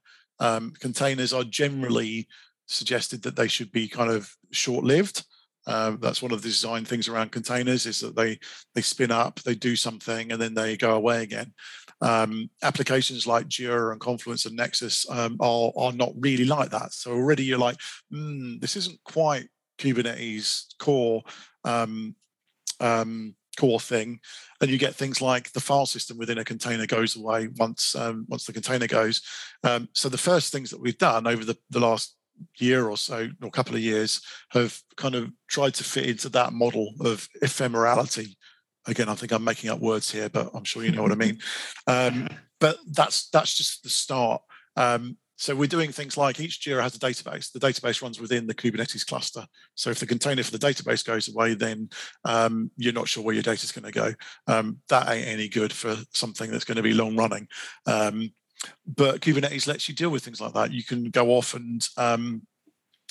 containers 0.79 1.31
are 1.31 1.45
generally 1.45 2.27
suggested 2.65 3.21
that 3.23 3.35
they 3.35 3.47
should 3.47 3.71
be 3.71 3.87
kind 3.87 4.11
of 4.11 4.35
short 4.51 4.83
Uh, 5.65 5.95
that's 5.99 6.21
one 6.21 6.31
of 6.31 6.41
the 6.41 6.47
design 6.47 6.83
things 6.83 7.07
around 7.07 7.31
containers 7.31 7.85
is 7.85 7.99
that 7.99 8.15
they 8.15 8.37
they 8.75 8.81
spin 8.81 9.11
up, 9.11 9.39
they 9.41 9.55
do 9.55 9.75
something, 9.75 10.31
and 10.31 10.41
then 10.41 10.53
they 10.53 10.75
go 10.77 10.95
away 10.95 11.23
again. 11.23 11.53
Um, 12.01 12.49
applications 12.61 13.25
like 13.25 13.47
Jira 13.47 13.91
and 13.91 14.01
Confluence 14.01 14.45
and 14.45 14.55
Nexus 14.55 15.09
um, 15.09 15.37
are 15.39 15.71
are 15.77 15.93
not 15.93 16.11
really 16.17 16.45
like 16.45 16.69
that. 16.71 16.91
So 16.93 17.13
already 17.13 17.45
you're 17.45 17.57
like, 17.57 17.77
mm, 18.11 18.59
this 18.59 18.75
isn't 18.75 18.99
quite 19.05 19.47
Kubernetes 19.77 20.77
core 20.79 21.23
um, 21.63 22.15
um, 22.81 23.35
core 23.57 23.79
thing, 23.79 24.19
and 24.59 24.69
you 24.69 24.77
get 24.77 24.95
things 24.95 25.21
like 25.21 25.51
the 25.53 25.61
file 25.61 25.85
system 25.85 26.17
within 26.17 26.39
a 26.39 26.43
container 26.43 26.85
goes 26.85 27.15
away 27.15 27.47
once 27.55 27.95
um, 27.95 28.25
once 28.27 28.45
the 28.45 28.53
container 28.53 28.87
goes. 28.87 29.21
Um, 29.63 29.87
so 29.93 30.09
the 30.09 30.17
first 30.17 30.51
things 30.51 30.71
that 30.71 30.81
we've 30.81 30.97
done 30.97 31.25
over 31.25 31.45
the, 31.45 31.57
the 31.69 31.79
last 31.79 32.17
year 32.57 32.89
or 32.89 32.97
so, 32.97 33.29
or 33.41 33.47
a 33.47 33.51
couple 33.51 33.75
of 33.75 33.81
years, 33.81 34.21
have 34.51 34.79
kind 34.97 35.15
of 35.15 35.31
tried 35.49 35.73
to 35.75 35.83
fit 35.83 36.05
into 36.05 36.29
that 36.29 36.53
model 36.53 36.93
of 37.01 37.27
ephemerality 37.43 38.35
again, 38.87 39.09
I 39.09 39.15
think 39.15 39.31
I'm 39.31 39.43
making 39.43 39.69
up 39.69 39.79
words 39.79 40.11
here, 40.11 40.29
but 40.29 40.49
I'm 40.53 40.63
sure 40.63 40.83
you 40.83 40.91
know 40.91 41.03
what 41.03 41.11
I 41.11 41.15
mean. 41.15 41.39
Um, 41.87 42.27
but 42.59 42.77
that's 42.91 43.29
that's 43.29 43.55
just 43.55 43.83
the 43.83 43.89
start. 43.89 44.41
Um, 44.75 45.17
so 45.35 45.55
we're 45.55 45.67
doing 45.67 45.91
things 45.91 46.15
like 46.15 46.39
each 46.39 46.61
Jira 46.61 46.83
has 46.83 46.95
a 46.95 46.99
database. 46.99 47.51
The 47.51 47.59
database 47.59 48.01
runs 48.01 48.21
within 48.21 48.47
the 48.47 48.53
Kubernetes 48.53 49.05
cluster. 49.05 49.45
So 49.75 49.89
if 49.89 49.99
the 49.99 50.05
container 50.05 50.43
for 50.43 50.51
the 50.51 50.65
database 50.65 51.03
goes 51.03 51.27
away, 51.27 51.55
then 51.55 51.89
um, 52.23 52.71
you're 52.77 52.93
not 52.93 53.09
sure 53.09 53.23
where 53.23 53.33
your 53.33 53.43
data 53.43 53.63
is 53.63 53.71
going 53.71 53.91
to 53.91 53.91
go. 53.91 54.13
Um, 54.47 54.77
that 54.89 55.09
ain't 55.09 55.27
any 55.27 55.49
good 55.49 55.73
for 55.73 55.97
something 56.13 56.49
that's 56.49 56.63
going 56.63 56.77
to 56.77 56.83
be 56.83 56.93
long 56.93 57.17
running. 57.17 57.47
Um, 57.87 58.31
but 58.85 59.21
Kubernetes 59.21 59.67
lets 59.67 59.87
you 59.87 59.95
deal 59.95 60.09
with 60.09 60.23
things 60.23 60.41
like 60.41 60.53
that. 60.53 60.71
You 60.71 60.83
can 60.83 61.09
go 61.09 61.29
off 61.29 61.53
and 61.53 61.87
um, 61.97 62.41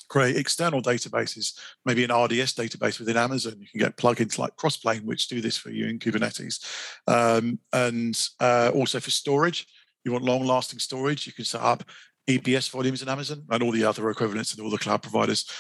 create 0.08 0.36
external 0.36 0.82
databases, 0.82 1.58
maybe 1.84 2.04
an 2.04 2.12
RDS 2.12 2.54
database 2.54 2.98
within 2.98 3.16
Amazon. 3.16 3.56
You 3.58 3.66
can 3.66 3.80
get 3.80 3.96
plugins 3.96 4.38
like 4.38 4.56
Crossplane, 4.56 5.04
which 5.04 5.28
do 5.28 5.40
this 5.40 5.56
for 5.56 5.70
you 5.70 5.86
in 5.86 5.98
Kubernetes. 5.98 6.64
Um, 7.06 7.58
and 7.72 8.18
uh, 8.38 8.70
also 8.74 9.00
for 9.00 9.10
storage, 9.10 9.66
you 10.04 10.12
want 10.12 10.24
long 10.24 10.44
lasting 10.44 10.80
storage, 10.80 11.26
you 11.26 11.32
can 11.32 11.44
set 11.44 11.62
up 11.62 11.84
EBS 12.28 12.70
volumes 12.70 13.02
in 13.02 13.08
Amazon 13.08 13.42
and 13.50 13.62
all 13.62 13.72
the 13.72 13.84
other 13.84 14.08
equivalents 14.10 14.52
and 14.52 14.62
all 14.62 14.70
the 14.70 14.78
cloud 14.78 15.02
providers. 15.02 15.50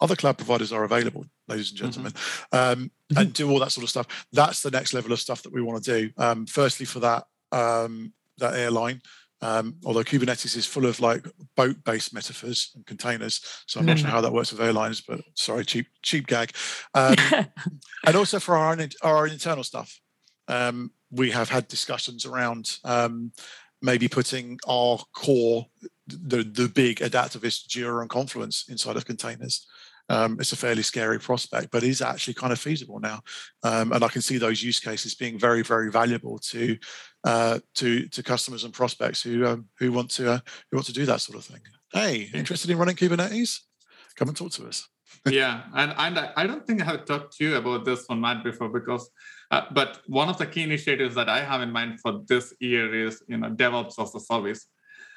Other 0.00 0.14
cloud 0.14 0.36
providers 0.36 0.72
are 0.72 0.84
available, 0.84 1.24
ladies 1.48 1.70
and 1.70 1.78
mm-hmm. 1.78 1.86
gentlemen, 1.86 2.12
mm-hmm. 2.12 2.56
Um, 2.56 2.90
mm-hmm. 3.10 3.18
and 3.18 3.32
do 3.32 3.50
all 3.50 3.58
that 3.58 3.72
sort 3.72 3.84
of 3.84 3.90
stuff. 3.90 4.26
That's 4.32 4.62
the 4.62 4.70
next 4.70 4.94
level 4.94 5.12
of 5.12 5.20
stuff 5.20 5.42
that 5.42 5.52
we 5.52 5.62
want 5.62 5.82
to 5.82 6.00
do. 6.00 6.10
Um, 6.16 6.46
firstly, 6.46 6.86
for 6.86 7.00
that 7.00 7.24
um, 7.50 8.12
that 8.38 8.54
airline, 8.54 9.02
um, 9.42 9.76
although 9.84 10.04
Kubernetes 10.04 10.56
is 10.56 10.66
full 10.66 10.86
of 10.86 11.00
like 11.00 11.26
boat-based 11.56 12.14
metaphors 12.14 12.70
and 12.74 12.86
containers, 12.86 13.40
so 13.66 13.80
I'm 13.80 13.86
not 13.86 13.98
sure 13.98 14.06
mm-hmm. 14.06 14.14
how 14.14 14.20
that 14.22 14.32
works 14.32 14.52
with 14.52 14.60
airlines. 14.60 15.00
But 15.00 15.20
sorry, 15.34 15.64
cheap 15.64 15.86
cheap 16.02 16.26
gag. 16.26 16.52
Um, 16.94 17.16
and 18.06 18.16
also 18.16 18.38
for 18.38 18.56
our 18.56 18.72
own, 18.72 18.88
our 19.02 19.26
internal 19.26 19.64
stuff, 19.64 20.00
um, 20.48 20.92
we 21.10 21.30
have 21.32 21.50
had 21.50 21.68
discussions 21.68 22.24
around 22.24 22.78
maybe 23.82 24.08
putting 24.08 24.58
our 24.66 24.98
core 25.14 25.66
the 26.06 26.42
the 26.44 26.68
big 26.68 26.98
Adaptavist 26.98 27.66
Jira 27.68 28.00
and 28.00 28.10
Confluence 28.10 28.64
inside 28.68 28.96
of 28.96 29.04
containers. 29.04 29.66
Um, 30.12 30.36
it's 30.38 30.52
a 30.52 30.56
fairly 30.56 30.82
scary 30.82 31.18
prospect, 31.18 31.70
but 31.70 31.82
is 31.82 32.02
actually 32.02 32.34
kind 32.34 32.52
of 32.52 32.60
feasible 32.60 33.00
now, 33.00 33.22
um, 33.62 33.92
and 33.92 34.04
I 34.04 34.08
can 34.08 34.20
see 34.20 34.36
those 34.36 34.62
use 34.62 34.78
cases 34.78 35.14
being 35.14 35.38
very, 35.38 35.62
very 35.62 35.90
valuable 35.90 36.38
to 36.50 36.76
uh, 37.24 37.60
to 37.76 38.06
to 38.08 38.22
customers 38.22 38.64
and 38.64 38.74
prospects 38.74 39.22
who 39.22 39.46
um, 39.46 39.68
who 39.78 39.90
want 39.90 40.10
to 40.12 40.32
uh, 40.32 40.38
who 40.70 40.76
want 40.76 40.86
to 40.86 40.92
do 40.92 41.06
that 41.06 41.22
sort 41.22 41.38
of 41.38 41.46
thing. 41.46 41.62
Hey, 41.92 42.28
interested 42.34 42.70
in 42.70 42.76
running 42.76 42.96
Kubernetes? 42.96 43.60
Come 44.16 44.28
and 44.28 44.36
talk 44.36 44.52
to 44.52 44.68
us. 44.68 44.86
yeah, 45.26 45.62
and 45.74 45.94
and 45.96 46.30
I 46.36 46.46
don't 46.46 46.66
think 46.66 46.82
I 46.82 46.84
have 46.84 47.06
talked 47.06 47.38
to 47.38 47.44
you 47.44 47.56
about 47.56 47.86
this 47.86 48.04
one, 48.06 48.20
Matt, 48.20 48.44
before 48.44 48.68
because. 48.68 49.10
Uh, 49.50 49.66
but 49.72 50.00
one 50.06 50.30
of 50.30 50.38
the 50.38 50.46
key 50.46 50.62
initiatives 50.62 51.14
that 51.14 51.28
I 51.28 51.40
have 51.44 51.60
in 51.60 51.70
mind 51.70 52.00
for 52.00 52.22
this 52.26 52.54
year 52.58 53.06
is, 53.06 53.22
you 53.28 53.36
know, 53.36 53.50
DevOps 53.50 54.02
as 54.02 54.14
a 54.14 54.20
service. 54.20 54.66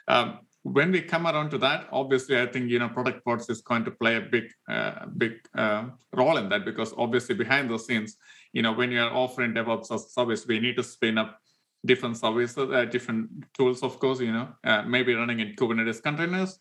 Um, 0.10 0.40
when 0.66 0.92
we 0.92 1.00
come 1.00 1.28
around 1.28 1.52
to 1.52 1.60
that, 1.60 1.88
obviously, 1.92 2.42
I 2.42 2.48
think 2.48 2.72
you 2.72 2.80
know 2.80 2.90
product 2.90 3.24
pods 3.24 3.48
is 3.52 3.62
going 3.62 3.86
to 3.86 3.92
play 3.92 4.16
a 4.16 4.22
big, 4.22 4.46
uh, 4.68 5.06
big 5.16 5.34
uh, 5.56 5.90
role 6.12 6.38
in 6.38 6.50
that 6.50 6.66
because 6.66 6.92
obviously 6.98 7.36
behind 7.36 7.70
the 7.70 7.78
scenes, 7.78 8.18
you 8.52 8.64
know, 8.64 8.74
when 8.74 8.92
you 8.92 9.00
are 9.00 9.12
offering 9.12 9.54
DevOps 9.54 9.94
as 9.94 10.06
a 10.06 10.10
service, 10.10 10.48
we 10.48 10.60
need 10.60 10.76
to 10.78 10.84
spin 10.84 11.20
up 11.20 11.40
different 11.86 12.18
services, 12.18 12.58
uh, 12.58 12.84
different 12.86 13.30
tools, 13.54 13.84
of 13.84 14.00
course, 14.00 14.20
you 14.20 14.32
know, 14.32 14.48
uh, 14.64 14.82
maybe 14.82 15.14
running 15.14 15.40
in 15.40 15.56
Kubernetes 15.56 16.02
containers, 16.02 16.58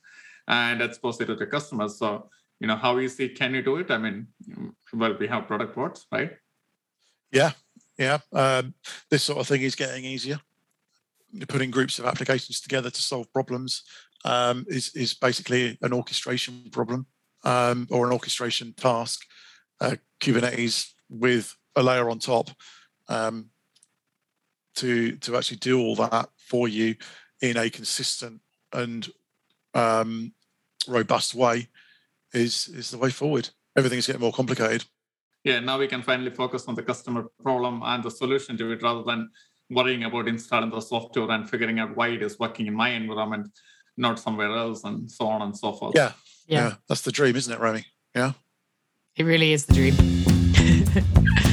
and 0.48 0.82
expose 0.82 1.18
it 1.22 1.26
to 1.26 1.34
the 1.34 1.46
customers. 1.46 1.96
So, 1.96 2.28
you 2.60 2.66
know, 2.66 2.76
how 2.76 2.98
easy 2.98 3.30
can 3.30 3.54
you 3.54 3.62
do 3.62 3.76
it? 3.76 3.90
I 3.90 3.96
mean, 3.96 4.26
well, 4.92 5.16
we 5.18 5.28
have 5.28 5.46
product 5.46 5.74
pods, 5.74 6.06
right? 6.12 6.32
Yeah, 7.32 7.52
yeah. 7.96 8.18
Um, 8.34 8.74
this 9.08 9.22
sort 9.22 9.38
of 9.38 9.48
thing 9.48 9.62
is 9.62 9.74
getting 9.74 10.04
easier 10.04 10.40
putting 11.48 11.70
groups 11.70 11.98
of 11.98 12.06
applications 12.06 12.60
together 12.60 12.90
to 12.90 13.02
solve 13.02 13.32
problems 13.32 13.82
um, 14.24 14.64
is, 14.68 14.94
is 14.94 15.14
basically 15.14 15.78
an 15.82 15.92
orchestration 15.92 16.64
problem 16.70 17.06
um, 17.44 17.86
or 17.90 18.06
an 18.06 18.12
orchestration 18.12 18.72
task. 18.74 19.22
Uh, 19.80 19.96
Kubernetes 20.20 20.92
with 21.08 21.54
a 21.76 21.82
layer 21.82 22.08
on 22.08 22.18
top 22.18 22.50
um, 23.08 23.50
to 24.76 25.16
to 25.16 25.36
actually 25.36 25.58
do 25.58 25.80
all 25.80 25.96
that 25.96 26.28
for 26.36 26.68
you 26.68 26.94
in 27.42 27.56
a 27.56 27.70
consistent 27.70 28.40
and 28.72 29.08
um, 29.74 30.32
robust 30.88 31.34
way 31.34 31.68
is 32.32 32.68
is 32.68 32.90
the 32.90 32.98
way 32.98 33.10
forward. 33.10 33.48
Everything's 33.76 34.06
getting 34.06 34.22
more 34.22 34.32
complicated. 34.32 34.84
Yeah, 35.42 35.60
now 35.60 35.78
we 35.78 35.88
can 35.88 36.02
finally 36.02 36.30
focus 36.30 36.64
on 36.68 36.74
the 36.74 36.82
customer 36.82 37.26
problem 37.42 37.82
and 37.84 38.02
the 38.02 38.10
solution 38.10 38.56
to 38.56 38.72
it 38.72 38.82
rather 38.82 39.02
than 39.02 39.30
worrying 39.70 40.04
about 40.04 40.28
installing 40.28 40.70
the 40.70 40.80
software 40.80 41.30
and 41.30 41.48
figuring 41.48 41.78
out 41.78 41.96
why 41.96 42.08
it 42.08 42.22
is 42.22 42.38
working 42.38 42.66
in 42.66 42.74
my 42.74 42.90
environment, 42.90 43.48
not 43.96 44.18
somewhere 44.18 44.54
else, 44.56 44.84
and 44.84 45.10
so 45.10 45.26
on 45.26 45.42
and 45.42 45.56
so 45.56 45.72
forth. 45.72 45.94
Yeah. 45.94 46.12
Yeah. 46.46 46.68
yeah. 46.68 46.74
That's 46.88 47.02
the 47.02 47.12
dream, 47.12 47.36
isn't 47.36 47.52
it, 47.52 47.60
Romy? 47.60 47.86
Yeah. 48.14 48.32
It 49.16 49.24
really 49.24 49.52
is 49.52 49.66
the 49.66 49.74
dream. 49.74 51.34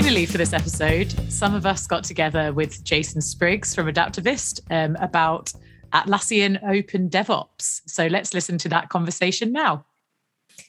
finally, 0.00 0.26
for 0.26 0.38
this 0.38 0.52
episode, 0.52 1.12
some 1.28 1.56
of 1.56 1.66
us 1.66 1.88
got 1.88 2.04
together 2.04 2.52
with 2.52 2.84
Jason 2.84 3.20
Spriggs 3.20 3.74
from 3.74 3.88
Adaptavist 3.88 4.60
um, 4.70 4.94
about 5.00 5.52
Atlassian 5.92 6.56
Open 6.62 7.10
DevOps. 7.10 7.80
So 7.86 8.06
let's 8.06 8.32
listen 8.32 8.58
to 8.58 8.68
that 8.68 8.90
conversation 8.90 9.50
now. 9.50 9.84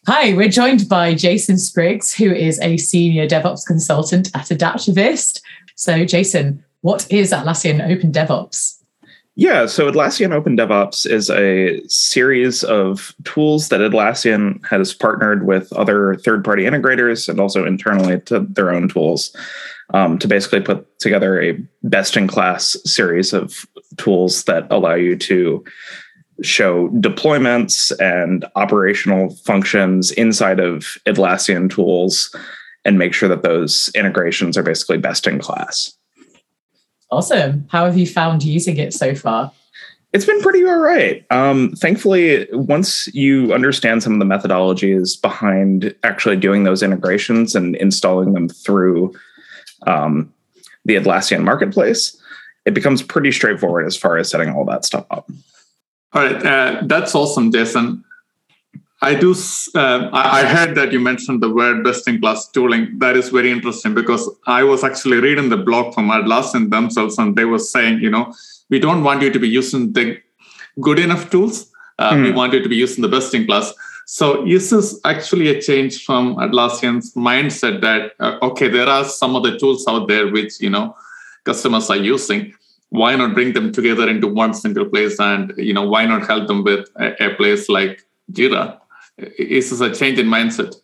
Hi, 0.07 0.33
we're 0.33 0.49
joined 0.49 0.89
by 0.89 1.13
Jason 1.13 1.59
Spriggs, 1.59 2.11
who 2.11 2.33
is 2.33 2.59
a 2.61 2.77
senior 2.77 3.27
DevOps 3.27 3.67
consultant 3.67 4.35
at 4.35 4.47
Adaptavist. 4.47 5.41
So, 5.75 6.05
Jason, 6.05 6.65
what 6.81 7.05
is 7.11 7.31
Atlassian 7.31 7.87
Open 7.87 8.11
DevOps? 8.11 8.78
Yeah, 9.39 9.67
so 9.67 9.89
Atlassian 9.89 10.33
Open 10.33 10.57
DevOps 10.57 11.09
is 11.09 11.29
a 11.29 11.81
series 11.87 12.61
of 12.61 13.15
tools 13.23 13.69
that 13.69 13.79
Atlassian 13.79 14.59
has 14.65 14.93
partnered 14.93 15.47
with 15.47 15.71
other 15.71 16.15
third 16.15 16.43
party 16.43 16.63
integrators 16.63 17.29
and 17.29 17.39
also 17.39 17.63
internally 17.63 18.19
to 18.25 18.41
their 18.41 18.69
own 18.69 18.89
tools 18.89 19.33
um, 19.93 20.19
to 20.19 20.27
basically 20.27 20.59
put 20.59 20.99
together 20.99 21.41
a 21.41 21.57
best 21.83 22.17
in 22.17 22.27
class 22.27 22.75
series 22.83 23.31
of 23.31 23.65
tools 23.95 24.43
that 24.43 24.67
allow 24.71 24.95
you 24.95 25.15
to 25.15 25.63
show 26.41 26.89
deployments 26.89 27.97
and 28.01 28.45
operational 28.57 29.33
functions 29.45 30.11
inside 30.11 30.59
of 30.59 30.97
Atlassian 31.05 31.71
tools 31.71 32.35
and 32.83 32.99
make 32.99 33.13
sure 33.13 33.29
that 33.29 33.43
those 33.43 33.89
integrations 33.95 34.57
are 34.57 34.63
basically 34.63 34.97
best 34.97 35.27
in 35.27 35.39
class. 35.39 35.97
Awesome. 37.11 37.67
How 37.69 37.85
have 37.85 37.97
you 37.97 38.05
found 38.05 38.43
using 38.43 38.77
it 38.77 38.93
so 38.93 39.15
far? 39.15 39.51
It's 40.11 40.25
been 40.25 40.41
pretty 40.41 40.65
all 40.65 40.79
right. 40.79 41.23
Um, 41.29 41.73
thankfully, 41.73 42.47
once 42.51 43.07
you 43.13 43.53
understand 43.53 44.01
some 44.01 44.13
of 44.13 44.19
the 44.19 44.25
methodologies 44.25 45.21
behind 45.21 45.93
actually 46.03 46.37
doing 46.37 46.63
those 46.63 46.81
integrations 46.81 47.55
and 47.55 47.75
installing 47.75 48.33
them 48.33 48.49
through 48.49 49.13
um, 49.85 50.33
the 50.85 50.95
Atlassian 50.95 51.43
marketplace, 51.43 52.19
it 52.65 52.73
becomes 52.73 53.03
pretty 53.03 53.31
straightforward 53.31 53.85
as 53.85 53.95
far 53.95 54.17
as 54.17 54.29
setting 54.29 54.49
all 54.49 54.65
that 54.65 54.83
stuff 54.83 55.05
up. 55.11 55.29
All 56.13 56.23
right, 56.23 56.43
uh, 56.43 56.81
that's 56.85 57.13
awesome, 57.13 57.51
Jason. 57.51 58.03
I 59.01 59.15
do. 59.15 59.33
Uh, 59.75 60.09
I 60.11 60.43
heard 60.45 60.75
that 60.75 60.91
you 60.91 60.99
mentioned 60.99 61.41
the 61.41 61.49
word 61.49 61.83
best-in-class 61.85 62.49
tooling. 62.49 62.99
That 62.99 63.15
is 63.15 63.29
very 63.29 63.49
interesting 63.49 63.93
because 63.93 64.29
I 64.45 64.63
was 64.63 64.83
actually 64.83 65.17
reading 65.17 65.47
the 65.47 65.57
blog 65.57 65.93
from 65.93 66.09
Atlassian 66.09 66.69
themselves, 66.69 67.17
and 67.17 67.35
they 67.35 67.45
were 67.45 67.59
saying, 67.59 67.99
you 68.01 68.09
know, 68.09 68.33
we 68.69 68.79
don't 68.79 69.03
want 69.03 69.21
you 69.21 69.31
to 69.31 69.39
be 69.39 69.47
using 69.47 69.93
the 69.93 70.17
good 70.81 70.99
enough 70.99 71.29
tools. 71.29 71.71
Uh, 71.97 72.11
mm. 72.11 72.23
We 72.23 72.29
hmm. 72.31 72.37
want 72.37 72.53
you 72.53 72.61
to 72.61 72.69
be 72.69 72.75
using 72.75 73.01
the 73.01 73.07
best-in-class. 73.07 73.73
So 74.05 74.45
is 74.45 74.69
this 74.69 74.99
actually 75.05 75.49
a 75.49 75.61
change 75.61 76.03
from 76.03 76.35
Atlassian's 76.37 77.13
mindset 77.13 77.81
that 77.81 78.13
uh, 78.19 78.37
okay, 78.41 78.67
there 78.67 78.87
are 78.87 79.05
some 79.05 79.35
of 79.35 79.43
the 79.43 79.57
tools 79.57 79.85
out 79.87 80.07
there 80.07 80.29
which 80.29 80.59
you 80.59 80.69
know 80.69 80.95
customers 81.45 81.89
are 81.89 81.97
using. 81.97 82.53
Why 82.89 83.15
not 83.15 83.33
bring 83.33 83.53
them 83.53 83.71
together 83.71 84.09
into 84.09 84.27
one 84.27 84.53
single 84.53 84.85
place, 84.85 85.19
and 85.19 85.53
you 85.57 85.73
know 85.73 85.87
why 85.87 86.05
not 86.05 86.27
help 86.27 86.47
them 86.47 86.63
with 86.65 86.89
a, 86.97 87.27
a 87.27 87.35
place 87.35 87.69
like 87.69 88.03
Jira? 88.33 88.79
Is 89.37 89.69
this 89.69 89.81
a 89.81 89.93
change 89.93 90.19
in 90.19 90.27
mindset? 90.27 90.75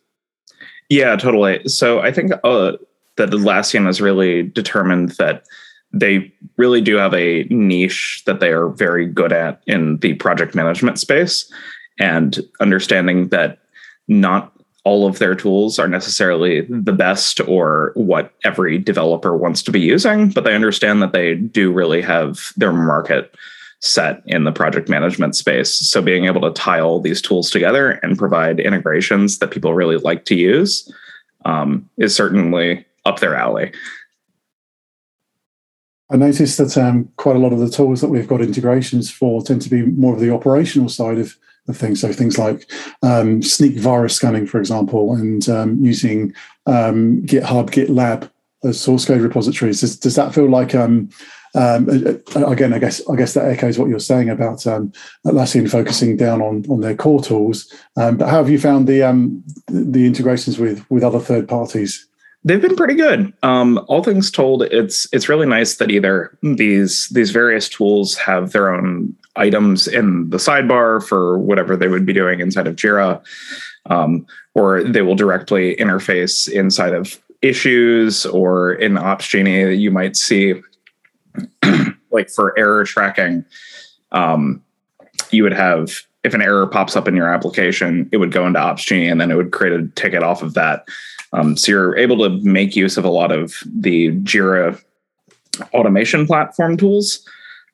Yeah, 0.90 1.16
totally. 1.16 1.68
So 1.68 2.00
I 2.00 2.12
think 2.12 2.32
uh, 2.44 2.74
that 3.18 3.30
Atlassian 3.30 3.86
has 3.86 4.02
really 4.02 4.44
determined 4.44 5.12
that 5.12 5.46
they 5.92 6.32
really 6.58 6.82
do 6.82 6.98
have 6.98 7.14
a 7.14 7.44
niche 7.46 8.24
that 8.26 8.40
they 8.40 8.52
are 8.52 8.70
very 8.70 9.06
good 9.06 9.32
at 9.32 9.62
in 9.66 9.98
the 10.00 10.14
project 10.16 10.54
management 10.54 11.00
space 11.00 11.52
and 12.00 12.40
understanding 12.60 13.30
that 13.30 13.60
not 14.08 14.52
all 14.84 15.08
of 15.08 15.18
their 15.18 15.34
tools 15.34 15.80
are 15.80 15.88
necessarily 15.88 16.62
the 16.70 16.94
best 16.94 17.40
or 17.48 17.92
what 17.96 18.34
every 18.44 18.78
developer 18.78 19.36
wants 19.36 19.64
to 19.64 19.72
be 19.72 19.80
using, 19.80 20.30
but 20.30 20.44
they 20.44 20.54
understand 20.54 21.02
that 21.02 21.12
they 21.12 21.34
do 21.34 21.72
really 21.72 22.02
have 22.02 22.54
their 22.56 22.72
market 22.72 23.34
set 23.82 24.22
in 24.26 24.44
the 24.44 24.52
project 24.52 24.90
management 24.90 25.36
space. 25.36 25.72
So 25.72 26.02
being 26.02 26.26
able 26.26 26.42
to 26.42 26.52
tie 26.52 26.80
all 26.80 27.00
these 27.00 27.22
tools 27.22 27.52
together 27.52 27.92
and 28.04 28.18
provide 28.18 28.60
integrations 28.60 29.40
that 29.40 29.52
people 29.52 29.74
really 29.74 29.98
like 29.98 30.26
to 30.26 30.36
use 30.36 30.92
um, 31.46 31.88
is 31.98 32.16
certainly 32.16 32.86
up 33.06 33.20
their 33.20 33.36
alley. 33.36 33.72
I 36.12 36.18
noticed 36.18 36.58
that 36.58 36.78
um, 36.78 37.10
quite 37.18 37.36
a 37.36 37.40
lot 37.40 37.54
of 37.54 37.60
the 37.60 37.70
tools 37.70 38.02
that 38.02 38.10
we've 38.10 38.28
got 38.28 38.42
integrations 38.42 39.10
for 39.10 39.42
tend 39.42 39.62
to 39.64 39.70
be 39.70 39.84
more 39.84 40.14
of 40.14 40.20
the 40.20 40.32
operational 40.32 40.90
side 40.90 41.18
of, 41.18 41.36
things. 41.72 42.02
So 42.02 42.14
things 42.14 42.38
like 42.38 42.72
um, 43.02 43.42
Snyk 43.42 43.80
virus 43.80 44.16
scanning, 44.16 44.46
for 44.46 44.60
example, 44.60 45.16
and 45.16 45.50
um, 45.50 45.84
using 45.84 46.32
um, 46.68 47.24
GitHub, 47.24 47.72
GitLab 47.72 48.30
as 48.64 48.80
source 48.80 49.06
code 49.06 49.22
repositories. 49.22 49.82
Does, 49.82 49.98
does 49.98 50.14
that 50.14 50.36
feel 50.36 50.48
like 50.48 50.76
um, 51.56 51.90
um, 52.36 52.52
again, 52.52 52.74
I 52.74 52.80
guess 52.80 53.02
I 53.10 53.16
guess 53.16 53.34
that 53.34 53.46
echoes 53.46 53.80
what 53.80 53.90
you're 53.90 54.00
saying 54.00 54.30
about 54.30 54.68
um, 54.68 54.92
Atlassian 55.26 55.70
focusing 55.70 56.18
down 56.18 56.42
on 56.42 56.66
on 56.70 56.82
their 56.82 56.96
core 56.96 57.22
tools. 57.22 57.72
Um, 57.96 58.18
but 58.18 58.28
how 58.28 58.38
have 58.38 58.50
you 58.50 58.60
found 58.60 58.88
the 58.88 59.04
um, 59.04 59.44
the 59.68 60.06
integrations 60.06 60.60
with 60.60 60.90
with 60.92 61.04
other 61.04 61.20
third 61.20 61.48
parties? 61.48 62.06
They've 62.44 62.62
been 62.62 62.76
pretty 62.76 62.94
good. 62.94 63.34
Um, 63.42 63.84
all 63.88 64.04
things 64.04 64.30
told, 64.30 64.64
it's 64.64 65.08
it's 65.14 65.30
really 65.30 65.48
nice 65.48 65.78
that 65.78 65.90
either 65.90 66.38
these 66.44 67.08
these 67.10 67.32
various 67.32 67.70
tools 67.70 68.16
have 68.18 68.52
their 68.52 68.74
own 68.74 69.16
items 69.38 69.88
in 69.88 70.30
the 70.30 70.38
sidebar 70.38 71.04
for 71.04 71.40
whatever 71.40 71.76
they 71.76 71.88
would 71.88 72.06
be 72.06 72.14
doing 72.14 72.42
inside 72.42 72.68
of 72.68 72.76
Jira, 72.76 73.24
um, 73.88 74.28
or 74.54 74.84
they 74.84 75.02
will 75.02 75.16
directly 75.16 75.76
interface 75.78 76.50
inside 76.50 76.94
of 76.94 77.20
issues 77.42 78.26
or 78.26 78.74
in 78.74 78.94
Opsgenie 78.94 79.66
that 79.66 79.76
you 79.76 79.92
might 79.92 80.16
see 80.16 80.62
like 82.12 82.30
for 82.30 82.58
error 82.58 82.84
tracking, 82.84 83.46
um, 84.12 84.64
you 85.32 85.44
would 85.44 85.54
have 85.54 86.02
if 86.26 86.34
an 86.34 86.42
error 86.42 86.66
pops 86.66 86.96
up 86.96 87.08
in 87.08 87.16
your 87.16 87.32
application, 87.32 88.10
it 88.12 88.18
would 88.18 88.32
go 88.32 88.48
into 88.48 88.60
Opsgenie 88.60 89.12
and 89.12 89.22
then 89.22 89.30
it 89.30 89.36
would 89.36 89.52
create 89.52 89.80
a 89.80 89.88
ticket 89.90 90.24
off 90.24 90.42
of 90.42 90.56
that. 90.56 90.88
Um, 91.34 91.56
so 91.56 91.72
you're 91.72 91.98
able 91.98 92.18
to 92.18 92.30
make 92.44 92.76
use 92.76 92.98
of 92.98 93.06
a 93.06 93.10
lot 93.10 93.32
of 93.32 93.54
the 93.64 94.12
Jira 94.22 94.82
automation 95.72 96.26
platform 96.26 96.78
tools. 96.78 97.24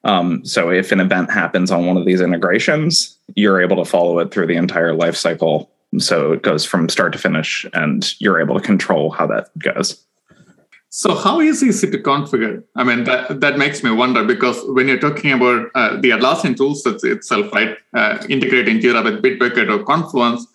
Um, 0.04 0.44
so 0.46 0.70
if 0.70 0.92
an 0.92 1.00
event 1.00 1.32
happens 1.32 1.72
on 1.72 1.86
one 1.86 1.96
of 1.96 2.06
these 2.06 2.22
integrations, 2.22 3.18
you're 3.36 3.62
able 3.62 3.78
to 3.78 3.90
follow 3.90 4.20
it 4.20 4.32
through 4.32 4.48
the 4.48 4.56
entire 4.56 4.94
life 4.94 5.16
cycle. 5.16 5.72
So 5.98 6.34
it 6.34 6.42
goes 6.42 6.66
from 6.66 6.90
start 6.90 7.14
to 7.14 7.20
finish, 7.20 7.66
and 7.74 8.14
you're 8.20 8.40
able 8.40 8.56
to 8.56 8.66
control 8.66 9.12
how 9.12 9.28
that 9.28 9.50
goes. 9.60 10.02
So 10.94 11.16
how 11.16 11.40
easy 11.40 11.70
is 11.70 11.82
it 11.86 11.92
to 11.92 12.00
configure? 12.00 12.64
I 12.76 12.84
mean, 12.84 13.06
that, 13.06 13.40
that 13.40 13.58
makes 13.58 13.82
me 13.82 13.92
wonder 13.92 14.26
because 14.26 14.62
when 14.66 14.90
you're 14.90 15.00
talking 15.00 15.32
about 15.32 15.72
uh, 15.74 15.96
the 16.02 16.10
Atlassian 16.10 16.54
toolset 16.54 17.02
itself, 17.06 17.50
right, 17.54 17.78
uh, 17.94 18.22
integrating 18.28 18.80
Jira 18.80 19.02
with 19.02 19.24
Bitbucket 19.24 19.72
or 19.72 19.86
Confluence, 19.86 20.46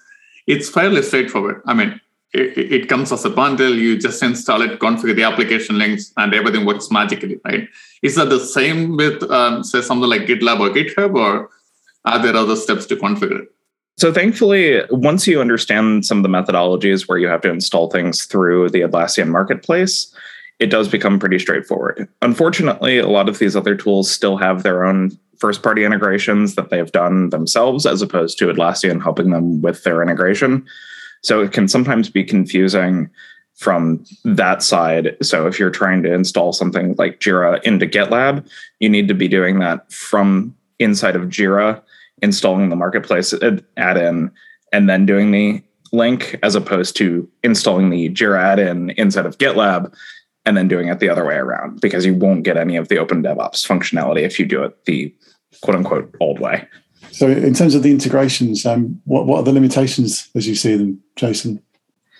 it's 0.46 0.68
fairly 0.68 1.00
straightforward. 1.00 1.62
I 1.64 1.72
mean, 1.72 1.98
it, 2.34 2.58
it, 2.58 2.88
comes 2.90 3.12
as 3.12 3.24
a 3.24 3.30
bundle. 3.30 3.74
You 3.74 3.98
just 3.98 4.22
install 4.22 4.60
it, 4.60 4.78
configure 4.78 5.16
the 5.16 5.22
application 5.22 5.78
links, 5.78 6.12
and 6.18 6.34
everything 6.34 6.66
works 6.66 6.90
magically, 6.90 7.40
right? 7.46 7.66
Is 8.02 8.16
that 8.16 8.28
the 8.28 8.40
same 8.40 8.98
with, 8.98 9.22
um, 9.30 9.64
say, 9.64 9.80
something 9.80 10.08
like 10.08 10.26
GitLab 10.26 10.60
or 10.60 10.68
GitHub, 10.68 11.16
or 11.16 11.48
are 12.04 12.22
there 12.22 12.36
other 12.36 12.56
steps 12.56 12.84
to 12.86 12.96
configure 12.96 13.44
it? 13.44 13.55
So 13.98 14.12
thankfully, 14.12 14.82
once 14.90 15.26
you 15.26 15.40
understand 15.40 16.04
some 16.04 16.18
of 16.18 16.22
the 16.22 16.28
methodologies 16.28 17.08
where 17.08 17.18
you 17.18 17.28
have 17.28 17.40
to 17.42 17.50
install 17.50 17.90
things 17.90 18.26
through 18.26 18.70
the 18.70 18.82
Atlassian 18.82 19.28
marketplace, 19.28 20.14
it 20.58 20.66
does 20.66 20.88
become 20.88 21.18
pretty 21.18 21.38
straightforward. 21.38 22.06
Unfortunately, 22.20 22.98
a 22.98 23.08
lot 23.08 23.28
of 23.28 23.38
these 23.38 23.56
other 23.56 23.74
tools 23.74 24.10
still 24.10 24.36
have 24.36 24.62
their 24.62 24.84
own 24.84 25.18
first 25.38 25.62
party 25.62 25.84
integrations 25.84 26.54
that 26.54 26.70
they've 26.70 26.92
done 26.92 27.30
themselves 27.30 27.86
as 27.86 28.02
opposed 28.02 28.38
to 28.38 28.46
Atlassian 28.46 29.02
helping 29.02 29.30
them 29.30 29.62
with 29.62 29.82
their 29.84 30.02
integration. 30.02 30.66
So 31.22 31.42
it 31.42 31.52
can 31.52 31.68
sometimes 31.68 32.08
be 32.10 32.24
confusing 32.24 33.10
from 33.54 34.04
that 34.24 34.62
side. 34.62 35.16
So 35.22 35.46
if 35.46 35.58
you're 35.58 35.70
trying 35.70 36.02
to 36.02 36.12
install 36.12 36.52
something 36.52 36.94
like 36.98 37.20
Jira 37.20 37.62
into 37.62 37.86
GitLab, 37.86 38.46
you 38.80 38.88
need 38.88 39.08
to 39.08 39.14
be 39.14 39.28
doing 39.28 39.58
that 39.60 39.90
from 39.90 40.54
inside 40.78 41.16
of 41.16 41.24
Jira, 41.24 41.82
installing 42.22 42.68
the 42.68 42.76
marketplace 42.76 43.34
add-in, 43.76 44.30
and 44.72 44.88
then 44.88 45.06
doing 45.06 45.30
the 45.30 45.62
link 45.92 46.38
as 46.42 46.54
opposed 46.54 46.96
to 46.96 47.28
installing 47.42 47.90
the 47.90 48.10
Jira 48.10 48.40
add-in 48.40 48.90
inside 48.90 49.26
of 49.26 49.38
GitLab 49.38 49.94
and 50.44 50.56
then 50.56 50.68
doing 50.68 50.88
it 50.88 51.00
the 51.00 51.08
other 51.08 51.24
way 51.24 51.34
around 51.34 51.80
because 51.80 52.06
you 52.06 52.14
won't 52.14 52.44
get 52.44 52.56
any 52.56 52.76
of 52.76 52.88
the 52.88 52.98
open 52.98 53.22
DevOps 53.22 53.66
functionality 53.66 54.22
if 54.22 54.38
you 54.38 54.46
do 54.46 54.62
it 54.62 54.84
the 54.84 55.14
quote 55.62 55.76
unquote 55.76 56.14
old 56.20 56.38
way. 56.38 56.66
So, 57.10 57.28
in 57.28 57.54
terms 57.54 57.74
of 57.74 57.82
the 57.82 57.90
integrations, 57.90 58.66
um, 58.66 59.00
what, 59.04 59.26
what 59.26 59.38
are 59.38 59.42
the 59.44 59.52
limitations 59.52 60.28
as 60.34 60.46
you 60.46 60.54
see 60.54 60.76
them, 60.76 61.02
Jason? 61.16 61.62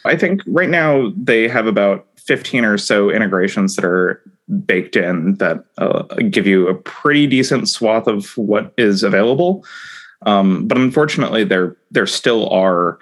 I 0.05 0.17
think 0.17 0.43
right 0.47 0.69
now 0.69 1.13
they 1.17 1.49
have 1.49 1.67
about 1.67 2.07
15 2.19 2.65
or 2.65 2.79
so 2.79 3.11
integrations 3.11 3.77
that 3.77 3.85
are 3.85 4.23
baked 4.67 4.97
in 4.97 5.35
that 5.37 5.65
uh, 5.79 6.03
give 6.31 6.47
you 6.47 6.69
a 6.69 6.75
pretty 6.75 7.27
decent 7.27 7.69
swath 7.69 8.07
of 8.07 8.37
what 8.37 8.73
is 8.79 9.03
available. 9.03 9.65
Um, 10.25 10.67
but 10.67 10.79
unfortunately, 10.79 11.45
there 11.45 11.77
there 11.91 12.07
still 12.07 12.49
are 12.51 12.99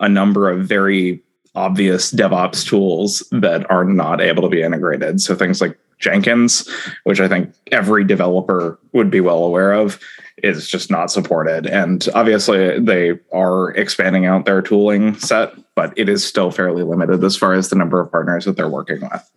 a 0.00 0.08
number 0.08 0.50
of 0.50 0.66
very 0.66 1.22
obvious 1.54 2.12
DevOps 2.12 2.66
tools 2.66 3.26
that 3.32 3.68
are 3.70 3.84
not 3.84 4.20
able 4.20 4.42
to 4.42 4.48
be 4.48 4.62
integrated. 4.62 5.20
So 5.20 5.34
things 5.34 5.60
like 5.60 5.76
Jenkins, 5.98 6.68
which 7.04 7.20
I 7.20 7.26
think 7.26 7.52
every 7.72 8.04
developer 8.04 8.78
would 8.92 9.10
be 9.10 9.20
well 9.20 9.42
aware 9.42 9.72
of, 9.72 9.98
is 10.42 10.68
just 10.68 10.90
not 10.90 11.10
supported. 11.10 11.66
And 11.66 12.06
obviously, 12.14 12.78
they 12.78 13.18
are 13.32 13.70
expanding 13.72 14.26
out 14.26 14.44
their 14.44 14.62
tooling 14.62 15.16
set, 15.16 15.52
but 15.74 15.92
it 15.96 16.08
is 16.08 16.24
still 16.24 16.50
fairly 16.50 16.84
limited 16.84 17.24
as 17.24 17.36
far 17.36 17.54
as 17.54 17.70
the 17.70 17.76
number 17.76 18.00
of 18.00 18.12
partners 18.12 18.44
that 18.44 18.56
they're 18.56 18.68
working 18.68 19.00
with. 19.00 19.30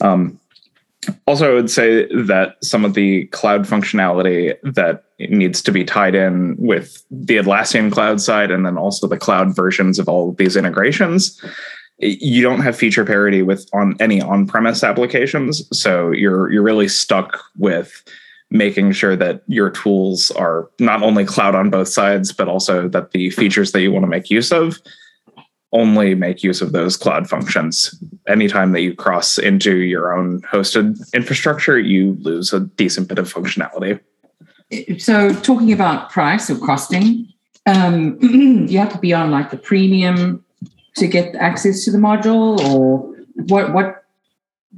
Um, 0.00 0.38
also, 1.26 1.50
I 1.50 1.54
would 1.54 1.70
say 1.70 2.06
that 2.12 2.56
some 2.62 2.84
of 2.84 2.94
the 2.94 3.26
cloud 3.26 3.64
functionality 3.64 4.56
that 4.62 5.04
needs 5.18 5.62
to 5.62 5.72
be 5.72 5.84
tied 5.84 6.14
in 6.14 6.56
with 6.58 7.04
the 7.10 7.36
Atlassian 7.36 7.90
cloud 7.90 8.20
side 8.20 8.50
and 8.50 8.64
then 8.64 8.76
also 8.76 9.06
the 9.06 9.16
cloud 9.16 9.54
versions 9.54 9.98
of 9.98 10.08
all 10.08 10.30
of 10.30 10.36
these 10.36 10.56
integrations, 10.56 11.42
you 11.98 12.42
don't 12.42 12.60
have 12.60 12.76
feature 12.76 13.04
parity 13.04 13.42
with 13.42 13.68
on 13.72 13.96
any 14.00 14.20
on-premise 14.20 14.84
applications. 14.84 15.66
So 15.78 16.10
you're 16.10 16.52
you're 16.52 16.62
really 16.62 16.88
stuck 16.88 17.40
with 17.56 18.02
making 18.50 18.92
sure 18.92 19.16
that 19.16 19.42
your 19.48 19.70
tools 19.70 20.30
are 20.32 20.70
not 20.78 21.02
only 21.02 21.24
cloud 21.24 21.54
on 21.54 21.70
both 21.70 21.88
sides, 21.88 22.32
but 22.32 22.48
also 22.48 22.88
that 22.88 23.10
the 23.10 23.30
features 23.30 23.72
that 23.72 23.80
you 23.80 23.90
want 23.90 24.04
to 24.04 24.08
make 24.08 24.30
use 24.30 24.52
of 24.52 24.78
only 25.76 26.14
make 26.14 26.42
use 26.42 26.62
of 26.62 26.72
those 26.72 26.96
cloud 26.96 27.28
functions. 27.28 27.94
Anytime 28.26 28.72
that 28.72 28.80
you 28.80 28.94
cross 28.94 29.38
into 29.38 29.76
your 29.76 30.16
own 30.16 30.40
hosted 30.40 30.98
infrastructure, 31.12 31.78
you 31.78 32.16
lose 32.20 32.52
a 32.52 32.60
decent 32.60 33.08
bit 33.08 33.18
of 33.18 33.32
functionality. 33.32 34.00
So, 34.98 35.32
talking 35.34 35.72
about 35.72 36.10
price 36.10 36.50
or 36.50 36.58
costing, 36.58 37.28
um, 37.66 38.18
you 38.20 38.78
have 38.78 38.92
to 38.92 38.98
be 38.98 39.12
on 39.12 39.30
like 39.30 39.50
the 39.50 39.58
premium 39.58 40.44
to 40.96 41.06
get 41.06 41.34
access 41.36 41.84
to 41.84 41.92
the 41.92 41.98
module, 41.98 42.58
or 42.66 43.14
what? 43.34 43.72
What 43.72 44.04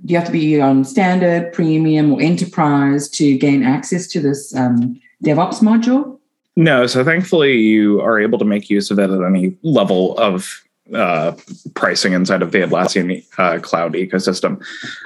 do 0.05 0.13
you 0.13 0.19
have 0.19 0.27
to 0.27 0.33
be 0.33 0.61
on 0.61 0.85
standard, 0.85 1.53
premium, 1.53 2.13
or 2.13 2.21
enterprise 2.21 3.09
to 3.11 3.39
gain 3.39 3.63
access 3.63 4.07
to 4.09 4.21
this 4.21 4.55
um, 4.55 5.01
DevOps 5.25 5.63
module? 5.63 6.19
No, 6.57 6.89
so 6.89 7.05
thankfully 7.05 7.57
you 7.57 8.01
are 8.01 8.19
able 8.19 8.37
to 8.39 8.45
make 8.45 8.69
use 8.69 8.91
of 8.91 8.99
it 8.99 9.11
at 9.11 9.23
any 9.23 9.57
level 9.63 10.19
of 10.19 10.61
uh, 10.95 11.33
pricing 11.75 12.13
inside 12.13 12.43
of 12.43 12.53
the 12.53 12.59
Atlassian 12.59 13.25
uh, 13.39 13.59
cloud 13.61 13.95
ecosystem. 13.95 14.63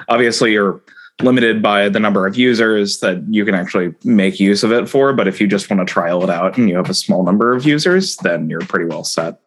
Obviously, 0.07 0.51
you're 0.51 0.81
limited 1.21 1.61
by 1.61 1.89
the 1.89 1.99
number 1.99 2.25
of 2.25 2.35
users 2.35 2.99
that 2.99 3.23
you 3.29 3.45
can 3.45 3.55
actually 3.55 3.93
make 4.03 4.39
use 4.39 4.63
of 4.63 4.71
it 4.71 4.89
for. 4.89 5.13
But 5.13 5.27
if 5.27 5.39
you 5.39 5.47
just 5.47 5.69
want 5.69 5.85
to 5.85 5.91
trial 5.91 6.23
it 6.23 6.29
out 6.29 6.57
and 6.57 6.69
you 6.69 6.75
have 6.75 6.89
a 6.89 6.93
small 6.93 7.23
number 7.23 7.53
of 7.53 7.65
users, 7.65 8.17
then 8.17 8.49
you're 8.49 8.61
pretty 8.61 8.85
well 8.85 9.03
set. 9.03 9.39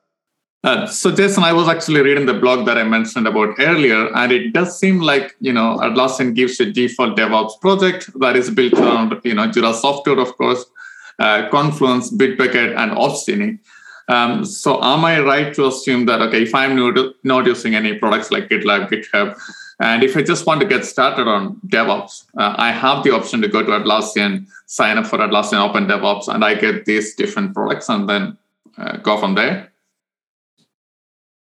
Uh, 0.65 0.85
so 0.87 1.15
Jason, 1.15 1.45
I 1.45 1.53
was 1.53 1.69
actually 1.69 2.01
reading 2.01 2.27
the 2.27 2.35
blog 2.35 2.67
that 2.67 2.77
I 2.77 2.83
mentioned 2.83 3.29
about 3.29 3.55
earlier, 3.61 4.13
and 4.17 4.33
it 4.33 4.53
does 4.53 4.77
seem 4.77 5.01
like 5.01 5.37
you 5.41 5.53
know 5.53 5.79
Atlassian 5.81 6.35
gives 6.35 6.59
a 6.59 6.67
default 6.67 7.17
DevOps 7.17 7.61
project 7.61 8.11
that 8.19 8.35
is 8.35 8.51
built 8.51 8.75
around 8.75 9.21
you 9.23 9.35
know 9.35 9.47
Jira 9.47 9.73
Software, 9.73 10.19
of 10.19 10.37
course, 10.37 10.65
uh, 11.21 11.49
Confluence, 11.51 12.11
Bitbucket, 12.11 12.77
and 12.77 12.91
Opsgenie. 12.93 13.61
Um, 14.09 14.45
so 14.45 14.83
am 14.83 15.05
I 15.05 15.21
right 15.21 15.53
to 15.55 15.67
assume 15.67 16.07
that, 16.07 16.21
okay, 16.23 16.43
if 16.43 16.55
I'm 16.55 16.77
not 17.25 17.47
using 17.47 17.75
any 17.75 17.99
products 17.99 18.31
like 18.31 18.49
GitLab, 18.49 18.89
GitHub, 18.89 19.37
and 19.81 20.03
if 20.03 20.17
I 20.17 20.23
just 20.23 20.47
want 20.47 20.61
to 20.61 20.67
get 20.67 20.85
started 20.85 21.29
on 21.29 21.57
DevOps, 21.67 22.25
uh, 22.39 22.55
I 22.57 22.71
have 22.71 23.03
the 23.05 23.11
option 23.11 23.43
to 23.43 23.49
go 23.49 23.63
to 23.63 23.73
Atlassian, 23.73 24.47
sign 24.67 24.97
up 24.97 25.07
for 25.07 25.19
Atlassian 25.19 25.69
Open 25.69 25.87
DevOps, 25.87 26.29
and 26.33 26.45
I 26.45 26.55
get 26.55 26.85
these 26.85 27.15
different 27.15 27.53
products 27.53 27.89
and 27.89 28.09
then 28.09 28.39
uh, 28.79 28.97
go 28.99 29.19
from 29.19 29.35
there? 29.35 29.73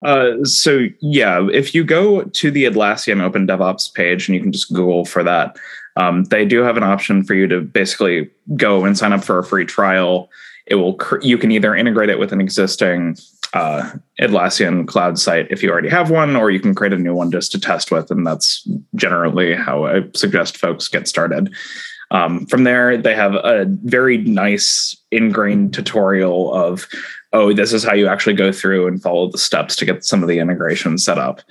Uh, 0.03 0.43
so 0.43 0.87
yeah, 1.01 1.45
if 1.51 1.75
you 1.75 1.83
go 1.83 2.23
to 2.23 2.51
the 2.51 2.65
Atlassian 2.65 3.21
Open 3.21 3.45
DevOps 3.45 3.93
page 3.93 4.27
and 4.27 4.35
you 4.35 4.41
can 4.41 4.51
just 4.51 4.73
Google 4.73 5.05
for 5.05 5.23
that, 5.23 5.57
um, 5.97 6.23
they 6.25 6.45
do 6.45 6.61
have 6.61 6.77
an 6.77 6.83
option 6.83 7.23
for 7.23 7.33
you 7.33 7.47
to 7.47 7.61
basically 7.61 8.29
go 8.55 8.85
and 8.85 8.97
sign 8.97 9.11
up 9.11 9.23
for 9.23 9.39
a 9.39 9.43
free 9.43 9.65
trial. 9.65 10.29
It 10.69 10.75
will 10.75 10.93
cr- 10.93 11.21
you 11.21 11.37
can 11.37 11.51
either 11.51 11.75
integrate 11.75 12.09
it 12.09 12.19
with 12.19 12.31
an 12.31 12.41
existing 12.41 13.17
uh, 13.53 13.91
Atlassian 14.21 14.87
cloud 14.87 15.17
site 15.17 15.47
if 15.49 15.63
you 15.63 15.71
already 15.71 15.89
have 15.89 16.11
one, 16.11 16.35
or 16.35 16.51
you 16.51 16.59
can 16.59 16.75
create 16.75 16.93
a 16.93 16.97
new 16.97 17.15
one 17.15 17.31
just 17.31 17.51
to 17.51 17.59
test 17.59 17.91
with, 17.91 18.11
and 18.11 18.25
that's 18.25 18.67
generally 18.95 19.55
how 19.55 19.85
I 19.85 20.03
suggest 20.15 20.57
folks 20.57 20.87
get 20.87 21.07
started. 21.07 21.53
Um, 22.11 22.45
from 22.47 22.63
there, 22.63 22.97
they 22.97 23.15
have 23.15 23.35
a 23.35 23.65
very 23.83 24.17
nice 24.17 24.95
ingrained 25.11 25.73
tutorial 25.73 26.53
of, 26.53 26.87
oh, 27.33 27.53
this 27.53 27.73
is 27.73 27.83
how 27.83 27.93
you 27.93 28.07
actually 28.07 28.33
go 28.33 28.51
through 28.51 28.87
and 28.87 29.01
follow 29.01 29.29
the 29.29 29.37
steps 29.37 29.75
to 29.77 29.85
get 29.85 30.03
some 30.03 30.23
of 30.23 30.29
the 30.29 30.39
integration 30.39 30.97
set 30.97 31.17
up. 31.17 31.41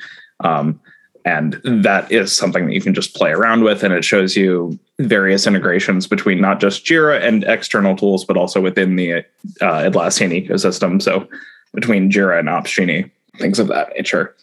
Um, 0.40 0.80
and 1.28 1.60
that 1.84 2.10
is 2.10 2.34
something 2.34 2.66
that 2.66 2.72
you 2.72 2.80
can 2.80 2.94
just 2.94 3.14
play 3.14 3.30
around 3.30 3.62
with. 3.62 3.82
And 3.82 3.92
it 3.92 4.02
shows 4.02 4.34
you 4.34 4.78
various 4.98 5.46
integrations 5.46 6.06
between 6.06 6.40
not 6.40 6.58
just 6.58 6.86
Jira 6.86 7.22
and 7.22 7.44
external 7.44 7.94
tools, 7.94 8.24
but 8.24 8.38
also 8.38 8.62
within 8.62 8.96
the 8.96 9.16
uh, 9.16 9.22
Atlassian 9.60 10.32
ecosystem. 10.32 11.02
So 11.02 11.28
between 11.74 12.10
Jira 12.10 12.38
and 12.38 12.48
Opsgenie, 12.48 13.10
things 13.36 13.58
of 13.58 13.68
that 13.68 13.90
nature. 13.94 14.34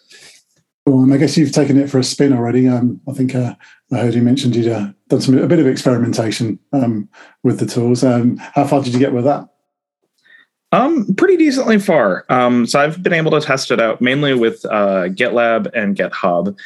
Well, 0.85 1.01
and 1.01 1.11
I 1.11 1.17
guess 1.17 1.35
you've 1.35 1.51
taken 1.51 1.79
it 1.79 1.89
for 1.89 1.97
a 1.97 2.03
spin 2.03 2.31
already. 2.31 2.67
Um, 2.67 3.01
I 3.09 3.13
think 3.13 3.33
uh, 3.33 3.55
I 3.91 3.97
heard 3.97 4.13
you 4.13 4.21
mentioned 4.21 4.55
you'd 4.55 4.71
uh, 4.71 4.89
done 5.09 5.21
some 5.21 5.35
a 5.39 5.47
bit 5.47 5.57
of 5.57 5.65
experimentation 5.65 6.59
um, 6.71 7.09
with 7.41 7.59
the 7.59 7.65
tools. 7.65 8.03
Um, 8.03 8.37
how 8.37 8.67
far 8.67 8.83
did 8.83 8.93
you 8.93 8.99
get 8.99 9.11
with 9.11 9.23
that? 9.23 9.49
Um, 10.75 11.15
pretty 11.15 11.37
decently 11.37 11.79
far. 11.79 12.25
Um, 12.27 12.65
so 12.65 12.81
I've 12.81 13.01
been 13.01 13.13
able 13.13 13.31
to 13.31 13.39
test 13.39 13.71
it 13.71 13.79
out 13.79 14.01
mainly 14.01 14.33
with 14.33 14.65
uh, 14.65 15.07
GitLab 15.07 15.71
and 15.73 15.95
GitHub. 15.95 16.57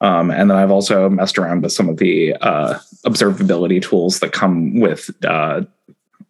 Um, 0.00 0.32
and 0.32 0.50
then 0.50 0.58
I've 0.58 0.72
also 0.72 1.08
messed 1.08 1.38
around 1.38 1.62
with 1.62 1.70
some 1.70 1.88
of 1.88 1.98
the 1.98 2.34
uh, 2.40 2.80
observability 3.06 3.80
tools 3.80 4.18
that 4.18 4.32
come 4.32 4.80
with 4.80 5.10
uh, 5.24 5.62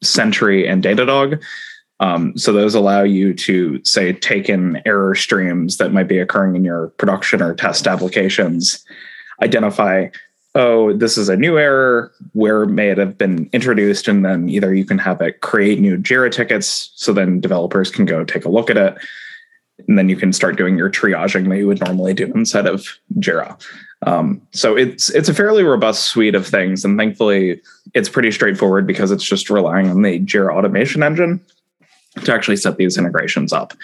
Sentry 0.03 0.69
and 0.69 0.85
Datadog. 0.85 1.43
Um, 2.01 2.37
so 2.37 2.53
those 2.53 2.75
allow 2.75 3.03
you 3.03 3.33
to 3.33 3.83
say 3.83 4.13
take 4.13 4.51
in 4.51 4.83
error 4.85 5.15
streams 5.15 5.79
that 5.79 5.95
might 5.95 6.09
be 6.09 6.19
occurring 6.19 6.55
in 6.55 6.65
your 6.65 6.89
production 6.99 7.41
or 7.41 7.55
test 7.55 7.87
applications, 7.87 8.85
identify 9.43 10.09
oh, 10.55 10.93
this 10.93 11.17
is 11.17 11.29
a 11.29 11.37
new 11.37 11.59
error, 11.59 12.13
where 12.33 12.67
may 12.67 12.91
it 12.91 12.99
have 12.99 13.17
been 13.17 13.49
introduced? 13.53 14.09
And 14.09 14.25
then 14.25 14.49
either 14.49 14.75
you 14.75 14.85
can 14.85 14.99
have 14.99 15.21
it 15.21 15.41
create 15.41 15.81
new 15.81 15.97
JIRA 15.97 16.31
tickets 16.31 16.91
so 16.95 17.13
then 17.13 17.41
developers 17.41 17.91
can 17.91 18.05
go 18.05 18.25
take 18.25 18.45
a 18.45 18.51
look 18.51 18.69
at 18.69 18.77
it. 18.77 18.97
And 19.89 19.99
then 19.99 20.09
you 20.09 20.17
can 20.17 20.33
start 20.33 20.57
doing 20.57 20.77
your 20.77 20.91
triaging 20.91 21.49
that 21.49 21.57
you 21.57 21.67
would 21.67 21.81
normally 21.81 22.15
do 22.15 22.27
inside 22.35 22.67
of 22.67 22.87
Jira. 23.17 23.61
Um, 24.07 24.43
so 24.53 24.77
it's 24.77 25.11
it's 25.11 25.29
a 25.29 25.35
fairly 25.35 25.63
robust 25.63 26.07
suite 26.07 26.35
of 26.35 26.47
things, 26.47 26.85
and 26.85 26.99
thankfully 26.99 27.61
it's 27.95 28.09
pretty 28.09 28.31
straightforward 28.31 28.87
because 28.87 29.11
it's 29.11 29.25
just 29.25 29.49
relying 29.49 29.89
on 29.89 30.03
the 30.03 30.21
Jira 30.21 30.55
automation 30.55 31.03
engine 31.03 31.41
to 32.25 32.33
actually 32.33 32.57
set 32.57 32.77
these 32.77 32.99
integrations 32.99 33.53
up 33.53 33.75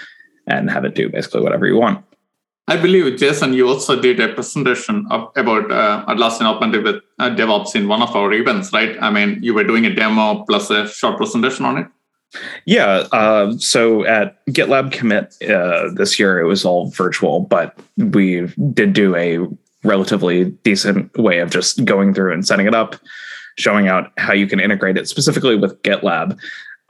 and 0.47 0.71
have 0.71 0.85
it 0.85 0.95
do 0.95 1.09
basically 1.09 1.41
whatever 1.41 1.67
you 1.67 1.77
want. 1.77 2.05
I 2.69 2.77
believe, 2.77 3.17
Jason, 3.17 3.55
you 3.55 3.67
also 3.67 3.99
did 3.99 4.21
a 4.21 4.29
presentation 4.29 5.07
of, 5.11 5.33
about 5.37 5.71
uh, 5.71 6.05
Atlassian 6.07 6.43
OpenDev 6.43 7.01
uh, 7.19 7.31
DevOps 7.31 7.75
in 7.75 7.89
one 7.89 8.03
of 8.03 8.15
our 8.15 8.31
events, 8.35 8.75
right? 8.75 8.95
I 9.01 9.09
mean, 9.11 9.39
you 9.43 9.55
were 9.55 9.65
doing 9.65 9.87
a 9.87 9.95
demo 9.95 10.45
plus 10.45 10.69
a 10.69 10.87
short 10.87 11.17
presentation 11.17 11.65
on 11.65 11.79
it. 11.79 11.87
Yeah. 12.67 13.07
Uh, 13.11 13.57
so 13.57 14.05
at 14.05 14.45
GitLab 14.49 14.93
Commit 14.93 15.35
uh, 15.49 15.89
this 15.95 16.19
year, 16.21 16.41
it 16.41 16.45
was 16.45 16.67
all 16.67 16.91
virtual, 16.91 17.41
but 17.41 17.79
we 17.97 18.47
did 18.75 18.93
do 18.93 19.17
a 19.17 19.39
relatively 19.83 20.51
decent 20.63 21.17
way 21.17 21.39
of 21.39 21.51
just 21.51 21.87
going 21.87 22.13
through 22.13 22.35
and 22.35 22.47
setting 22.47 22.67
it 22.67 22.75
up, 22.75 22.97
showing 23.57 23.89
out 23.89 24.13
how 24.19 24.35
you 24.35 24.47
can 24.47 24.61
integrate 24.61 24.99
it 24.99 25.09
specifically 25.09 25.57
with 25.57 25.81
GitLab, 25.85 26.39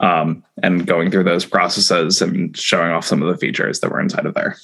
um, 0.01 0.43
and 0.61 0.85
going 0.85 1.09
through 1.09 1.23
those 1.23 1.45
processes 1.45 2.21
and 2.21 2.57
showing 2.57 2.91
off 2.91 3.05
some 3.05 3.23
of 3.23 3.29
the 3.29 3.37
features 3.37 3.79
that 3.79 3.89
were 3.89 4.01
inside 4.01 4.25
of 4.25 4.33
there 4.33 4.57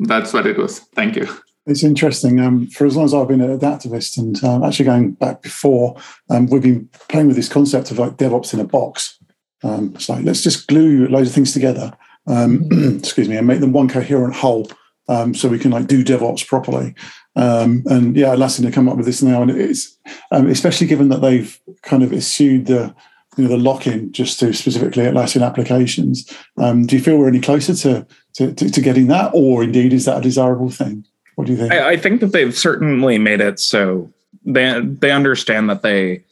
that's 0.00 0.32
what 0.32 0.46
it 0.46 0.56
was. 0.56 0.80
Thank 0.94 1.16
you. 1.16 1.28
It's 1.66 1.84
interesting. 1.84 2.40
Um, 2.40 2.66
for 2.66 2.86
as 2.86 2.96
long 2.96 3.04
as 3.04 3.14
I've 3.14 3.28
been 3.28 3.40
an 3.40 3.56
Adaptavist, 3.56 4.18
and 4.18 4.42
um, 4.42 4.64
actually 4.64 4.86
going 4.86 5.12
back 5.12 5.42
before, 5.42 5.96
um, 6.28 6.46
we've 6.46 6.62
been 6.62 6.88
playing 7.08 7.28
with 7.28 7.36
this 7.36 7.48
concept 7.48 7.90
of 7.90 7.98
like 7.98 8.16
DevOps 8.16 8.52
in 8.52 8.60
a 8.60 8.64
box. 8.64 9.18
Um, 9.62 9.92
it's 9.94 10.08
like 10.08 10.24
let's 10.24 10.42
just 10.42 10.66
glue 10.66 11.06
loads 11.06 11.28
of 11.28 11.34
things 11.34 11.52
together. 11.52 11.92
Um, 12.26 12.68
excuse 12.98 13.28
me, 13.28 13.36
and 13.36 13.46
make 13.46 13.60
them 13.60 13.72
one 13.72 13.88
coherent 13.88 14.34
whole, 14.34 14.68
um, 15.08 15.34
so 15.34 15.48
we 15.48 15.58
can 15.58 15.70
like 15.70 15.86
do 15.86 16.04
DevOps 16.04 16.46
properly. 16.46 16.94
and 17.36 18.16
yeah, 18.16 18.34
Atlassian 18.34 18.62
to 18.62 18.72
come 18.72 18.88
up 18.88 18.96
with 18.96 19.06
this 19.06 19.22
now, 19.22 19.42
and 19.42 19.50
it's 19.52 19.98
especially 20.32 20.88
given 20.88 21.10
that 21.10 21.20
they've 21.20 21.60
kind 21.82 22.02
of 22.02 22.12
eschewed 22.12 22.66
the 22.66 22.92
you 23.36 23.44
know, 23.44 23.50
the 23.50 23.56
lock-in 23.56 24.12
just 24.12 24.38
to 24.40 24.52
specifically 24.52 25.04
Atlassian 25.04 25.46
applications. 25.46 26.30
Um, 26.58 26.86
do 26.86 26.96
you 26.96 27.02
feel 27.02 27.16
we're 27.16 27.28
any 27.28 27.40
closer 27.40 27.74
to, 27.74 28.06
to, 28.34 28.54
to, 28.54 28.70
to, 28.70 28.80
getting 28.80 29.06
that, 29.08 29.30
or 29.34 29.64
indeed 29.64 29.92
is 29.92 30.04
that 30.04 30.18
a 30.18 30.20
desirable 30.20 30.70
thing? 30.70 31.06
What 31.36 31.46
do 31.46 31.52
you 31.52 31.58
think? 31.58 31.72
I, 31.72 31.92
I, 31.92 31.96
think 31.96 32.20
that 32.20 32.32
they've 32.32 32.56
certainly 32.56 33.18
made 33.18 33.40
it 33.40 33.58
so 33.58 34.12
they 34.44 34.80
they 34.80 35.10
understand 35.10 35.70
that 35.70 35.82
they 35.82 36.24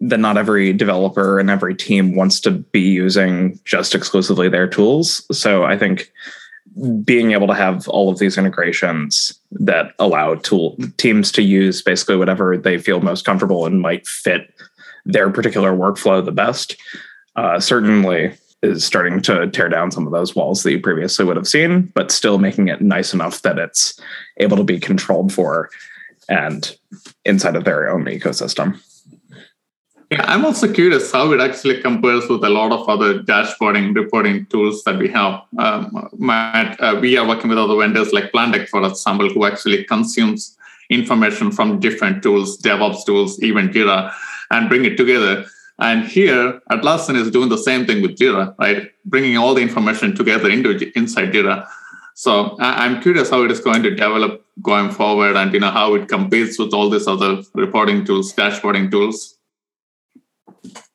that 0.00 0.18
not 0.18 0.36
every 0.36 0.72
developer 0.72 1.38
and 1.38 1.48
every 1.48 1.74
team 1.74 2.16
wants 2.16 2.40
to 2.40 2.50
be 2.50 2.80
using 2.80 3.58
just 3.64 3.94
exclusively 3.94 4.48
their 4.48 4.66
tools. 4.66 5.24
So 5.36 5.64
I 5.64 5.78
think 5.78 6.12
being 7.04 7.32
able 7.32 7.46
to 7.46 7.54
have 7.54 7.88
all 7.88 8.10
of 8.10 8.18
these 8.18 8.36
integrations 8.36 9.38
that 9.52 9.92
allow 9.98 10.34
tool 10.34 10.76
teams 10.96 11.30
to 11.32 11.42
use 11.42 11.82
basically 11.82 12.16
whatever 12.16 12.56
they 12.56 12.78
feel 12.78 13.00
most 13.00 13.24
comfortable 13.24 13.66
and 13.66 13.80
might 13.80 14.06
fit 14.06 14.52
their 15.04 15.30
particular 15.30 15.72
workflow 15.72 16.24
the 16.24 16.32
best, 16.32 16.76
uh, 17.36 17.58
certainly 17.60 18.34
is 18.62 18.84
starting 18.84 19.20
to 19.20 19.48
tear 19.50 19.68
down 19.68 19.90
some 19.90 20.06
of 20.06 20.12
those 20.12 20.36
walls 20.36 20.62
that 20.62 20.70
you 20.70 20.80
previously 20.80 21.24
would 21.24 21.36
have 21.36 21.48
seen, 21.48 21.82
but 21.94 22.12
still 22.12 22.38
making 22.38 22.68
it 22.68 22.80
nice 22.80 23.12
enough 23.12 23.42
that 23.42 23.58
it's 23.58 24.00
able 24.38 24.56
to 24.56 24.64
be 24.64 24.78
controlled 24.78 25.32
for 25.32 25.68
and 26.28 26.76
inside 27.24 27.56
of 27.56 27.64
their 27.64 27.88
own 27.88 28.04
ecosystem. 28.04 28.80
Yeah, 30.12 30.24
I'm 30.26 30.44
also 30.44 30.70
curious 30.70 31.10
how 31.10 31.32
it 31.32 31.40
actually 31.40 31.80
compares 31.80 32.28
with 32.28 32.44
a 32.44 32.50
lot 32.50 32.70
of 32.70 32.86
other 32.86 33.20
dashboarding 33.20 33.94
reporting 33.96 34.44
tools 34.46 34.84
that 34.84 34.98
we 34.98 35.08
have. 35.08 35.40
Um, 35.58 36.10
Matt, 36.18 36.78
uh, 36.80 36.98
we 37.00 37.16
are 37.16 37.26
working 37.26 37.48
with 37.48 37.58
other 37.58 37.76
vendors 37.76 38.12
like 38.12 38.30
Plandek, 38.30 38.68
for 38.68 38.84
example, 38.84 39.30
who 39.30 39.46
actually 39.46 39.84
consumes 39.84 40.56
information 40.90 41.50
from 41.50 41.80
different 41.80 42.22
tools, 42.22 42.58
DevOps 42.58 43.06
tools, 43.06 43.42
even 43.42 43.70
Jira 43.70 44.12
and 44.52 44.68
bring 44.68 44.84
it 44.84 44.96
together. 44.96 45.44
And 45.78 46.04
here, 46.06 46.60
Atlassian 46.70 47.16
is 47.16 47.30
doing 47.30 47.48
the 47.48 47.58
same 47.58 47.86
thing 47.86 48.02
with 48.02 48.16
Jira, 48.16 48.54
right? 48.58 48.90
Bringing 49.04 49.36
all 49.36 49.54
the 49.54 49.62
information 49.62 50.14
together 50.14 50.48
into 50.48 50.70
inside 50.96 51.32
Jira. 51.32 51.66
So 52.14 52.56
I'm 52.60 53.00
curious 53.02 53.30
how 53.30 53.42
it 53.42 53.50
is 53.50 53.58
going 53.58 53.82
to 53.82 53.90
develop 53.90 54.44
going 54.60 54.90
forward, 54.90 55.34
and 55.34 55.52
you 55.52 55.60
know 55.60 55.70
how 55.70 55.94
it 55.94 56.08
competes 56.08 56.58
with 56.58 56.74
all 56.74 56.90
these 56.90 57.08
other 57.08 57.42
reporting 57.54 58.04
tools, 58.04 58.32
dashboarding 58.34 58.90
tools. 58.90 59.38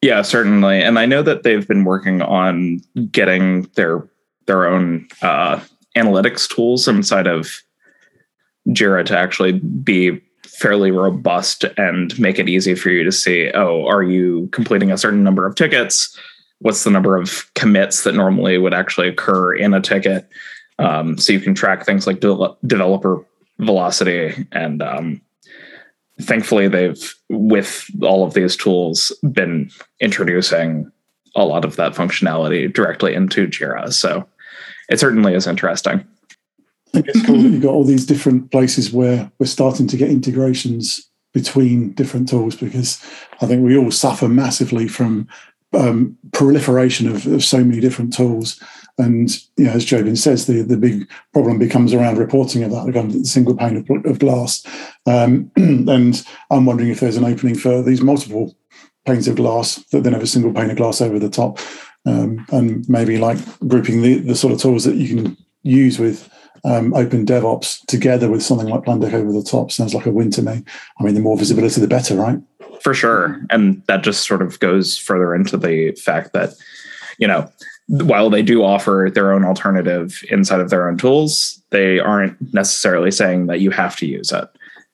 Yeah, 0.01 0.22
certainly. 0.22 0.82
And 0.82 0.99
I 0.99 1.08
know 1.08 1.24
that 1.24 1.43
they've 1.43 1.68
been 1.68 1.84
working 1.84 2.22
on 2.22 2.82
getting 3.12 3.64
their 3.76 4.08
their 4.45 4.68
own 4.68 5.08
uh, 5.22 5.60
analytics 5.97 6.47
tools 6.47 6.88
inside 6.88 7.28
of 7.28 7.49
Jira 8.70 9.03
to 9.05 9.18
actually 9.18 9.53
be 9.53 10.22
fairly 10.58 10.89
robust 10.89 11.66
and 11.78 12.18
make 12.20 12.39
it 12.39 12.49
easy 12.49 12.74
for 12.74 12.89
you 12.89 13.03
to 13.03 13.12
see 13.12 13.51
oh 13.53 13.86
are 13.86 14.01
you 14.01 14.49
completing 14.51 14.91
a 14.91 14.97
certain 14.97 15.24
number 15.24 15.45
of 15.45 15.55
tickets? 15.55 16.18
What's 16.60 16.84
the 16.84 16.89
number 16.89 17.16
of 17.16 17.53
commits 17.53 18.03
that 18.03 18.16
normally 18.16 18.58
would 18.58 18.74
actually 18.74 19.08
occur 19.08 19.53
in 19.53 19.76
a 19.76 19.82
ticket? 19.82 20.28
Um, 20.80 21.18
so 21.20 21.32
you 21.32 21.39
can 21.39 21.53
track 21.53 21.86
things 21.86 22.08
like 22.08 22.22
de- 22.22 22.55
developer 22.66 23.24
velocity 23.60 24.47
and 24.51 24.82
um, 24.82 25.22
thankfully 26.22 26.68
they've 26.68 27.16
with 27.30 27.88
all 28.01 28.24
of 28.24 28.34
these 28.34 28.55
tools 28.55 29.12
been 29.32 29.70
introducing 29.99 30.91
a 31.36 31.45
lot 31.45 31.66
of 31.66 31.76
that 31.76 31.93
functionality 31.93 32.72
directly 32.74 33.14
into 33.14 33.47
jira. 33.47 33.93
So 33.93 34.28
it 34.89 34.99
certainly 34.99 35.36
is 35.36 35.45
interesting 35.45 36.03
it's 37.06 37.26
cool 37.26 37.41
that 37.41 37.50
you've 37.50 37.62
got 37.62 37.74
all 37.74 37.84
these 37.84 38.06
different 38.06 38.52
places 38.52 38.91
where 38.91 39.32
we're 39.39 39.45
starting 39.45 39.88
to 39.88 39.98
get 39.98 40.10
integrations 40.10 41.08
between 41.34 41.91
different 41.93 42.28
tools 42.28 42.56
because 42.56 43.02
I 43.41 43.45
think 43.45 43.64
we 43.64 43.78
all 43.78 43.91
suffer 43.91 44.28
massively 44.28 44.88
from 44.88 45.28
um, 45.74 46.18
proliferation 46.34 47.08
of, 47.08 47.28
of, 47.28 47.43
so 47.43 47.64
many 47.64 47.80
different 47.80 48.14
tools. 48.14 48.62
And 48.98 49.30
you 49.58 49.66
know, 49.66 49.72
as 49.72 49.86
Jobin 49.86 50.18
says, 50.18 50.48
the, 50.48 50.62
the 50.64 50.78
big 50.78 51.08
problem 51.34 51.60
becomes 51.60 51.93
around 51.93 52.18
reporting 52.18 52.64
of 52.64 52.72
that, 52.72 52.88
again, 52.88 53.26
single 53.26 53.56
pane 53.56 53.78
of, 53.78 54.06
of 54.06 54.20
glass. 54.20 54.66
Um, 55.06 55.52
and 55.56 56.26
I'm 56.50 56.66
wondering 56.66 56.89
if 56.89 57.02
there's 57.02 57.18
an 57.18 57.26
opening 57.26 57.56
for 57.56 57.84
these 57.84 58.02
multiple 58.02 58.58
panes 59.06 59.28
of 59.28 59.36
glass 59.36 59.76
that 59.91 60.04
then 60.04 60.14
have 60.14 60.24
a 60.24 60.28
single 60.28 60.54
pane 60.54 60.72
of 60.72 60.78
glass 60.78 61.02
over 61.02 61.20
the 61.20 61.30
top. 61.30 61.60
Um, 62.06 62.45
and 62.52 62.88
maybe 62.88 63.18
like 63.18 63.38
grouping 63.68 64.02
the, 64.02 64.20
the 64.20 64.36
sort 64.36 64.54
of 64.54 64.62
tools 64.62 64.86
that 64.86 64.95
you 64.95 65.16
can 65.16 65.38
use 65.64 66.00
with 66.00 66.32
um, 66.68 66.93
Open 66.93 67.26
DevOps 67.26 67.86
together 67.86 68.30
with 68.30 68.43
something 68.43 68.68
like 68.68 68.84
Plandek 68.84 69.13
over 69.13 69.32
the 69.32 69.43
top 69.43 69.72
sounds 69.72 69.93
like 69.93 70.05
a 70.05 70.11
win 70.11 70.32
to 70.32 70.41
me. 70.41 70.63
I 70.99 71.03
mean, 71.03 71.15
the 71.15 71.22
more 71.22 71.38
visibility, 71.38 71.80
the 71.80 71.88
better, 71.88 72.15
right? 72.15 72.39
For 72.82 72.93
sure. 72.93 73.41
And 73.49 73.82
that 73.88 74.03
just 74.03 74.28
sort 74.28 74.41
of 74.41 74.59
goes 74.59 74.97
further 74.97 75.34
into 75.34 75.57
the 75.57 75.93
fact 75.93 76.34
that, 76.34 76.53
you 77.18 77.28
know, 77.28 77.49
while 77.88 78.30
they 78.30 78.43
do 78.43 78.63
offer 78.63 79.09
their 79.13 79.32
own 79.32 79.45
alternative 79.45 80.22
inside 80.30 80.59
of 80.59 80.70
their 80.70 80.89
own 80.89 80.97
tools, 80.97 81.61
they 81.70 81.99
aren't 81.99 82.53
necessarily 82.53 83.11
saying 83.11 83.47
that 83.47 83.61
you 83.61 83.72
have 83.72 83.95
to 83.97 84.05
use 84.05 84.32
it. 84.32 84.47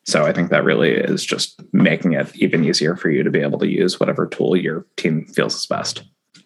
So 0.05 0.26
I 0.26 0.34
think 0.34 0.49
that 0.51 0.63
really 0.63 0.91
is 0.91 1.26
just 1.26 1.61
making 1.74 2.13
it 2.13 2.36
even 2.36 2.63
easier 2.63 2.95
for 2.95 3.09
you 3.09 3.24
to 3.24 3.32
be 3.32 3.39
able 3.39 3.57
to 3.59 3.67
use 3.67 3.99
whatever 3.99 4.28
tool 4.28 4.55
your 4.55 4.86
team 4.95 5.26
feels 5.26 5.55
is 5.55 5.65
best. 5.65 6.03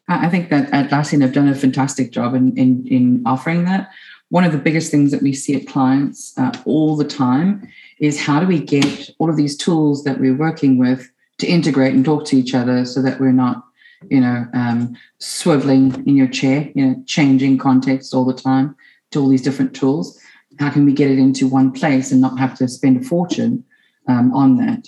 I 0.08 0.30
think 0.30 0.50
that 0.52 0.72
Atlassian 0.72 1.22
have 1.22 1.34
done 1.34 1.50
a 1.50 1.56
fantastic 1.56 2.12
job 2.12 2.34
in, 2.34 2.56
in, 2.58 2.88
in 2.88 3.24
offering 3.26 3.66
that. 3.66 3.90
One 4.30 4.44
of 4.44 4.52
the 4.52 4.58
biggest 4.58 4.92
things 4.92 5.12
that 5.12 5.22
we 5.22 5.34
see 5.34 5.56
at 5.56 5.68
clients 5.68 6.34
uh, 6.38 6.52
all 6.66 6.96
the 6.96 7.06
time 7.06 7.68
is 8.00 8.20
how 8.20 8.40
do 8.40 8.48
we 8.48 8.60
get 8.60 9.10
all 9.20 9.30
of 9.30 9.38
these 9.38 9.56
tools 9.56 10.04
that 10.04 10.20
we're 10.20 10.36
working 10.36 10.78
with 10.78 11.10
to 11.38 11.48
integrate 11.48 11.94
and 11.94 12.04
talk 12.04 12.26
to 12.26 12.38
each 12.38 12.54
other 12.54 12.84
so 12.86 13.02
that 13.02 13.20
we're 13.20 13.32
not 13.32 13.64
you 14.10 14.22
know, 14.22 14.48
um, 14.54 14.96
swiveling 15.20 16.06
in 16.08 16.16
your 16.16 16.28
chair, 16.28 16.70
you 16.76 16.86
know, 16.86 17.04
changing 17.06 17.58
context 17.58 18.14
all 18.14 18.26
the 18.26 18.34
time 18.34 18.76
to 19.12 19.20
all 19.20 19.30
these 19.30 19.42
different 19.42 19.76
tools. 19.76 20.20
How 20.60 20.70
can 20.70 20.86
we 20.86 20.94
get 20.94 21.12
it 21.12 21.20
into 21.20 21.48
one 21.48 21.72
place 21.72 22.12
and 22.12 22.22
not 22.22 22.40
have 22.40 22.58
to 22.58 22.68
spend 22.68 22.98
a 22.98 23.08
fortune 23.08 23.64
um, 24.08 24.34
on 24.34 24.58
that? 24.58 24.88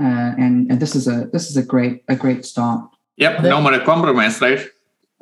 Uh, 0.00 0.34
and, 0.38 0.70
and 0.70 0.80
this 0.80 0.94
is 0.94 1.08
a 1.08 1.28
this 1.32 1.50
is 1.50 1.56
a 1.56 1.62
great 1.62 2.04
a 2.06 2.14
great 2.14 2.44
start. 2.44 2.88
Yep, 3.16 3.42
no 3.42 3.60
more 3.60 3.78
compromise, 3.80 4.40
right? 4.40 4.64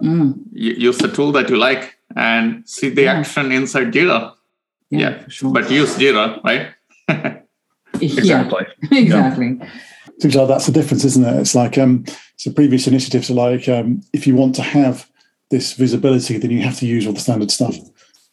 Mm. 0.03 0.39
use 0.53 0.99
the 0.99 1.09
tool 1.09 1.33
that 1.33 1.49
you 1.49 1.57
like 1.57 1.96
and 2.15 2.69
see 2.69 2.89
the 2.91 3.03
yeah. 3.03 3.15
action 3.15 3.53
inside 3.53 3.93
Jira. 3.93 4.35
Yeah, 4.91 4.99
yeah. 5.01 5.29
Sure. 5.29 5.53
but 5.53 5.71
use 5.71 5.97
Jira, 5.97 6.43
right? 6.45 6.75
exactly. 8.01 8.67
exactly. 8.91 9.57
Yeah 9.59 9.71
like 10.23 10.49
that's 10.49 10.67
the 10.67 10.73
difference, 10.73 11.05
isn't 11.05 11.25
it? 11.25 11.41
It's 11.41 11.55
like 11.55 11.79
um, 11.79 12.05
so 12.37 12.53
previous 12.53 12.87
initiatives 12.87 13.31
are 13.31 13.35
like 13.35 13.69
um, 13.69 14.03
if 14.13 14.27
you 14.27 14.35
want 14.35 14.55
to 14.57 14.63
have 14.63 15.09
this 15.51 15.75
visibility, 15.75 16.39
then 16.39 16.51
you 16.51 16.63
have 16.63 16.79
to 16.79 16.87
use 16.87 17.07
all 17.07 17.13
the 17.13 17.21
standard 17.21 17.51
stuff. 17.51 17.77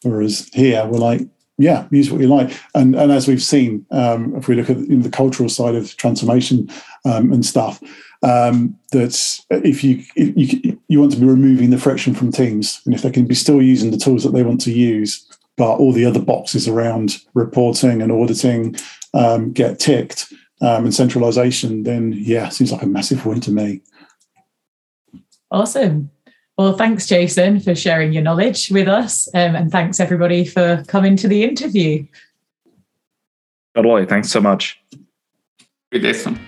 Whereas 0.02 0.50
here, 0.54 0.86
we're 0.86 0.98
like, 0.98 1.22
yeah, 1.58 1.88
use 1.92 2.12
what 2.12 2.22
you 2.22 2.28
like. 2.28 2.58
And 2.74 2.96
and 2.96 3.12
as 3.12 3.28
we've 3.28 3.44
seen, 3.44 3.86
um, 3.92 4.36
if 4.36 4.48
we 4.48 4.56
look 4.56 4.70
at 4.70 4.80
you 4.80 4.96
know, 4.96 5.04
the 5.04 5.10
cultural 5.10 5.50
side 5.50 5.76
of 5.76 5.96
transformation 5.98 6.70
um, 7.06 7.32
and 7.32 7.46
stuff, 7.46 7.82
um, 8.24 8.78
that 8.92 9.40
if 9.52 9.84
you 9.84 10.04
if 10.16 10.36
you 10.36 10.82
you 10.88 11.00
want 11.00 11.12
to 11.12 11.20
be 11.20 11.26
removing 11.26 11.70
the 11.70 11.78
friction 11.78 12.14
from 12.14 12.32
teams, 12.32 12.82
and 12.86 12.96
if 12.96 13.02
they 13.02 13.12
can 13.12 13.26
be 13.26 13.36
still 13.36 13.62
using 13.62 13.92
the 13.92 13.98
tools 13.98 14.24
that 14.24 14.32
they 14.32 14.44
want 14.44 14.62
to 14.62 14.72
use, 14.72 15.28
but 15.58 15.76
all 15.76 15.92
the 15.92 16.06
other 16.06 16.22
boxes 16.22 16.68
around 16.68 17.18
reporting 17.34 18.02
and 18.02 18.12
auditing 18.12 18.76
um, 19.14 19.52
get 19.52 19.80
ticked, 19.80 20.32
um, 20.62 20.86
and 20.86 20.96
centralization, 20.96 21.84
then 21.84 22.14
yeah, 22.16 22.50
seems 22.50 22.72
like 22.72 22.82
a 22.82 22.88
massive 22.88 23.26
win 23.26 23.42
to 23.42 23.52
me. 23.52 23.82
Awesome. 25.52 26.10
Well, 26.58 26.78
thanks, 26.78 27.08
Jason, 27.08 27.60
for 27.60 27.76
sharing 27.76 28.14
your 28.14 28.24
knowledge 28.24 28.70
with 28.70 28.88
us. 28.88 29.28
Um, 29.34 29.56
and 29.56 29.72
thanks, 29.72 30.00
everybody, 30.00 30.46
for 30.46 30.84
coming 30.88 31.18
to 31.18 31.28
the 31.28 31.44
interview. 31.44 32.06
Totally. 33.76 34.06
Thanks 34.06 34.30
so 34.30 34.40
much. 34.40 34.80
Jason. 35.92 36.40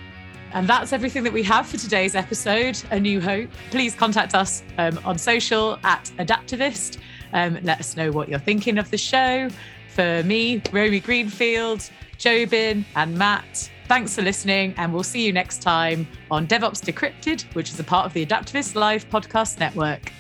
And 0.56 0.68
that's 0.68 0.94
everything 0.94 1.24
that 1.24 1.34
we 1.34 1.44
have 1.44 1.68
for 1.68 1.76
today's 1.76 2.16
episode, 2.16 2.82
A 2.90 3.00
New 3.00 3.20
Hope. 3.20 3.50
Please 3.72 3.94
contact 3.94 4.34
us 4.34 4.64
um, 4.78 4.98
on 5.04 5.18
social 5.18 5.78
at 5.84 6.06
Adaptavist. 6.18 6.98
Um, 7.34 7.60
let 7.64 7.82
us 7.82 7.98
know 7.98 8.10
what 8.10 8.30
you're 8.30 8.40
thinking 8.40 8.78
of 8.78 8.90
the 8.90 8.98
show. 8.98 9.50
For 9.90 10.24
me, 10.24 10.62
Romy 10.72 11.02
Greenfield, 11.02 11.90
Jobin, 12.18 12.86
and 12.96 13.18
Matt, 13.18 13.70
Thanks 13.88 14.16
for 14.16 14.24
listening, 14.24 14.74
and 14.78 14.92
we'll 14.92 15.04
see 15.04 15.24
you 15.24 15.32
next 15.32 15.62
time 15.62 16.08
on 16.32 16.48
DevOps 16.48 16.82
Decrypted, 16.84 17.44
which 17.54 17.70
is 17.70 17.80
a 17.80 17.84
part 17.84 18.08
of 18.08 18.14
the 18.14 18.26
Adaptavist 18.26 18.74
Live 18.74 19.08
podcast 19.12 19.60
network. 19.60 20.12